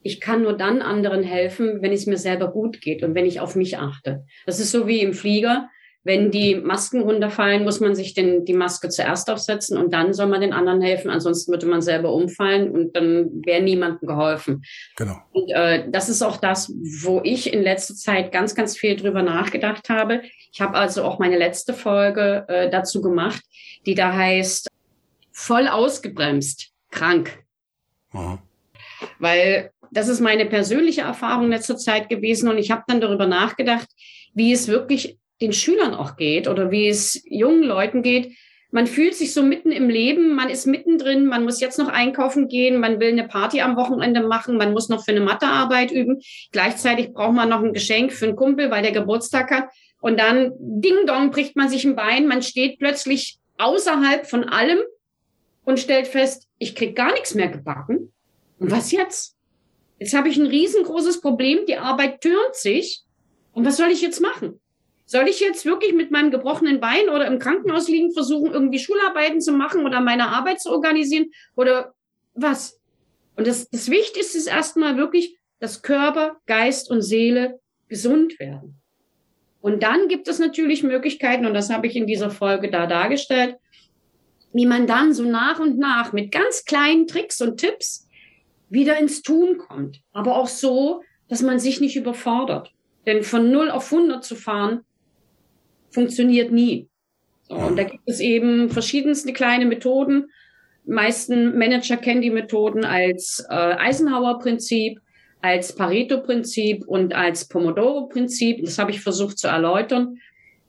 ich 0.03 0.21
kann 0.21 0.43
nur 0.43 0.53
dann 0.53 0.83
anderen 0.83 1.23
helfen, 1.23 1.81
wenn 1.81 1.93
es 1.93 2.07
mir 2.07 2.19
selber 2.19 2.53
gut 2.53 2.81
geht 2.81 3.03
und 3.03 3.15
wenn 3.15 3.27
ich 3.27 3.41
auf 3.41 3.57
mich 3.57 3.79
achte. 3.79 4.25
Das 4.47 4.61
ist 4.61 4.71
so 4.71 4.87
wie 4.87 5.01
im 5.01 5.15
Flieger. 5.15 5.69
Wenn 6.07 6.31
die 6.31 6.55
Masken 6.57 7.01
runterfallen, 7.01 7.65
muss 7.65 7.81
man 7.81 7.95
sich 7.95 8.13
den, 8.13 8.45
die 8.45 8.53
Maske 8.53 8.91
zuerst 8.91 9.31
aufsetzen 9.31 9.79
und 9.79 9.95
dann 9.95 10.13
soll 10.13 10.27
man 10.27 10.43
den 10.43 10.53
anderen 10.53 10.83
helfen. 10.83 11.11
Ansonsten 11.11 11.51
würde 11.51 11.65
man 11.65 11.81
selber 11.81 12.13
umfallen 12.13 12.71
und 12.71 12.95
dann 12.95 13.43
wäre 13.47 13.63
niemandem 13.63 14.07
geholfen. 14.07 14.63
Genau. 14.97 15.17
Und 15.33 15.51
äh, 15.51 15.89
das 15.91 16.11
ist 16.11 16.21
auch 16.21 16.37
das, 16.37 16.71
wo 17.03 17.23
ich 17.25 17.51
in 17.55 17.63
letzter 17.63 17.95
Zeit 17.95 18.33
ganz, 18.33 18.55
ganz 18.55 18.77
viel 18.77 18.97
drüber 18.97 19.23
nachgedacht 19.23 19.89
habe. 19.89 20.21
Ich 20.53 20.61
habe 20.61 20.77
also 20.77 21.05
auch 21.05 21.19
meine 21.19 21.39
letzte 21.39 21.73
Folge 21.73 22.45
äh, 22.49 22.69
dazu 22.69 23.01
gemacht, 23.01 23.43
die 23.87 23.95
da 23.95 24.13
heißt 24.13 24.69
voll 25.35 25.69
ausgebremst, 25.69 26.71
krank. 26.91 27.45
Mhm. 28.13 28.39
Weil 29.19 29.73
das 29.91 30.09
ist 30.09 30.21
meine 30.21 30.47
persönliche 30.47 31.03
Erfahrung 31.03 31.47
in 31.47 31.51
letzter 31.51 31.77
Zeit 31.77 32.09
gewesen 32.09 32.49
und 32.49 32.57
ich 32.57 32.71
habe 32.71 32.85
dann 32.87 33.01
darüber 33.01 33.27
nachgedacht, 33.27 33.89
wie 34.33 34.53
es 34.53 34.69
wirklich 34.69 35.19
den 35.41 35.53
Schülern 35.53 35.95
auch 35.95 36.17
geht 36.17 36.49
oder 36.49 36.71
wie 36.71 36.89
es 36.89 37.23
jungen 37.29 37.65
Leuten 37.65 38.03
geht. 38.03 38.37
Man 38.71 38.87
fühlt 38.87 39.15
sich 39.15 39.33
so 39.33 39.43
mitten 39.43 39.71
im 39.71 39.89
Leben, 39.89 40.35
man 40.35 40.49
ist 40.49 40.67
mittendrin, 40.67 41.27
man 41.27 41.45
muss 41.45 41.61
jetzt 41.61 41.79
noch 41.79 41.89
einkaufen 41.89 42.49
gehen, 42.49 42.81
man 42.81 42.99
will 42.99 43.13
eine 43.13 43.29
Party 43.29 43.61
am 43.61 43.77
Wochenende 43.77 44.27
machen, 44.27 44.57
man 44.57 44.73
muss 44.73 44.89
noch 44.89 45.05
für 45.05 45.13
eine 45.13 45.21
Mathearbeit 45.21 45.93
üben. 45.93 46.21
Gleichzeitig 46.51 47.13
braucht 47.13 47.35
man 47.35 47.49
noch 47.49 47.63
ein 47.63 47.73
Geschenk 47.73 48.13
für 48.13 48.27
einen 48.27 48.37
Kumpel, 48.37 48.71
weil 48.71 48.83
der 48.83 48.93
Geburtstag 48.93 49.51
hat. 49.51 49.69
Und 50.01 50.19
dann, 50.19 50.53
ding 50.59 51.07
dong, 51.07 51.31
bricht 51.31 51.55
man 51.57 51.69
sich 51.69 51.85
ein 51.85 51.95
Bein, 51.95 52.27
man 52.27 52.43
steht 52.43 52.79
plötzlich 52.79 53.39
außerhalb 53.59 54.27
von 54.27 54.45
allem 54.45 54.79
und 55.65 55.81
stellt 55.81 56.07
fest, 56.07 56.49
ich 56.59 56.75
krieg 56.75 56.95
gar 56.95 57.13
nichts 57.13 57.35
mehr 57.35 57.49
gebacken. 57.49 58.13
Und 58.59 58.71
was 58.71 58.93
jetzt? 58.93 59.37
Jetzt 59.99 60.15
habe 60.15 60.29
ich 60.29 60.37
ein 60.37 60.47
riesengroßes 60.47 61.21
Problem, 61.21 61.67
die 61.67 61.77
Arbeit 61.77 62.21
türmt 62.21 62.55
sich. 62.55 63.03
Und 63.53 63.65
was 63.65 63.77
soll 63.77 63.91
ich 63.91 64.03
jetzt 64.03 64.21
machen? 64.21 64.61
Soll 65.07 65.29
ich 65.29 65.41
jetzt 65.41 65.65
wirklich 65.65 65.93
mit 65.93 66.11
meinem 66.11 66.31
gebrochenen 66.31 66.81
Bein 66.81 67.09
oder 67.09 67.27
im 67.27 67.39
Krankenhaus 67.39 67.89
liegen 67.89 68.13
versuchen, 68.13 68.53
irgendwie 68.53 68.79
Schularbeiten 68.79 69.41
zu 69.41 69.53
machen 69.53 69.85
oder 69.85 70.01
meine 70.01 70.29
Arbeit 70.29 70.61
zu 70.61 70.71
organisieren 70.71 71.31
oder 71.57 71.95
was? 72.35 72.81
Und 73.37 73.47
das, 73.47 73.69
das 73.69 73.91
Wichtigste 73.91 74.39
ist 74.39 74.47
erstmal 74.47 74.97
wirklich, 74.97 75.39
dass 75.61 75.83
Körper, 75.83 76.37
Geist 76.47 76.91
und 76.91 77.03
Seele 77.03 77.61
gesund 77.89 78.39
werden. 78.39 78.81
Und 79.61 79.83
dann 79.83 80.09
gibt 80.09 80.29
es 80.29 80.39
natürlich 80.39 80.83
Möglichkeiten, 80.83 81.47
und 81.47 81.55
das 81.55 81.71
habe 81.71 81.87
ich 81.87 81.97
in 81.97 82.07
dieser 82.07 82.31
Folge 82.31 82.71
da 82.71 82.87
dargestellt, 82.87 83.57
wie 84.55 84.67
man 84.67 84.87
dann 84.87 85.13
so 85.13 85.25
nach 85.25 85.59
und 85.59 85.79
nach 85.79 86.13
mit 86.13 86.31
ganz 86.33 86.65
kleinen 86.65 87.07
Tricks 87.07 87.43
und 87.43 87.59
Tipps 87.59 88.09
wieder 88.71 88.99
ins 88.99 89.21
Tun 89.21 89.59
kommt. 89.59 90.01
Aber 90.13 90.37
auch 90.37 90.47
so, 90.47 91.03
dass 91.29 91.43
man 91.43 91.59
sich 91.59 91.81
nicht 91.81 91.97
überfordert. 91.97 92.73
Denn 93.05 93.25
von 93.25 93.51
0 93.51 93.71
auf 93.71 93.93
100 93.93 94.25
zu 94.25 94.37
fahren, 94.37 94.83
funktioniert 95.91 96.53
nie. 96.53 96.89
So, 97.49 97.57
und 97.57 97.77
da 97.77 97.83
gibt 97.83 98.05
es 98.07 98.21
eben 98.21 98.71
verschiedenste 98.71 99.33
kleine 99.33 99.67
Methoden. 99.67 100.31
Die 100.87 100.93
meisten 100.93 101.59
Manager 101.59 101.97
kennen 101.97 102.23
die 102.23 102.31
Methoden 102.31 102.85
als 102.85 103.45
äh, 103.51 103.55
Eisenhower-Prinzip, 103.55 105.01
als 105.43 105.75
Pareto-Prinzip 105.75 106.87
und 106.87 107.13
als 107.13 107.49
Pomodoro-Prinzip. 107.49 108.65
Das 108.65 108.79
habe 108.79 108.93
ich 108.93 109.01
versucht 109.01 109.37
zu 109.37 109.49
erläutern. 109.49 110.19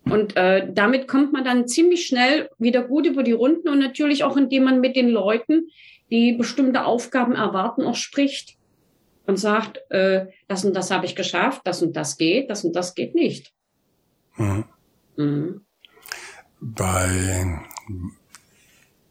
Und 0.05 0.35
äh, 0.35 0.71
damit 0.71 1.07
kommt 1.07 1.33
man 1.33 1.43
dann 1.43 1.67
ziemlich 1.67 2.05
schnell 2.05 2.49
wieder 2.59 2.83
gut 2.83 3.07
über 3.07 3.23
die 3.23 3.31
Runden 3.31 3.69
und 3.69 3.79
natürlich 3.79 4.23
auch, 4.23 4.37
indem 4.37 4.63
man 4.63 4.79
mit 4.79 4.95
den 4.95 5.09
Leuten, 5.09 5.69
die 6.11 6.33
bestimmte 6.33 6.85
Aufgaben 6.85 7.33
erwarten, 7.33 7.83
auch 7.83 7.95
spricht 7.95 8.55
und 9.25 9.37
sagt, 9.37 9.79
äh, 9.89 10.27
das 10.47 10.63
und 10.63 10.75
das 10.75 10.91
habe 10.91 11.05
ich 11.05 11.15
geschafft, 11.15 11.61
das 11.65 11.81
und 11.81 11.95
das 11.95 12.17
geht, 12.17 12.49
das 12.49 12.63
und 12.63 12.75
das 12.75 12.93
geht 12.93 13.15
nicht. 13.15 13.51
Mhm. 14.37 14.65
Mhm. 15.15 15.61
Bei, 16.61 17.59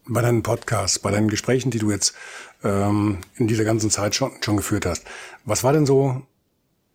bei 0.06 0.22
deinen 0.22 0.42
Podcasts, 0.42 0.98
bei 1.00 1.10
deinen 1.10 1.28
Gesprächen, 1.28 1.70
die 1.70 1.78
du 1.78 1.90
jetzt 1.90 2.16
ähm, 2.62 3.18
in 3.36 3.48
dieser 3.48 3.64
ganzen 3.64 3.90
Zeit 3.90 4.14
schon, 4.14 4.32
schon 4.40 4.56
geführt 4.56 4.86
hast, 4.86 5.04
was 5.44 5.64
war 5.64 5.72
denn 5.72 5.86
so 5.86 6.22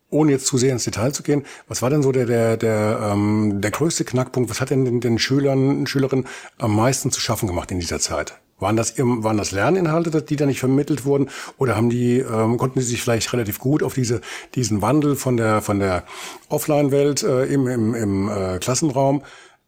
ohne 0.10 0.32
jetzt 0.32 0.48
zu 0.48 0.58
sehr 0.58 0.72
ins 0.72 0.86
Detail 0.86 1.12
zu 1.14 1.24
gehen, 1.24 1.46
was 1.68 1.82
war 1.82 1.90
denn 1.90 2.04
so 2.04 2.12
der, 2.12 2.26
der, 2.26 2.58
der, 2.58 3.12
ähm, 3.12 3.62
der 3.62 3.72
größte 3.72 4.06
Knackpunkt? 4.06 4.50
Was 4.50 4.62
hat 4.62 4.70
denn 4.70 4.86
den, 4.86 5.02
den 5.02 5.20
Schülern 5.20 5.86
Schülerinnen 5.88 6.26
am 6.58 6.76
meisten 6.76 7.12
zu 7.12 7.22
schaffen 7.22 7.48
gemacht 7.48 7.72
in 7.72 7.80
dieser 7.80 8.00
Zeit? 8.00 8.40
Waren 8.60 8.76
das, 8.76 8.96
waren 8.98 9.38
das 9.38 9.52
Lerninhalte, 9.52 10.22
die 10.22 10.36
da 10.36 10.46
nicht 10.46 10.60
vermittelt 10.60 11.06
wurden? 11.06 11.30
Oder 11.58 11.78
haben 11.78 11.90
die, 11.90 12.20
ähm, 12.20 12.58
konnten 12.58 12.80
die 12.80 12.86
sich 12.86 13.02
vielleicht 13.02 13.32
relativ 13.32 13.60
gut 13.60 13.84
auf 13.84 13.94
diese, 13.94 14.20
diesen 14.56 14.82
Wandel 14.82 15.16
von 15.16 15.38
der, 15.38 15.62
von 15.62 15.80
der 15.80 16.04
Offline-Welt 16.50 17.24
äh, 17.24 17.46
im, 17.46 17.68
im, 17.68 17.96
im 17.96 18.30
äh, 18.30 18.58
Klassenraum 18.60 19.24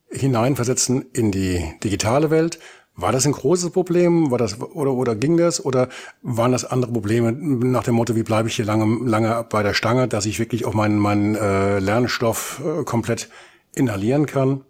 hineinversetzen 0.10 1.06
in 1.14 1.32
die 1.32 1.64
digitale 1.84 2.32
Welt? 2.32 2.60
War 2.96 3.12
das 3.12 3.26
ein 3.26 3.32
großes 3.32 3.72
Problem? 3.72 4.32
War 4.32 4.38
das, 4.38 4.60
oder, 4.60 4.94
oder 4.94 5.16
ging 5.16 5.38
das? 5.38 5.64
Oder 5.64 5.90
waren 6.22 6.52
das 6.52 6.66
andere 6.66 6.92
Probleme 6.92 7.32
nach 7.32 7.84
dem 7.84 7.96
Motto, 7.96 8.16
wie 8.16 8.24
bleibe 8.24 8.50
ich 8.50 8.56
hier 8.56 8.66
lange, 8.66 9.08
lange 9.10 9.46
bei 9.50 9.64
der 9.64 9.74
Stange, 9.74 10.08
dass 10.08 10.26
ich 10.26 10.40
wirklich 10.40 10.66
auch 10.66 10.74
meinen, 10.74 11.00
meinen 11.00 11.36
äh, 11.36 11.80
Lernstoff 11.80 12.62
äh, 12.64 12.84
komplett 12.84 13.30
inhalieren 13.74 14.26
kann? 14.26 14.66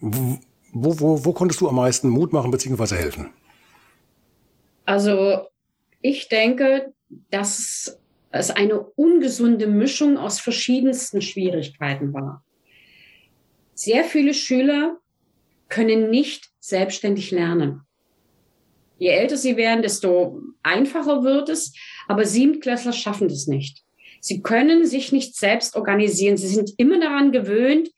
Wo, 0.00 0.38
wo, 0.72 1.24
wo 1.24 1.32
konntest 1.32 1.60
du 1.60 1.68
am 1.68 1.76
meisten 1.76 2.08
Mut 2.08 2.32
machen 2.32 2.50
bzw. 2.50 2.94
helfen? 2.94 3.30
Also 4.84 5.46
ich 6.02 6.28
denke, 6.28 6.92
dass 7.30 7.98
es 8.30 8.50
eine 8.50 8.80
ungesunde 8.80 9.66
Mischung 9.66 10.18
aus 10.18 10.40
verschiedensten 10.40 11.20
Schwierigkeiten 11.20 12.12
war. 12.12 12.44
Sehr 13.74 14.04
viele 14.04 14.34
Schüler 14.34 14.98
können 15.68 16.10
nicht 16.10 16.49
selbstständig 16.60 17.30
lernen. 17.30 17.82
Je 18.98 19.08
älter 19.08 19.36
sie 19.36 19.56
werden, 19.56 19.82
desto 19.82 20.40
einfacher 20.62 21.24
wird 21.24 21.48
es, 21.48 21.74
aber 22.06 22.26
Siebtklässler 22.26 22.92
schaffen 22.92 23.28
das 23.28 23.46
nicht. 23.46 23.82
Sie 24.20 24.42
können 24.42 24.84
sich 24.84 25.10
nicht 25.10 25.36
selbst 25.36 25.74
organisieren. 25.74 26.36
Sie 26.36 26.48
sind 26.48 26.72
immer 26.76 27.00
daran 27.00 27.32
gewöhnt, 27.32 27.88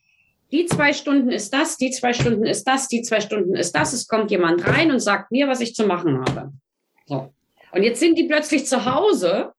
die 0.53 0.67
zwei 0.67 0.93
Stunden 0.93 1.31
ist 1.31 1.53
das, 1.53 1.79
die 1.79 1.91
zwei 1.91 2.13
Stunden 2.13 2.45
ist 2.45 2.65
das, 2.65 2.87
die 2.87 3.03
zwei 3.03 3.21
Stunden 3.21 3.57
ist 3.57 3.73
das. 3.73 3.95
Es 3.95 4.07
kommt 4.07 4.31
jemand 4.31 4.67
rein 4.67 4.91
und 4.93 5.01
sagt 5.01 5.33
mir, 5.33 5.49
was 5.49 5.61
ich 5.61 5.75
zu 5.75 5.87
machen 5.87 6.21
habe. 6.21 6.53
So. 7.07 7.33
Und 7.73 7.83
jetzt 7.83 8.01
sind 8.01 8.19
die 8.19 8.25
plötzlich 8.25 8.67
zu 8.67 8.85
Hause 8.85 9.53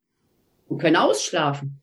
und 0.68 0.78
können 0.78 0.96
ausschlafen. 0.96 1.82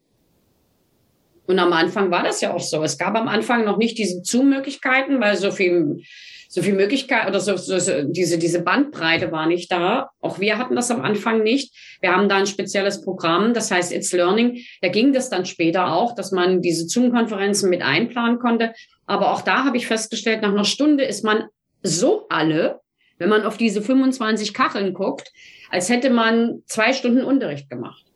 Und 1.46 1.58
am 1.58 1.72
Anfang 1.72 2.12
war 2.12 2.22
das 2.22 2.40
ja 2.40 2.54
auch 2.54 2.60
so. 2.60 2.84
Es 2.84 2.96
gab 2.96 3.16
am 3.16 3.26
Anfang 3.26 3.64
noch 3.64 3.76
nicht 3.76 3.98
diese 3.98 4.22
Zoom-Möglichkeiten, 4.22 5.20
weil 5.20 5.36
so 5.36 5.50
viel, 5.50 6.04
so 6.53 6.62
viel 6.62 6.74
Möglichkeit 6.74 7.28
oder 7.28 7.38
so, 7.38 7.57
so, 7.57 7.78
so, 7.78 8.03
diese, 8.03 8.36
diese 8.36 8.61
Bandbreite 8.61 9.30
war 9.30 9.46
nicht 9.46 9.70
da. 9.70 10.11
Auch 10.20 10.40
wir 10.40 10.59
hatten 10.59 10.74
das 10.74 10.90
am 10.90 11.01
Anfang 11.01 11.44
nicht. 11.44 11.72
Wir 12.01 12.11
haben 12.11 12.28
da 12.28 12.38
ein 12.38 12.48
spezielles 12.48 13.03
Programm, 13.03 13.55
das 13.55 13.70
heißt 13.70 13.92
It's 13.92 14.11
Learning. 14.11 14.59
Da 14.82 14.88
ging 14.88 15.12
das 15.12 15.30
dann 15.30 15.46
später 15.46 15.92
auch, 15.92 16.12
dass 16.16 16.32
man 16.32 16.61
diese 16.61 16.88
Zoom-Konferenzen 16.88 17.70
mit 17.70 17.82
einplanen 17.82 18.40
konnte. 18.40 18.74
Aber 19.07 19.30
auch 19.30 19.42
da 19.42 19.64
habe 19.64 19.76
ich 19.76 19.86
festgestellt, 19.86 20.42
nach 20.42 20.51
einer 20.51 20.64
Stunde 20.64 21.05
ist 21.05 21.22
man 21.22 21.44
so 21.84 22.26
alle, 22.28 22.80
wenn 23.18 23.28
man 23.28 23.44
auf 23.44 23.57
diese 23.57 23.80
25 23.80 24.53
Kacheln 24.53 24.92
guckt, 24.92 25.30
als 25.70 25.88
hätte 25.88 26.11
man 26.11 26.64
zwei 26.66 26.92
Stunden 26.94 27.22
Unterricht 27.22 27.70
gemacht. 27.70 28.07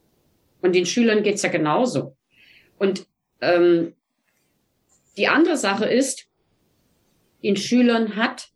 Und 0.60 0.74
den 0.74 0.86
Schülern 0.86 1.22
geht's 1.22 1.42
ja 1.42 1.50
genauso. 1.50 2.16
Und 2.78 3.06
ähm, 3.40 3.94
die 5.16 5.28
andere 5.28 5.56
Sache 5.56 5.84
ist, 5.84 6.26
den 7.44 7.56
Schülern 7.56 8.16
hat 8.16 8.48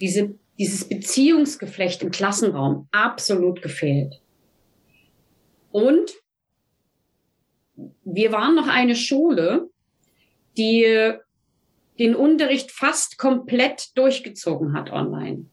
diese, 0.00 0.34
dieses 0.58 0.88
Beziehungsgeflecht 0.88 2.02
im 2.02 2.10
Klassenraum 2.10 2.88
absolut 2.92 3.60
gefehlt. 3.60 4.22
Und 5.70 6.12
wir 8.04 8.32
waren 8.32 8.54
noch 8.54 8.68
eine 8.68 8.96
Schule, 8.96 9.68
die 10.56 11.12
den 11.98 12.14
Unterricht 12.14 12.70
fast 12.70 13.18
komplett 13.18 13.96
durchgezogen 13.96 14.72
hat 14.72 14.90
online. 14.90 15.46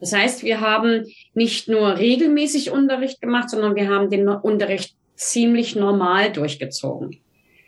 Das 0.00 0.12
heißt, 0.12 0.42
wir 0.42 0.60
haben 0.60 1.06
nicht 1.34 1.68
nur 1.68 1.96
regelmäßig 1.96 2.70
Unterricht 2.70 3.20
gemacht, 3.20 3.50
sondern 3.50 3.74
wir 3.74 3.88
haben 3.88 4.10
den 4.10 4.28
Unterricht 4.28 4.96
ziemlich 5.14 5.76
normal 5.76 6.32
durchgezogen. 6.32 7.20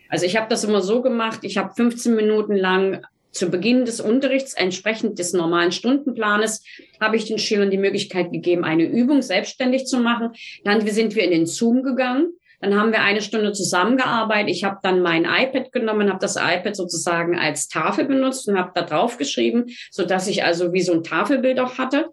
Also 0.08 0.26
ich 0.26 0.36
habe 0.36 0.48
das 0.48 0.64
immer 0.64 0.80
so 0.80 1.02
gemacht, 1.02 1.40
ich 1.42 1.56
habe 1.56 1.74
15 1.74 2.14
Minuten 2.14 2.56
lang 2.56 3.04
zu 3.34 3.50
Beginn 3.50 3.84
des 3.84 4.00
Unterrichts, 4.00 4.54
entsprechend 4.54 5.18
des 5.18 5.32
normalen 5.32 5.72
Stundenplanes, 5.72 6.64
habe 7.00 7.16
ich 7.16 7.26
den 7.26 7.38
Schülern 7.38 7.70
die 7.70 7.78
Möglichkeit 7.78 8.32
gegeben, 8.32 8.64
eine 8.64 8.84
Übung 8.84 9.22
selbstständig 9.22 9.86
zu 9.86 9.98
machen. 9.98 10.30
Dann 10.64 10.86
sind 10.86 11.14
wir 11.14 11.24
in 11.24 11.30
den 11.30 11.46
Zoom 11.46 11.82
gegangen. 11.82 12.28
Dann 12.60 12.76
haben 12.76 12.92
wir 12.92 13.02
eine 13.02 13.20
Stunde 13.20 13.52
zusammengearbeitet. 13.52 14.50
Ich 14.50 14.64
habe 14.64 14.78
dann 14.82 15.02
mein 15.02 15.24
iPad 15.24 15.72
genommen, 15.72 16.08
habe 16.08 16.20
das 16.20 16.36
iPad 16.36 16.74
sozusagen 16.74 17.38
als 17.38 17.68
Tafel 17.68 18.06
benutzt 18.06 18.48
und 18.48 18.56
habe 18.56 18.70
da 18.74 18.82
drauf 18.82 19.18
geschrieben, 19.18 19.66
so 19.90 20.06
dass 20.06 20.28
ich 20.28 20.44
also 20.44 20.72
wie 20.72 20.80
so 20.80 20.92
ein 20.92 21.02
Tafelbild 21.02 21.60
auch 21.60 21.76
hatte. 21.76 22.06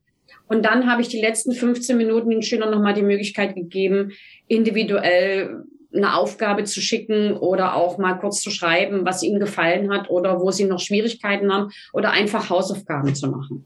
Und 0.47 0.65
dann 0.65 0.91
habe 0.91 1.01
ich 1.01 1.07
die 1.07 1.21
letzten 1.21 1.53
15 1.53 1.95
Minuten 1.95 2.31
den 2.31 2.41
Schülern 2.41 2.71
nochmal 2.71 2.93
die 2.93 3.03
Möglichkeit 3.03 3.55
gegeben, 3.55 4.11
individuell 4.49 5.63
eine 5.93 6.15
Aufgabe 6.15 6.63
zu 6.63 6.81
schicken 6.81 7.33
oder 7.33 7.75
auch 7.75 7.97
mal 7.97 8.13
kurz 8.13 8.41
zu 8.41 8.49
schreiben, 8.49 9.05
was 9.05 9.23
ihnen 9.23 9.39
gefallen 9.39 9.91
hat 9.91 10.09
oder 10.09 10.39
wo 10.39 10.51
sie 10.51 10.65
noch 10.65 10.79
Schwierigkeiten 10.79 11.51
haben 11.51 11.71
oder 11.93 12.11
einfach 12.11 12.49
Hausaufgaben 12.49 13.13
zu 13.13 13.29
machen. 13.29 13.65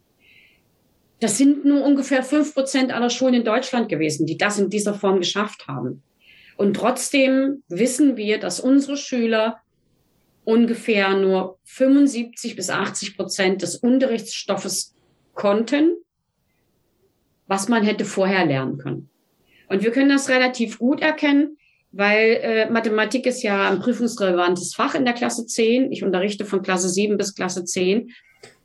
Das 1.20 1.38
sind 1.38 1.66
nur 1.66 1.84
ungefähr 1.84 2.24
fünf 2.24 2.54
Prozent 2.54 2.92
aller 2.94 3.10
Schulen 3.10 3.36
in 3.36 3.44
Deutschland 3.44 3.90
gewesen, 3.90 4.26
die 4.26 4.38
das 4.38 4.60
in 4.60 4.70
dieser 4.70 4.94
Form 4.94 5.20
geschafft 5.20 5.68
haben. 5.68 6.04
Und 6.58 6.76
trotzdem 6.76 7.64
wissen 7.68 8.18
wir, 8.18 8.40
dass 8.40 8.60
unsere 8.60 8.98
Schüler 8.98 9.60
ungefähr 10.44 11.16
nur 11.18 11.58
75 11.64 12.56
bis 12.56 12.70
80 12.70 13.18
Prozent 13.18 13.62
des 13.62 13.76
Unterrichtsstoffes 13.76 14.94
konnten, 15.34 15.96
was 17.48 17.68
man 17.68 17.84
hätte 17.84 18.06
vorher 18.06 18.46
lernen 18.46 18.78
können. 18.78 19.10
Und 19.68 19.84
wir 19.84 19.92
können 19.92 20.10
das 20.10 20.30
relativ 20.30 20.80
gut 20.80 21.02
erkennen, 21.02 21.58
weil 21.98 22.40
äh, 22.42 22.70
Mathematik 22.70 23.26
ist 23.26 23.42
ja 23.42 23.70
ein 23.70 23.80
prüfungsrelevantes 23.80 24.76
Fach 24.76 24.96
in 24.96 25.06
der 25.06 25.14
Klasse 25.14 25.46
10. 25.46 25.94
Ich 25.94 26.04
unterrichte 26.04 26.44
von 26.44 26.62
Klasse 26.62 26.90
7 26.90 27.16
bis 27.16 27.36
Klasse 27.36 27.64
10. 27.64 28.12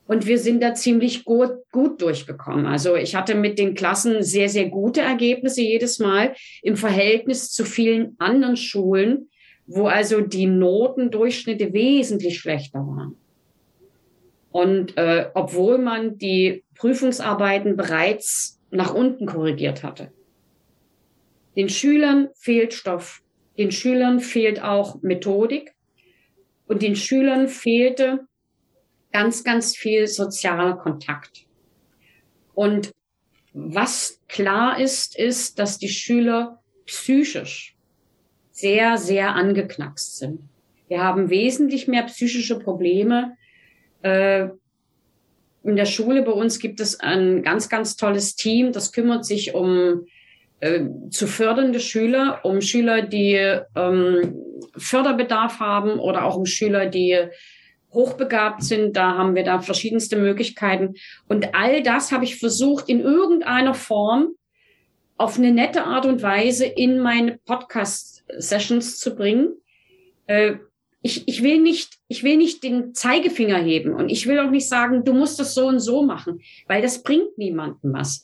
Und 0.05 0.27
wir 0.27 0.37
sind 0.37 0.61
da 0.61 0.73
ziemlich 0.73 1.23
gut, 1.23 1.51
gut 1.71 2.01
durchgekommen. 2.01 2.65
Also 2.65 2.97
ich 2.97 3.15
hatte 3.15 3.33
mit 3.33 3.57
den 3.57 3.73
Klassen 3.73 4.21
sehr, 4.21 4.49
sehr 4.49 4.67
gute 4.67 4.99
Ergebnisse 4.99 5.61
jedes 5.61 5.99
Mal 5.99 6.35
im 6.61 6.75
Verhältnis 6.75 7.51
zu 7.51 7.63
vielen 7.63 8.17
anderen 8.19 8.57
Schulen, 8.57 9.29
wo 9.65 9.87
also 9.87 10.19
die 10.19 10.47
Notendurchschnitte 10.47 11.71
wesentlich 11.71 12.37
schlechter 12.37 12.79
waren. 12.79 13.15
Und 14.51 14.97
äh, 14.97 15.27
obwohl 15.33 15.77
man 15.77 16.17
die 16.17 16.65
Prüfungsarbeiten 16.75 17.77
bereits 17.77 18.59
nach 18.71 18.93
unten 18.93 19.25
korrigiert 19.25 19.83
hatte. 19.83 20.11
Den 21.55 21.69
Schülern 21.69 22.29
fehlt 22.35 22.73
Stoff. 22.73 23.21
Den 23.57 23.71
Schülern 23.71 24.19
fehlt 24.19 24.61
auch 24.61 25.01
Methodik. 25.01 25.73
Und 26.67 26.81
den 26.81 26.95
Schülern 26.95 27.47
fehlte 27.47 28.27
ganz, 29.11 29.43
ganz 29.43 29.75
viel 29.75 30.07
sozialer 30.07 30.77
Kontakt. 30.77 31.45
Und 32.53 32.91
was 33.53 34.21
klar 34.29 34.79
ist, 34.79 35.17
ist, 35.17 35.59
dass 35.59 35.77
die 35.77 35.89
Schüler 35.89 36.61
psychisch 36.85 37.75
sehr, 38.51 38.97
sehr 38.97 39.35
angeknackst 39.35 40.17
sind. 40.17 40.41
Wir 40.87 41.03
haben 41.03 41.29
wesentlich 41.29 41.87
mehr 41.87 42.03
psychische 42.03 42.59
Probleme. 42.59 43.35
Äh, 44.01 44.49
in 45.63 45.75
der 45.75 45.85
Schule 45.85 46.21
bei 46.23 46.31
uns 46.31 46.59
gibt 46.59 46.79
es 46.79 46.99
ein 46.99 47.43
ganz, 47.43 47.69
ganz 47.69 47.95
tolles 47.95 48.35
Team, 48.35 48.71
das 48.71 48.91
kümmert 48.91 49.25
sich 49.25 49.53
um 49.53 50.05
äh, 50.61 50.85
zu 51.09 51.27
fördernde 51.27 51.79
Schüler, 51.79 52.39
um 52.43 52.61
Schüler, 52.61 53.01
die 53.01 53.33
ähm, 53.75 54.35
Förderbedarf 54.77 55.59
haben 55.59 55.99
oder 55.99 56.23
auch 56.25 56.37
um 56.37 56.45
Schüler, 56.45 56.85
die 56.85 57.17
hochbegabt 57.91 58.63
sind. 58.63 58.95
Da 58.95 59.15
haben 59.17 59.35
wir 59.35 59.43
da 59.43 59.59
verschiedenste 59.59 60.17
Möglichkeiten. 60.17 60.93
Und 61.27 61.53
all 61.55 61.83
das 61.83 62.11
habe 62.11 62.23
ich 62.23 62.37
versucht, 62.37 62.89
in 62.89 63.01
irgendeiner 63.01 63.73
Form 63.73 64.29
auf 65.17 65.37
eine 65.37 65.51
nette 65.51 65.83
Art 65.83 66.05
und 66.05 66.21
Weise 66.21 66.65
in 66.65 66.99
meine 66.99 67.37
Podcast-Sessions 67.45 68.97
zu 68.97 69.15
bringen. 69.15 69.53
Äh, 70.27 70.53
ich, 71.03 71.27
ich 71.27 71.41
will 71.41 71.59
nicht, 71.59 71.97
ich 72.07 72.23
will 72.23 72.37
nicht 72.37 72.63
den 72.63 72.93
Zeigefinger 72.93 73.57
heben 73.57 73.93
und 73.93 74.09
ich 74.09 74.27
will 74.27 74.39
auch 74.39 74.51
nicht 74.51 74.69
sagen, 74.69 75.03
du 75.03 75.13
musst 75.13 75.39
das 75.39 75.55
so 75.55 75.67
und 75.67 75.79
so 75.79 76.03
machen, 76.03 76.41
weil 76.67 76.81
das 76.81 77.01
bringt 77.01 77.37
niemandem 77.37 77.93
was. 77.93 78.23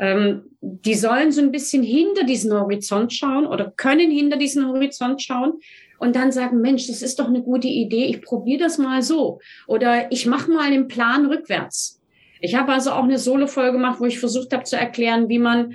Ähm, 0.00 0.44
die 0.62 0.94
sollen 0.94 1.30
so 1.30 1.42
ein 1.42 1.52
bisschen 1.52 1.82
hinter 1.82 2.24
diesen 2.24 2.52
Horizont 2.52 3.12
schauen 3.12 3.46
oder 3.46 3.70
können 3.76 4.10
hinter 4.10 4.38
diesen 4.38 4.66
Horizont 4.66 5.20
schauen 5.20 5.60
und 5.98 6.16
dann 6.16 6.32
sagen, 6.32 6.62
Mensch, 6.62 6.86
das 6.86 7.02
ist 7.02 7.18
doch 7.18 7.28
eine 7.28 7.42
gute 7.42 7.68
Idee, 7.68 8.06
ich 8.06 8.22
probiere 8.22 8.60
das 8.60 8.78
mal 8.78 9.02
so. 9.02 9.40
Oder 9.66 10.10
ich 10.10 10.24
mache 10.24 10.50
mal 10.50 10.62
einen 10.62 10.88
Plan 10.88 11.26
rückwärts. 11.26 12.00
Ich 12.40 12.54
habe 12.54 12.72
also 12.72 12.92
auch 12.92 13.04
eine 13.04 13.18
Solo-Folge 13.18 13.72
gemacht, 13.72 14.00
wo 14.00 14.06
ich 14.06 14.18
versucht 14.18 14.54
habe 14.54 14.64
zu 14.64 14.76
erklären, 14.76 15.28
wie 15.28 15.38
man 15.38 15.74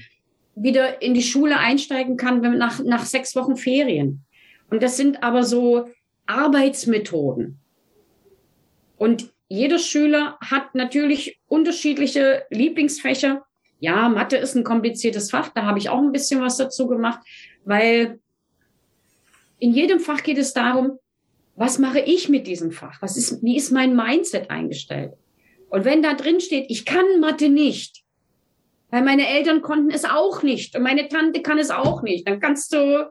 wieder 0.55 1.03
in 1.03 1.13
die 1.13 1.21
Schule 1.21 1.59
einsteigen 1.59 2.17
kann 2.17 2.41
wenn, 2.41 2.57
nach, 2.57 2.83
nach 2.83 3.05
sechs 3.05 3.35
Wochen 3.35 3.55
Ferien. 3.55 4.25
Und 4.71 4.81
das 4.81 4.97
sind 4.97 5.21
aber 5.21 5.43
so 5.43 5.89
Arbeitsmethoden. 6.25 7.59
Und 8.97 9.29
jeder 9.47 9.77
Schüler 9.77 10.37
hat 10.41 10.73
natürlich 10.73 11.39
unterschiedliche 11.47 12.43
Lieblingsfächer. 12.49 13.45
Ja, 13.79 14.09
Mathe 14.09 14.37
ist 14.37 14.55
ein 14.55 14.63
kompliziertes 14.63 15.31
Fach, 15.31 15.49
da 15.49 15.63
habe 15.63 15.79
ich 15.79 15.89
auch 15.89 15.99
ein 15.99 16.11
bisschen 16.11 16.41
was 16.41 16.57
dazu 16.57 16.87
gemacht, 16.87 17.19
weil 17.65 18.19
in 19.59 19.73
jedem 19.73 19.99
Fach 19.99 20.23
geht 20.23 20.37
es 20.37 20.53
darum, 20.53 20.99
was 21.55 21.79
mache 21.79 21.99
ich 21.99 22.29
mit 22.29 22.47
diesem 22.47 22.71
Fach? 22.71 23.01
Was 23.01 23.17
ist, 23.17 23.41
wie 23.41 23.55
ist 23.55 23.71
mein 23.71 23.95
Mindset 23.95 24.49
eingestellt? 24.49 25.13
Und 25.69 25.85
wenn 25.85 26.01
da 26.01 26.13
drin 26.13 26.39
steht, 26.39 26.65
ich 26.69 26.85
kann 26.85 27.19
Mathe 27.19 27.49
nicht, 27.49 28.03
weil 28.91 29.03
meine 29.03 29.27
Eltern 29.27 29.61
konnten 29.61 29.91
es 29.91 30.05
auch 30.05 30.43
nicht 30.43 30.75
und 30.75 30.83
meine 30.83 31.07
Tante 31.07 31.41
kann 31.41 31.57
es 31.57 31.71
auch 31.71 32.01
nicht, 32.01 32.27
dann 32.27 32.39
kannst 32.39 32.73
du 32.73 33.09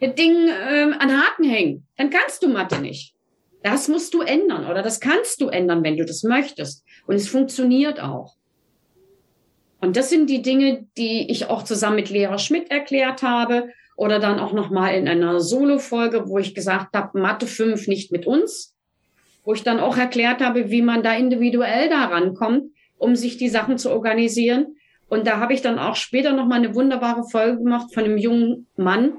das 0.00 0.14
Ding 0.14 0.48
ähm, 0.48 0.94
an 0.98 1.22
Haken 1.22 1.44
hängen. 1.44 1.86
Dann 1.96 2.10
kannst 2.10 2.42
du 2.42 2.48
Mathe 2.48 2.80
nicht. 2.80 3.14
Das 3.62 3.88
musst 3.88 4.14
du 4.14 4.22
ändern 4.22 4.66
oder 4.66 4.82
das 4.82 5.00
kannst 5.00 5.40
du 5.40 5.48
ändern, 5.48 5.84
wenn 5.84 5.98
du 5.98 6.04
das 6.04 6.22
möchtest. 6.22 6.84
Und 7.06 7.16
es 7.16 7.28
funktioniert 7.28 8.00
auch. 8.00 8.36
Und 9.80 9.96
das 9.96 10.10
sind 10.10 10.28
die 10.28 10.42
Dinge, 10.42 10.86
die 10.96 11.30
ich 11.30 11.46
auch 11.46 11.62
zusammen 11.64 11.96
mit 11.96 12.10
Lehrer 12.10 12.38
Schmidt 12.38 12.70
erklärt 12.70 13.22
habe 13.22 13.68
oder 13.96 14.18
dann 14.18 14.38
auch 14.38 14.52
nochmal 14.52 14.94
in 14.94 15.08
einer 15.08 15.40
Solo-Folge, 15.40 16.28
wo 16.28 16.38
ich 16.38 16.54
gesagt 16.54 16.94
habe, 16.94 17.18
Mathe 17.18 17.46
5 17.46 17.88
nicht 17.88 18.12
mit 18.12 18.26
uns, 18.26 18.76
wo 19.44 19.54
ich 19.54 19.62
dann 19.62 19.80
auch 19.80 19.96
erklärt 19.96 20.42
habe, 20.42 20.70
wie 20.70 20.82
man 20.82 21.02
da 21.02 21.14
individuell 21.14 21.88
da 21.88 22.06
rankommt, 22.06 22.72
um 22.98 23.16
sich 23.16 23.38
die 23.38 23.48
Sachen 23.48 23.78
zu 23.78 23.90
organisieren. 23.90 24.76
Und 25.08 25.26
da 25.26 25.38
habe 25.38 25.54
ich 25.54 25.62
dann 25.62 25.78
auch 25.78 25.96
später 25.96 26.32
nochmal 26.32 26.58
eine 26.58 26.74
wunderbare 26.74 27.24
Folge 27.24 27.58
gemacht 27.58 27.92
von 27.92 28.04
einem 28.04 28.18
jungen 28.18 28.66
Mann, 28.76 29.14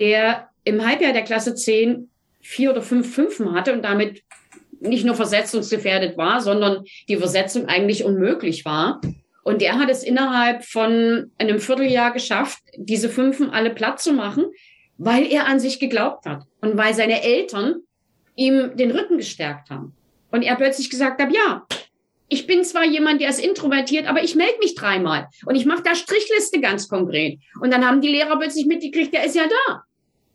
der 0.00 0.48
im 0.64 0.86
Halbjahr 0.86 1.12
der 1.12 1.22
Klasse 1.22 1.54
10 1.54 2.10
vier 2.40 2.70
oder 2.70 2.82
fünf 2.82 3.14
Fünfen 3.14 3.52
hatte 3.52 3.72
und 3.72 3.84
damit 3.84 4.22
nicht 4.80 5.04
nur 5.04 5.14
versetzungsgefährdet 5.14 6.16
war, 6.16 6.40
sondern 6.40 6.84
die 7.08 7.16
Versetzung 7.16 7.66
eigentlich 7.66 8.04
unmöglich 8.04 8.64
war. 8.64 9.00
Und 9.48 9.62
der 9.62 9.78
hat 9.78 9.88
es 9.88 10.02
innerhalb 10.02 10.62
von 10.62 11.32
einem 11.38 11.58
Vierteljahr 11.58 12.12
geschafft, 12.12 12.58
diese 12.76 13.08
Fünfen 13.08 13.48
alle 13.48 13.70
platt 13.70 13.98
zu 13.98 14.12
machen, 14.12 14.44
weil 14.98 15.24
er 15.24 15.46
an 15.46 15.58
sich 15.58 15.80
geglaubt 15.80 16.26
hat 16.26 16.42
und 16.60 16.76
weil 16.76 16.92
seine 16.92 17.22
Eltern 17.22 17.76
ihm 18.36 18.76
den 18.76 18.90
Rücken 18.90 19.16
gestärkt 19.16 19.70
haben. 19.70 19.96
Und 20.30 20.42
er 20.42 20.54
plötzlich 20.56 20.90
gesagt 20.90 21.18
hat, 21.22 21.32
ja, 21.32 21.66
ich 22.28 22.46
bin 22.46 22.62
zwar 22.62 22.84
jemand, 22.84 23.22
der 23.22 23.30
ist 23.30 23.42
introvertiert, 23.42 24.06
aber 24.06 24.22
ich 24.22 24.34
melde 24.34 24.58
mich 24.58 24.74
dreimal 24.74 25.28
und 25.46 25.54
ich 25.54 25.64
mache 25.64 25.82
da 25.82 25.94
Strichliste 25.94 26.60
ganz 26.60 26.86
konkret. 26.86 27.38
Und 27.62 27.72
dann 27.72 27.86
haben 27.86 28.02
die 28.02 28.08
Lehrer 28.08 28.38
plötzlich 28.38 28.66
mitgekriegt, 28.66 29.14
der 29.14 29.24
ist 29.24 29.34
ja 29.34 29.44
da. 29.48 29.82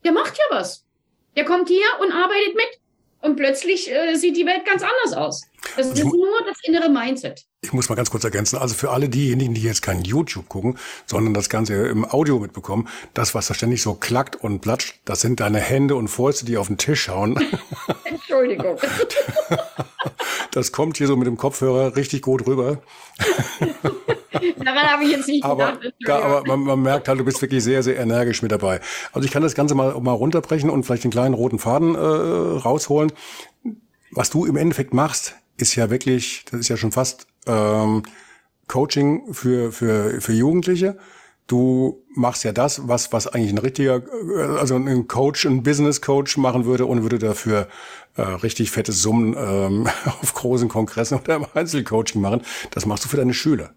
Der 0.04 0.12
macht 0.12 0.36
ja 0.40 0.58
was. 0.58 0.88
Der 1.36 1.46
kommt 1.46 1.68
hier 1.68 1.86
und 2.02 2.12
arbeitet 2.12 2.56
mit 2.56 2.80
und 3.24 3.38
plötzlich 3.38 3.92
äh, 3.92 4.16
sieht 4.16 4.38
die 4.38 4.46
Welt 4.46 4.66
ganz 4.66 4.84
anders 4.84 5.18
aus. 5.18 5.42
Das 5.78 5.88
ist 5.88 6.04
nur 6.04 6.40
das 6.46 6.58
innere 6.64 6.90
Mindset. 6.90 7.46
Ich 7.62 7.72
muss 7.72 7.88
mal 7.88 7.96
ganz 7.96 8.12
kurz 8.12 8.26
ergänzen. 8.26 8.58
Also 8.58 8.76
für 8.76 8.92
alle 8.92 9.08
diejenigen, 9.08 9.54
die 9.54 9.62
jetzt 9.62 9.82
kein 9.82 10.04
YouTube 10.04 10.50
gucken, 10.50 10.78
sondern 11.06 11.34
das 11.34 11.50
Ganze 11.50 11.74
im 11.88 12.04
Audio 12.06 12.40
mitbekommen, 12.40 12.90
das, 13.14 13.34
was 13.34 13.48
da 13.48 13.54
ständig 13.54 13.82
so 13.82 13.94
klackt 13.94 14.36
und 14.36 14.60
platscht, 14.60 15.00
das 15.06 15.22
sind 15.22 15.40
deine 15.40 15.60
Hände 15.60 15.96
und 15.96 16.10
Fäuste, 16.10 16.46
die 16.46 16.58
auf 16.58 16.68
den 16.68 16.78
Tisch 16.78 17.08
hauen. 17.08 17.36
Entschuldigung. 18.04 18.78
Das 20.52 20.72
kommt 20.72 20.98
hier 20.98 21.08
so 21.08 21.16
mit 21.16 21.28
dem 21.28 21.38
Kopfhörer 21.38 21.96
richtig 21.96 22.22
gut 22.22 22.46
rüber. 22.46 22.82
Daran 24.34 24.84
habe 24.84 25.04
ich 25.04 25.12
jetzt 25.12 25.28
nicht 25.28 25.44
aber, 25.44 25.74
gedacht. 25.74 25.94
Ja, 26.00 26.20
aber 26.20 26.44
man, 26.46 26.62
man, 26.62 26.82
merkt 26.82 27.08
halt, 27.08 27.20
du 27.20 27.26
bist 27.26 27.42
wirklich 27.42 27.64
sehr, 27.64 27.84
sehr 27.84 28.00
energisch 28.00 28.42
mit 28.42 28.52
dabei. 28.52 28.80
Also 29.12 29.26
ich 29.26 29.32
kann 29.32 29.44
das 29.44 29.56
Ganze 29.56 29.76
mal, 29.76 30.00
mal 30.00 30.14
runterbrechen 30.14 30.70
und 30.70 30.84
vielleicht 30.84 31.04
den 31.04 31.12
kleinen 31.12 31.34
roten 31.34 31.60
Faden 31.60 31.96
äh, 31.96 31.98
rausholen. 32.00 33.12
Was 34.12 34.30
du 34.30 34.46
im 34.46 34.58
Endeffekt 34.58 34.94
machst, 34.94 35.36
ist 35.58 35.76
ja 35.76 35.90
wirklich, 35.90 36.46
das 36.50 36.62
ist 36.62 36.70
ja 36.70 36.78
schon 36.78 36.92
fast 36.92 37.28
ähm, 37.48 38.04
Coaching 38.68 39.34
für, 39.34 39.72
für, 39.72 40.22
für 40.22 40.34
Jugendliche. 40.34 40.98
Du 41.48 42.02
machst 42.16 42.46
ja 42.46 42.54
das, 42.54 42.88
was, 42.88 43.12
was 43.12 43.28
eigentlich 43.28 43.52
ein 43.52 43.58
richtiger, 43.58 43.98
äh, 43.98 44.58
also 44.60 44.76
ein 44.76 45.08
Coach, 45.08 45.46
ein 45.46 45.64
Business 45.64 46.02
Coach 46.02 46.38
machen 46.38 46.66
würde 46.66 46.86
und 46.86 47.04
würde 47.04 47.20
dafür 47.20 47.68
äh, 48.16 48.22
richtig 48.22 48.72
fette 48.72 48.92
Summen 48.92 49.36
ähm, 49.38 49.88
auf 50.22 50.34
großen 50.34 50.70
Kongressen 50.70 51.20
oder 51.20 51.36
im 51.36 51.46
Einzelcoaching 51.54 52.22
machen. 52.22 52.42
Das 52.72 52.86
machst 52.86 53.06
du 53.06 53.10
für 53.10 53.18
deine 53.18 53.34
Schüler. 53.34 53.74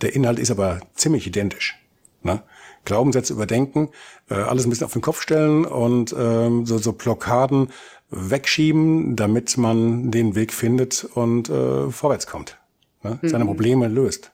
Der 0.00 0.14
Inhalt 0.14 0.38
ist 0.38 0.50
aber 0.50 0.80
ziemlich 0.94 1.26
identisch. 1.26 1.78
Ne? 2.22 2.42
Glaubenssätze 2.84 3.32
überdenken, 3.32 3.90
äh, 4.30 4.34
alles 4.34 4.66
ein 4.66 4.70
bisschen 4.70 4.86
auf 4.86 4.92
den 4.92 5.02
Kopf 5.02 5.20
stellen 5.20 5.64
und 5.64 6.14
ähm, 6.18 6.66
so, 6.66 6.78
so 6.78 6.92
Blockaden 6.92 7.70
wegschieben, 8.10 9.16
damit 9.16 9.58
man 9.58 10.10
den 10.10 10.34
Weg 10.34 10.52
findet 10.52 11.04
und 11.04 11.48
äh, 11.50 11.90
vorwärts 11.90 12.26
kommt. 12.26 12.58
Ne? 13.02 13.18
Seine 13.22 13.44
mhm. 13.44 13.48
Probleme 13.48 13.88
löst. 13.88 14.32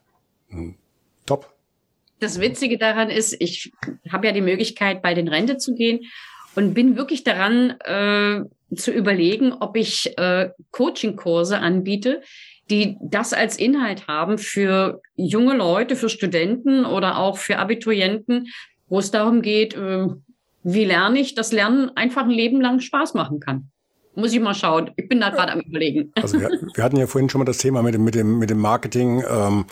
Mhm. 0.49 0.77
Top. 1.27 1.53
Das 2.21 2.41
Witzige 2.41 2.79
daran 2.79 3.11
ist, 3.11 3.37
ich 3.41 3.73
habe 4.11 4.27
ja 4.27 4.33
die 4.33 4.41
Möglichkeit, 4.41 5.03
bei 5.03 5.15
den 5.15 5.29
Rente 5.29 5.57
zu 5.57 5.75
gehen 5.75 6.01
und 6.55 6.75
bin 6.75 6.97
wirklich 6.97 7.25
daran 7.25 7.71
äh, 7.81 8.45
zu 8.77 8.93
überlegen, 8.93 9.53
ob 9.53 9.77
ich 9.77 10.17
äh, 10.17 10.51
Coaching-Kurse 10.71 11.59
anbiete, 11.59 12.23
die 12.71 12.97
das 13.01 13.33
als 13.33 13.59
Inhalt 13.59 14.09
haben 14.09 14.39
für 14.39 15.01
junge 15.17 15.55
Leute, 15.55 15.97
für 15.97 16.09
Studenten 16.09 16.85
oder 16.85 17.19
auch 17.19 17.37
für 17.39 17.59
Abiturienten, 17.59 18.49
wo 18.89 18.99
es 18.99 19.11
darum 19.11 19.43
geht, 19.43 19.75
äh, 19.75 20.07
wie 20.62 20.85
lerne 20.85 21.19
ich, 21.19 21.35
dass 21.35 21.53
Lernen 21.53 21.91
einfach 21.95 22.23
ein 22.25 22.31
Leben 22.31 22.61
lang 22.61 22.81
Spaß 22.81 23.15
machen 23.15 23.41
kann. 23.41 23.71
Muss 24.15 24.33
ich 24.33 24.41
mal 24.41 24.55
schauen. 24.55 24.93
Ich 24.97 25.09
bin 25.09 25.21
da 25.21 25.31
gerade 25.31 25.53
am 25.53 25.61
Überlegen. 25.61 26.12
Also 26.15 26.41
wir, 26.41 26.49
wir, 26.49 26.85
hatten 26.85 26.97
ja 26.97 27.07
vorhin 27.07 27.29
schon 27.29 27.41
mal 27.41 27.45
das 27.45 27.59
Thema 27.59 27.83
mit 27.83 27.95
dem, 27.95 28.05
mit 28.05 28.15
dem, 28.15 28.39
mit 28.39 28.49
dem 28.49 28.59
Marketing. 28.59 29.23
Ähm, 29.29 29.65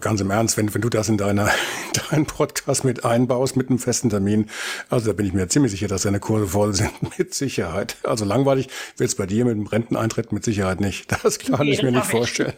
ganz 0.00 0.20
im 0.20 0.30
Ernst, 0.30 0.56
wenn, 0.56 0.72
wenn 0.74 0.82
du 0.82 0.88
das 0.88 1.08
in 1.08 1.16
deiner, 1.16 1.48
deinen 2.10 2.26
Podcast 2.26 2.84
mit 2.84 3.04
einbaust, 3.04 3.56
mit 3.56 3.68
einem 3.68 3.78
festen 3.78 4.10
Termin, 4.10 4.48
also 4.90 5.06
da 5.06 5.12
bin 5.12 5.26
ich 5.26 5.32
mir 5.32 5.48
ziemlich 5.48 5.72
sicher, 5.72 5.88
dass 5.88 6.02
deine 6.02 6.20
Kurse 6.20 6.46
voll 6.46 6.74
sind, 6.74 6.92
mit 7.18 7.34
Sicherheit. 7.34 7.96
Also 8.02 8.24
langweilig 8.24 8.68
wird 8.96 9.08
es 9.08 9.16
bei 9.16 9.26
dir 9.26 9.44
mit 9.44 9.54
dem 9.54 9.66
Renteneintritt 9.66 10.32
mit 10.32 10.44
Sicherheit 10.44 10.80
nicht. 10.80 11.10
Das 11.22 11.38
kann 11.38 11.66
nee, 11.66 11.72
ich 11.72 11.82
mir 11.82 11.92
nicht 11.92 12.06
vorstellen. 12.06 12.54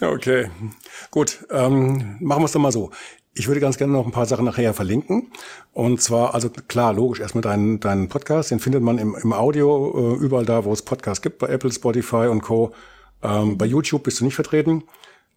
okay, 0.00 0.50
gut, 1.10 1.46
ähm, 1.50 2.16
machen 2.20 2.42
wir 2.42 2.46
es 2.46 2.52
doch 2.52 2.60
mal 2.60 2.72
so. 2.72 2.90
Ich 3.32 3.46
würde 3.46 3.60
ganz 3.60 3.78
gerne 3.78 3.92
noch 3.92 4.04
ein 4.04 4.12
paar 4.12 4.26
Sachen 4.26 4.44
nachher 4.44 4.74
verlinken. 4.74 5.30
Und 5.72 6.02
zwar, 6.02 6.34
also 6.34 6.50
klar, 6.50 6.92
logisch, 6.92 7.20
erstmal 7.20 7.42
deinen, 7.42 7.78
deinen 7.78 8.08
Podcast, 8.08 8.50
den 8.50 8.58
findet 8.58 8.82
man 8.82 8.98
im, 8.98 9.14
im 9.14 9.32
Audio, 9.32 10.16
äh, 10.16 10.24
überall 10.24 10.44
da, 10.44 10.64
wo 10.64 10.72
es 10.72 10.82
Podcasts 10.82 11.22
gibt, 11.22 11.38
bei 11.38 11.46
Apple, 11.46 11.70
Spotify 11.70 12.26
und 12.26 12.42
Co. 12.42 12.74
Ähm, 13.22 13.58
bei 13.58 13.66
YouTube 13.66 14.02
bist 14.02 14.20
du 14.20 14.24
nicht 14.24 14.34
vertreten? 14.34 14.84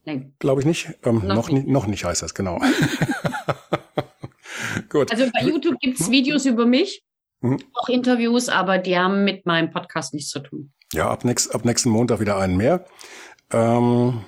Nein. 0.06 0.34
Glaube 0.40 0.62
ich 0.62 0.68
nicht. 0.68 0.90
Ähm, 1.04 1.22
noch, 1.26 1.36
noch, 1.36 1.50
nicht. 1.50 1.68
noch 1.68 1.88
nicht 1.88 2.06
heißt 2.06 2.22
das, 2.22 2.34
genau. 2.34 2.62
Gut. 4.90 5.12
Also 5.12 5.26
bei 5.34 5.46
YouTube 5.46 5.80
gibt 5.80 6.00
es 6.00 6.12
Videos 6.12 6.46
über 6.46 6.66
mich, 6.66 7.04
mhm. 7.42 7.60
auch 7.74 7.90
Interviews, 7.90 8.50
aber 8.50 8.78
die 8.78 8.98
haben 8.98 9.24
mit 9.24 9.46
meinem 9.46 9.72
Podcast 9.72 10.14
nichts 10.14 10.30
zu 10.30 10.40
tun. 10.40 10.72
Ja, 10.94 11.10
ab, 11.10 11.26
nächst, 11.26 11.54
ab 11.54 11.66
nächsten 11.66 11.90
Montag 11.90 12.20
wieder 12.20 12.38
einen 12.38 12.58
mehr. 12.58 12.86
Ähm, 13.52 14.22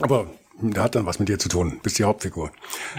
aber 0.00 0.30
der 0.60 0.82
hat 0.82 0.94
dann 0.94 1.04
was 1.04 1.18
mit 1.18 1.28
dir 1.28 1.38
zu 1.38 1.48
tun, 1.48 1.80
bist 1.82 1.98
die 1.98 2.04
Hauptfigur. 2.04 2.50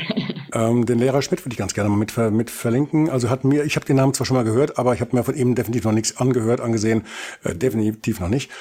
ähm, 0.54 0.86
den 0.86 1.00
Lehrer 1.00 1.24
Schmidt 1.24 1.44
würde 1.44 1.54
ich 1.54 1.58
ganz 1.58 1.74
gerne 1.74 1.90
mal 1.90 1.98
mit, 1.98 2.16
mit 2.32 2.52
verlinken. 2.52 3.10
Also 3.10 3.30
hat 3.30 3.44
mir, 3.44 3.64
ich 3.64 3.76
habe 3.76 3.86
den 3.86 3.96
Namen 3.96 4.14
zwar 4.14 4.28
schon 4.28 4.38
mal 4.38 4.44
gehört, 4.44 4.78
aber 4.78 4.94
ich 4.94 5.02
habe 5.02 5.16
mir 5.16 5.24
von 5.24 5.36
ihm 5.36 5.56
definitiv 5.56 5.86
noch 5.86 5.92
nichts 5.92 6.18
angehört, 6.18 6.62
angesehen, 6.62 7.04
äh, 7.44 7.56
definitiv 7.56 8.20
noch 8.20 8.30
nicht 8.30 8.52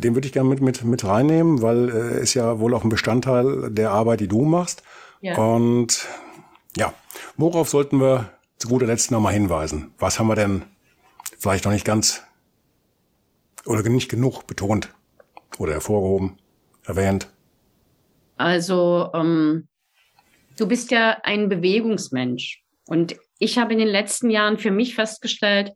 den 0.00 0.14
würde 0.14 0.26
ich 0.26 0.32
gerne 0.32 0.48
mit, 0.48 0.60
mit, 0.60 0.84
mit 0.84 1.04
reinnehmen, 1.04 1.62
weil 1.62 1.88
äh, 1.88 2.22
ist 2.22 2.34
ja 2.34 2.58
wohl 2.58 2.74
auch 2.74 2.84
ein 2.84 2.88
Bestandteil 2.88 3.70
der 3.70 3.90
Arbeit, 3.90 4.20
die 4.20 4.28
du 4.28 4.42
machst. 4.42 4.82
Ja. 5.20 5.36
Und 5.36 6.06
ja, 6.76 6.94
worauf 7.36 7.68
sollten 7.68 8.00
wir 8.00 8.30
zu 8.58 8.68
guter 8.68 8.86
Letzt 8.86 9.10
nochmal 9.10 9.32
hinweisen? 9.32 9.92
Was 9.98 10.18
haben 10.18 10.28
wir 10.28 10.36
denn 10.36 10.62
vielleicht 11.38 11.64
noch 11.64 11.72
nicht 11.72 11.84
ganz 11.84 12.22
oder 13.64 13.82
nicht 13.88 14.08
genug 14.08 14.46
betont 14.46 14.88
oder 15.58 15.72
hervorgehoben, 15.72 16.38
erwähnt? 16.84 17.28
Also, 18.36 19.10
ähm, 19.14 19.68
du 20.56 20.66
bist 20.66 20.90
ja 20.90 21.18
ein 21.22 21.48
Bewegungsmensch. 21.48 22.62
Und 22.86 23.16
ich 23.38 23.58
habe 23.58 23.72
in 23.72 23.78
den 23.78 23.88
letzten 23.88 24.30
Jahren 24.30 24.58
für 24.58 24.70
mich 24.70 24.94
festgestellt, 24.94 25.72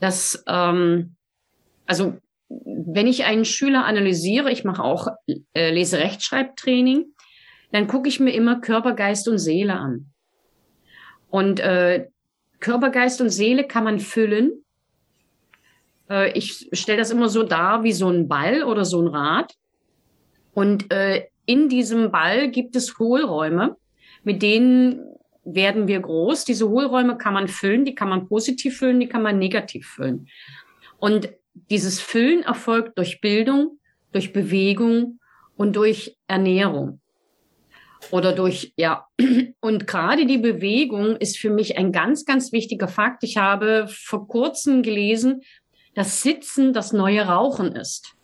dass, 0.00 0.42
ähm, 0.46 1.16
also 1.86 2.18
wenn 2.48 3.06
ich 3.06 3.24
einen 3.24 3.44
Schüler 3.44 3.84
analysiere, 3.84 4.50
ich 4.50 4.64
mache 4.64 4.82
auch 4.82 5.08
äh, 5.54 5.70
Leserechtschreibtraining, 5.70 7.06
dann 7.72 7.88
gucke 7.88 8.08
ich 8.08 8.20
mir 8.20 8.32
immer 8.32 8.60
Körper, 8.60 8.94
Geist 8.94 9.28
und 9.28 9.38
Seele 9.38 9.74
an. 9.74 10.06
Und 11.30 11.60
äh, 11.60 12.06
Körper, 12.60 12.90
Geist 12.90 13.20
und 13.20 13.30
Seele 13.30 13.64
kann 13.64 13.84
man 13.84 13.98
füllen. 13.98 14.64
Äh, 16.08 16.32
ich 16.38 16.68
stelle 16.72 16.98
das 16.98 17.10
immer 17.10 17.28
so 17.28 17.42
dar 17.42 17.82
wie 17.82 17.92
so 17.92 18.08
ein 18.08 18.28
Ball 18.28 18.62
oder 18.62 18.84
so 18.84 19.02
ein 19.02 19.08
Rad. 19.08 19.52
Und 20.52 20.92
äh, 20.92 21.26
in 21.46 21.68
diesem 21.68 22.12
Ball 22.12 22.50
gibt 22.50 22.76
es 22.76 22.98
Hohlräume, 22.98 23.76
mit 24.22 24.42
denen 24.42 25.04
werden 25.44 25.88
wir 25.88 26.00
groß. 26.00 26.44
Diese 26.44 26.68
Hohlräume 26.68 27.18
kann 27.18 27.34
man 27.34 27.48
füllen, 27.48 27.84
die 27.84 27.94
kann 27.94 28.08
man 28.08 28.28
positiv 28.28 28.78
füllen, 28.78 29.00
die 29.00 29.08
kann 29.08 29.22
man 29.22 29.38
negativ 29.38 29.86
füllen. 29.88 30.28
Und 30.98 31.28
dieses 31.54 32.00
Füllen 32.00 32.42
erfolgt 32.42 32.98
durch 32.98 33.20
Bildung, 33.20 33.78
durch 34.12 34.32
Bewegung 34.32 35.20
und 35.56 35.76
durch 35.76 36.16
Ernährung 36.26 37.00
oder 38.10 38.32
durch, 38.32 38.72
ja, 38.76 39.06
und 39.60 39.86
gerade 39.86 40.26
die 40.26 40.38
Bewegung 40.38 41.16
ist 41.16 41.38
für 41.38 41.50
mich 41.50 41.78
ein 41.78 41.92
ganz, 41.92 42.24
ganz 42.24 42.52
wichtiger 42.52 42.88
Fakt. 42.88 43.22
Ich 43.24 43.36
habe 43.36 43.86
vor 43.88 44.26
kurzem 44.28 44.82
gelesen, 44.82 45.42
dass 45.94 46.22
Sitzen 46.22 46.72
das 46.72 46.92
neue 46.92 47.22
Rauchen 47.22 47.74
ist. 47.74 48.14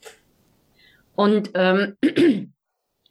Und 1.14 1.50
ähm, 1.54 1.96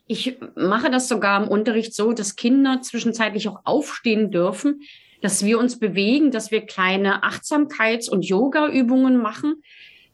ich 0.07 0.37
mache 0.55 0.89
das 0.89 1.07
sogar 1.07 1.41
im 1.41 1.49
Unterricht 1.49 1.93
so, 1.93 2.13
dass 2.13 2.35
Kinder 2.35 2.81
zwischenzeitlich 2.81 3.47
auch 3.47 3.61
aufstehen 3.63 4.31
dürfen, 4.31 4.81
dass 5.21 5.43
wir 5.43 5.59
uns 5.59 5.79
bewegen, 5.79 6.31
dass 6.31 6.51
wir 6.51 6.65
kleine 6.65 7.23
Achtsamkeits- 7.23 8.09
und 8.09 8.25
Yoga-Übungen 8.25 9.17
machen. 9.17 9.61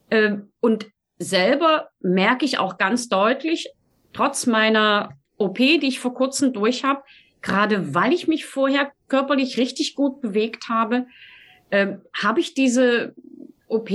Äh, 0.09 0.37
und 0.59 0.87
selber 1.17 1.89
merke 1.99 2.45
ich 2.45 2.59
auch 2.59 2.77
ganz 2.77 3.07
deutlich, 3.07 3.69
trotz 4.13 4.45
meiner 4.45 5.13
OP, 5.37 5.57
die 5.57 5.87
ich 5.87 5.99
vor 5.99 6.13
kurzem 6.13 6.53
durch 6.53 6.83
habe, 6.83 7.03
gerade 7.41 7.93
weil 7.93 8.13
ich 8.13 8.27
mich 8.27 8.45
vorher 8.45 8.91
körperlich 9.07 9.57
richtig 9.57 9.95
gut 9.95 10.21
bewegt 10.21 10.69
habe, 10.69 11.05
äh, 11.69 11.97
habe 12.13 12.39
ich 12.39 12.53
diese 12.53 13.13
OP 13.67 13.89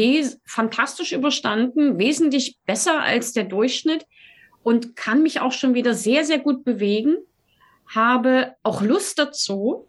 fantastisch 0.44 1.12
überstanden, 1.12 1.98
wesentlich 1.98 2.58
besser 2.66 3.00
als 3.02 3.32
der 3.32 3.44
Durchschnitt 3.44 4.06
und 4.62 4.96
kann 4.96 5.22
mich 5.22 5.40
auch 5.40 5.52
schon 5.52 5.74
wieder 5.74 5.94
sehr, 5.94 6.24
sehr 6.24 6.38
gut 6.38 6.64
bewegen, 6.64 7.16
habe 7.86 8.54
auch 8.62 8.82
Lust 8.82 9.18
dazu 9.18 9.88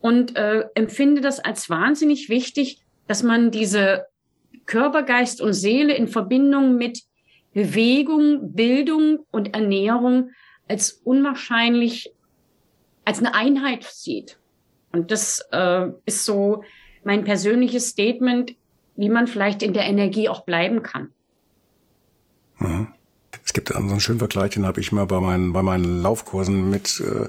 und 0.00 0.36
äh, 0.36 0.66
empfinde 0.74 1.20
das 1.20 1.40
als 1.40 1.70
wahnsinnig 1.70 2.28
wichtig, 2.28 2.80
dass 3.06 3.22
man 3.22 3.50
diese 3.50 4.06
Körper, 4.66 5.02
Geist 5.02 5.40
und 5.40 5.52
Seele 5.52 5.94
in 5.94 6.08
Verbindung 6.08 6.76
mit 6.76 7.02
Bewegung, 7.52 8.52
Bildung 8.52 9.20
und 9.30 9.54
Ernährung 9.54 10.30
als 10.68 10.92
unwahrscheinlich, 11.04 12.12
als 13.04 13.20
eine 13.20 13.34
Einheit 13.34 13.84
sieht. 13.84 14.38
Und 14.92 15.10
das 15.10 15.46
äh, 15.52 15.88
ist 16.04 16.24
so 16.24 16.64
mein 17.04 17.24
persönliches 17.24 17.88
Statement, 17.88 18.54
wie 18.96 19.08
man 19.08 19.26
vielleicht 19.26 19.62
in 19.62 19.72
der 19.72 19.84
Energie 19.84 20.28
auch 20.28 20.44
bleiben 20.44 20.82
kann. 20.82 21.12
Mhm. 22.58 22.95
Es 23.46 23.52
gibt 23.52 23.68
so 23.68 23.74
einen 23.76 24.00
schönen 24.00 24.18
Vergleich, 24.18 24.50
den 24.50 24.66
habe 24.66 24.80
ich 24.80 24.90
mal 24.90 25.06
bei 25.06 25.20
meinen, 25.20 25.52
bei 25.52 25.62
meinen 25.62 26.02
Laufkursen 26.02 26.68
mit 26.68 27.00
äh, 27.00 27.28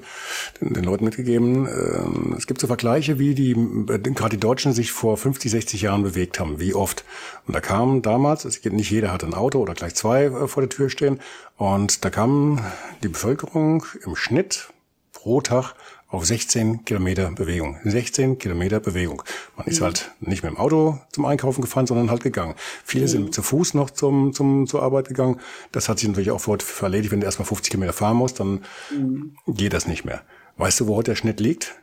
den, 0.59 0.73
den 0.73 0.83
Leuten 0.83 1.05
mitgegeben. 1.05 1.67
Äh, 1.67 2.35
es 2.35 2.47
gibt 2.47 2.59
so 2.59 2.65
Vergleiche, 2.65 3.19
wie 3.19 3.35
die 3.35 3.51
äh, 3.51 3.99
gerade 3.99 4.35
die 4.35 4.39
Deutschen 4.39 4.73
sich 4.73 4.91
vor 4.91 5.15
50, 5.15 5.51
60 5.51 5.83
Jahren 5.83 6.01
bewegt 6.01 6.39
haben, 6.39 6.59
wie 6.59 6.73
oft. 6.73 7.05
Und 7.45 7.55
da 7.55 7.61
kam 7.61 8.01
damals, 8.01 8.45
es 8.45 8.61
geht 8.61 8.73
nicht 8.73 8.89
jeder 8.89 9.13
hatte 9.13 9.27
ein 9.27 9.35
Auto 9.35 9.59
oder 9.59 9.75
gleich 9.75 9.93
zwei 9.93 10.25
äh, 10.25 10.47
vor 10.47 10.63
der 10.63 10.69
Tür 10.69 10.89
stehen, 10.89 11.19
und 11.55 12.03
da 12.03 12.09
kam 12.09 12.61
die 13.03 13.09
Bevölkerung 13.09 13.85
im 14.03 14.15
Schnitt 14.15 14.69
pro 15.13 15.41
Tag 15.41 15.75
auf 16.09 16.25
16 16.25 16.85
Kilometer 16.85 17.31
Bewegung. 17.31 17.77
16 17.83 18.37
Kilometer 18.37 18.79
Bewegung. 18.79 19.23
Man 19.57 19.67
ist 19.67 19.81
mhm. 19.81 19.85
halt 19.85 20.11
nicht 20.21 20.43
mit 20.43 20.53
dem 20.53 20.57
Auto 20.57 20.99
zum 21.11 21.25
Einkaufen 21.25 21.61
gefahren, 21.61 21.85
sondern 21.85 22.09
halt 22.09 22.23
gegangen. 22.23 22.55
Viele 22.85 23.05
mhm. 23.05 23.09
sind 23.09 23.33
zu 23.33 23.41
Fuß 23.41 23.73
noch 23.73 23.89
zum, 23.89 24.33
zum, 24.33 24.67
zur 24.67 24.83
Arbeit 24.83 25.09
gegangen. 25.09 25.39
Das 25.71 25.89
hat 25.89 25.99
sich 25.99 26.07
natürlich 26.07 26.31
auch 26.31 26.39
vor 26.39 26.57
erledigt. 26.81 27.11
Wenn 27.11 27.19
du 27.19 27.25
erstmal 27.25 27.45
50 27.45 27.71
Kilometer 27.71 27.93
fahren 27.93 28.17
musst, 28.17 28.39
dann 28.39 28.63
mhm. 28.91 29.35
geht 29.47 29.73
das 29.73 29.87
nicht 29.87 30.05
mehr. 30.05 30.21
Weißt 30.55 30.79
du, 30.79 30.87
wo 30.87 30.95
heute 30.95 31.11
der 31.11 31.15
Schnitt 31.17 31.39
liegt? 31.39 31.75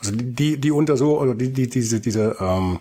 Also 0.00 0.12
die, 0.14 0.58
die 0.58 0.70
unter 0.70 0.96
so, 0.96 1.20
oder 1.20 1.34
die, 1.34 1.52
die, 1.52 1.68
diese, 1.68 2.00
diese 2.00 2.36
ähm, 2.40 2.78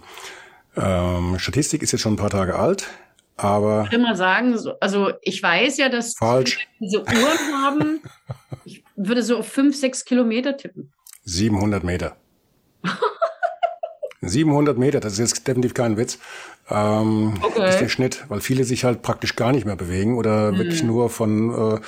ähm, 0.77 1.39
Statistik 1.39 1.81
ist 1.81 1.91
jetzt 1.91 2.01
schon 2.01 2.13
ein 2.13 2.17
paar 2.17 2.29
Tage 2.29 2.57
alt. 2.57 2.87
Aber 3.35 3.83
ich 3.85 3.91
würde 3.91 4.03
mal 4.03 4.15
sagen, 4.15 4.57
also 4.79 5.11
ich 5.21 5.41
weiß 5.43 5.77
ja, 5.77 5.89
dass 5.89 6.15
falsch. 6.15 6.67
diese 6.79 7.01
Uhren 7.01 7.63
haben. 7.63 8.01
Ich 8.65 8.76
würde 8.97 9.23
so 9.23 9.37
auf 9.37 9.47
fünf, 9.47 9.75
sechs 9.75 10.03
Kilometer 10.03 10.57
tippen. 10.57 10.91
700 11.23 11.83
Meter. 11.83 12.17
700 14.21 14.77
Meter, 14.77 14.99
das 14.99 15.13
ist 15.13 15.19
jetzt 15.19 15.47
definitiv 15.47 15.73
kein 15.73 15.95
Witz. 15.95 16.19
Ähm, 16.69 17.35
okay. 17.41 17.69
ist 17.69 17.79
der 17.79 17.87
Schnitt, 17.87 18.25
weil 18.27 18.41
viele 18.41 18.65
sich 18.65 18.83
halt 18.83 19.01
praktisch 19.01 19.37
gar 19.37 19.53
nicht 19.53 19.65
mehr 19.65 19.77
bewegen 19.77 20.17
oder 20.17 20.49
hm. 20.49 20.57
wirklich 20.57 20.83
nur 20.83 21.09
von 21.09 21.77
äh, 21.77 21.79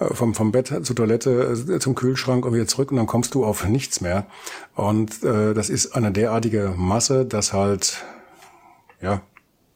äh, 0.00 0.14
vom, 0.14 0.34
vom 0.34 0.52
Bett 0.52 0.72
zur 0.82 0.96
Toilette, 0.96 1.56
äh, 1.68 1.78
zum 1.78 1.94
Kühlschrank 1.94 2.44
und 2.44 2.54
wieder 2.54 2.66
zurück 2.66 2.90
und 2.90 2.96
dann 2.96 3.06
kommst 3.06 3.34
du 3.34 3.44
auf 3.44 3.66
nichts 3.66 4.00
mehr. 4.00 4.26
Und 4.74 5.22
äh, 5.24 5.54
das 5.54 5.70
ist 5.70 5.94
eine 5.94 6.12
derartige 6.12 6.74
Masse, 6.76 7.24
dass 7.24 7.52
halt 7.52 8.04
ja 9.00 9.22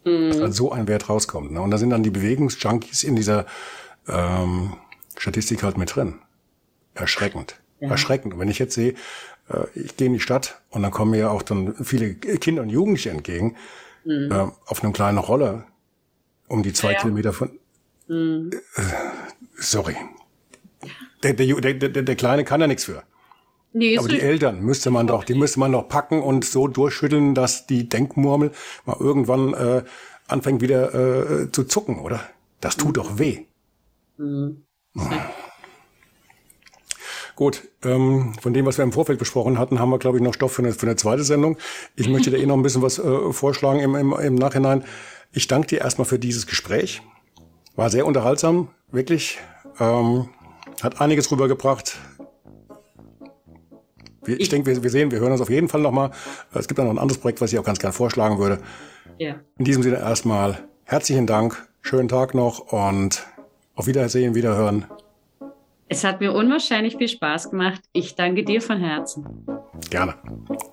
mhm. 0.04 0.30
also 0.32 0.50
so 0.50 0.72
ein 0.72 0.88
Wert 0.88 1.08
rauskommt. 1.08 1.52
Ne? 1.52 1.60
Und 1.60 1.70
da 1.70 1.78
sind 1.78 1.90
dann 1.90 2.02
die 2.02 2.10
Bewegungsjunkies 2.10 3.02
in 3.04 3.16
dieser 3.16 3.46
ähm, 4.08 4.74
Statistik 5.16 5.62
halt 5.62 5.76
mit 5.76 5.94
drin. 5.94 6.14
Erschreckend. 6.94 7.60
Ja. 7.80 7.90
Erschreckend. 7.90 8.34
Und 8.34 8.40
wenn 8.40 8.48
ich 8.48 8.58
jetzt 8.58 8.74
sehe, 8.74 8.94
äh, 9.48 9.66
ich 9.74 9.96
gehe 9.96 10.06
in 10.06 10.14
die 10.14 10.20
Stadt 10.20 10.60
und 10.70 10.82
dann 10.82 10.90
kommen 10.90 11.12
mir 11.12 11.30
auch 11.30 11.42
dann 11.42 11.74
viele 11.84 12.14
Kinder 12.14 12.62
und 12.62 12.70
Jugendliche 12.70 13.10
entgegen, 13.10 13.56
mhm. 14.04 14.30
äh, 14.30 14.46
auf 14.66 14.82
einem 14.82 14.92
kleinen 14.92 15.18
Roller, 15.18 15.66
um 16.48 16.62
die 16.62 16.72
zwei 16.72 16.92
ja. 16.92 17.00
Kilometer 17.00 17.32
von. 17.32 17.58
Mhm. 18.08 18.50
Äh, 18.76 18.82
sorry. 19.56 19.96
Der, 21.22 21.34
der, 21.34 21.74
der, 21.74 22.02
der, 22.02 22.16
Kleine 22.16 22.44
kann 22.44 22.60
da 22.60 22.66
nichts 22.66 22.84
für. 22.84 23.04
Nee, 23.72 23.96
Aber 23.96 24.08
die 24.08 24.20
Eltern 24.20 24.60
müsste 24.60 24.90
man 24.90 25.06
doch, 25.06 25.24
die 25.24 25.34
müsste 25.34 25.60
man 25.60 25.72
doch 25.72 25.88
packen 25.88 26.20
und 26.20 26.44
so 26.44 26.66
durchschütteln, 26.66 27.34
dass 27.34 27.66
die 27.66 27.88
Denkmurmel 27.88 28.50
mal 28.84 28.96
irgendwann 28.98 29.54
äh, 29.54 29.84
anfängt 30.26 30.60
wieder 30.60 30.94
äh, 31.42 31.52
zu 31.52 31.64
zucken, 31.64 32.00
oder? 32.00 32.20
Das 32.60 32.76
tut 32.76 32.88
mhm. 32.88 32.94
doch 32.94 33.18
weh. 33.18 33.46
Mhm. 34.18 34.64
Gut, 37.34 37.68
ähm, 37.84 38.34
von 38.40 38.52
dem, 38.52 38.66
was 38.66 38.78
wir 38.78 38.84
im 38.84 38.92
Vorfeld 38.92 39.18
besprochen 39.18 39.58
hatten, 39.58 39.78
haben 39.78 39.90
wir, 39.90 39.98
glaube 39.98 40.18
ich, 40.18 40.22
noch 40.22 40.34
Stoff 40.34 40.52
für 40.52 40.62
eine, 40.62 40.72
für 40.72 40.86
eine 40.86 40.96
zweite 40.96 41.24
Sendung. 41.24 41.56
Ich 41.96 42.08
möchte 42.08 42.30
dir 42.30 42.38
eh 42.38 42.46
noch 42.46 42.56
ein 42.56 42.62
bisschen 42.62 42.82
was 42.82 42.98
äh, 42.98 43.32
vorschlagen 43.32 43.80
im, 43.80 43.94
im, 43.94 44.12
im 44.12 44.34
Nachhinein. 44.34 44.84
Ich 45.32 45.48
danke 45.48 45.68
dir 45.68 45.80
erstmal 45.80 46.04
für 46.04 46.18
dieses 46.18 46.46
Gespräch. 46.46 47.02
War 47.74 47.88
sehr 47.88 48.06
unterhaltsam, 48.06 48.68
wirklich. 48.90 49.38
Ähm, 49.80 50.28
hat 50.82 51.00
einiges 51.00 51.30
rübergebracht. 51.30 51.96
Ich 54.26 54.50
denke, 54.50 54.70
wir, 54.70 54.82
wir 54.82 54.90
sehen, 54.90 55.10
wir 55.10 55.20
hören 55.20 55.32
uns 55.32 55.40
auf 55.40 55.50
jeden 55.50 55.68
Fall 55.68 55.80
nochmal. 55.80 56.10
Es 56.52 56.68
gibt 56.68 56.78
da 56.78 56.84
noch 56.84 56.90
ein 56.90 56.98
anderes 56.98 57.20
Projekt, 57.20 57.40
was 57.40 57.52
ich 57.52 57.58
auch 57.58 57.64
ganz 57.64 57.78
gerne 57.78 57.92
vorschlagen 57.92 58.38
würde. 58.38 58.58
Ja. 59.18 59.36
In 59.58 59.64
diesem 59.64 59.82
Sinne 59.82 59.96
erstmal 59.96 60.58
herzlichen 60.84 61.26
Dank, 61.26 61.66
schönen 61.80 62.08
Tag 62.08 62.34
noch 62.34 62.72
und 62.72 63.26
auf 63.74 63.86
Wiedersehen, 63.86 64.34
Wiederhören. 64.34 64.84
Es 65.92 66.04
hat 66.04 66.20
mir 66.20 66.32
unwahrscheinlich 66.32 66.96
viel 66.96 67.06
Spaß 67.06 67.50
gemacht. 67.50 67.82
Ich 67.92 68.14
danke 68.14 68.44
dir 68.44 68.62
von 68.62 68.78
Herzen. 68.78 69.26
Gerne. 69.90 70.14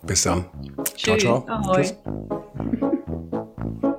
Bis 0.03 0.24
dann. 0.24 0.45
Tschüss. 0.95 1.03
Ciao, 1.03 1.17
ciao. 1.17 1.45
Ahoi. 1.45 1.82
Tschüss. 1.82 1.97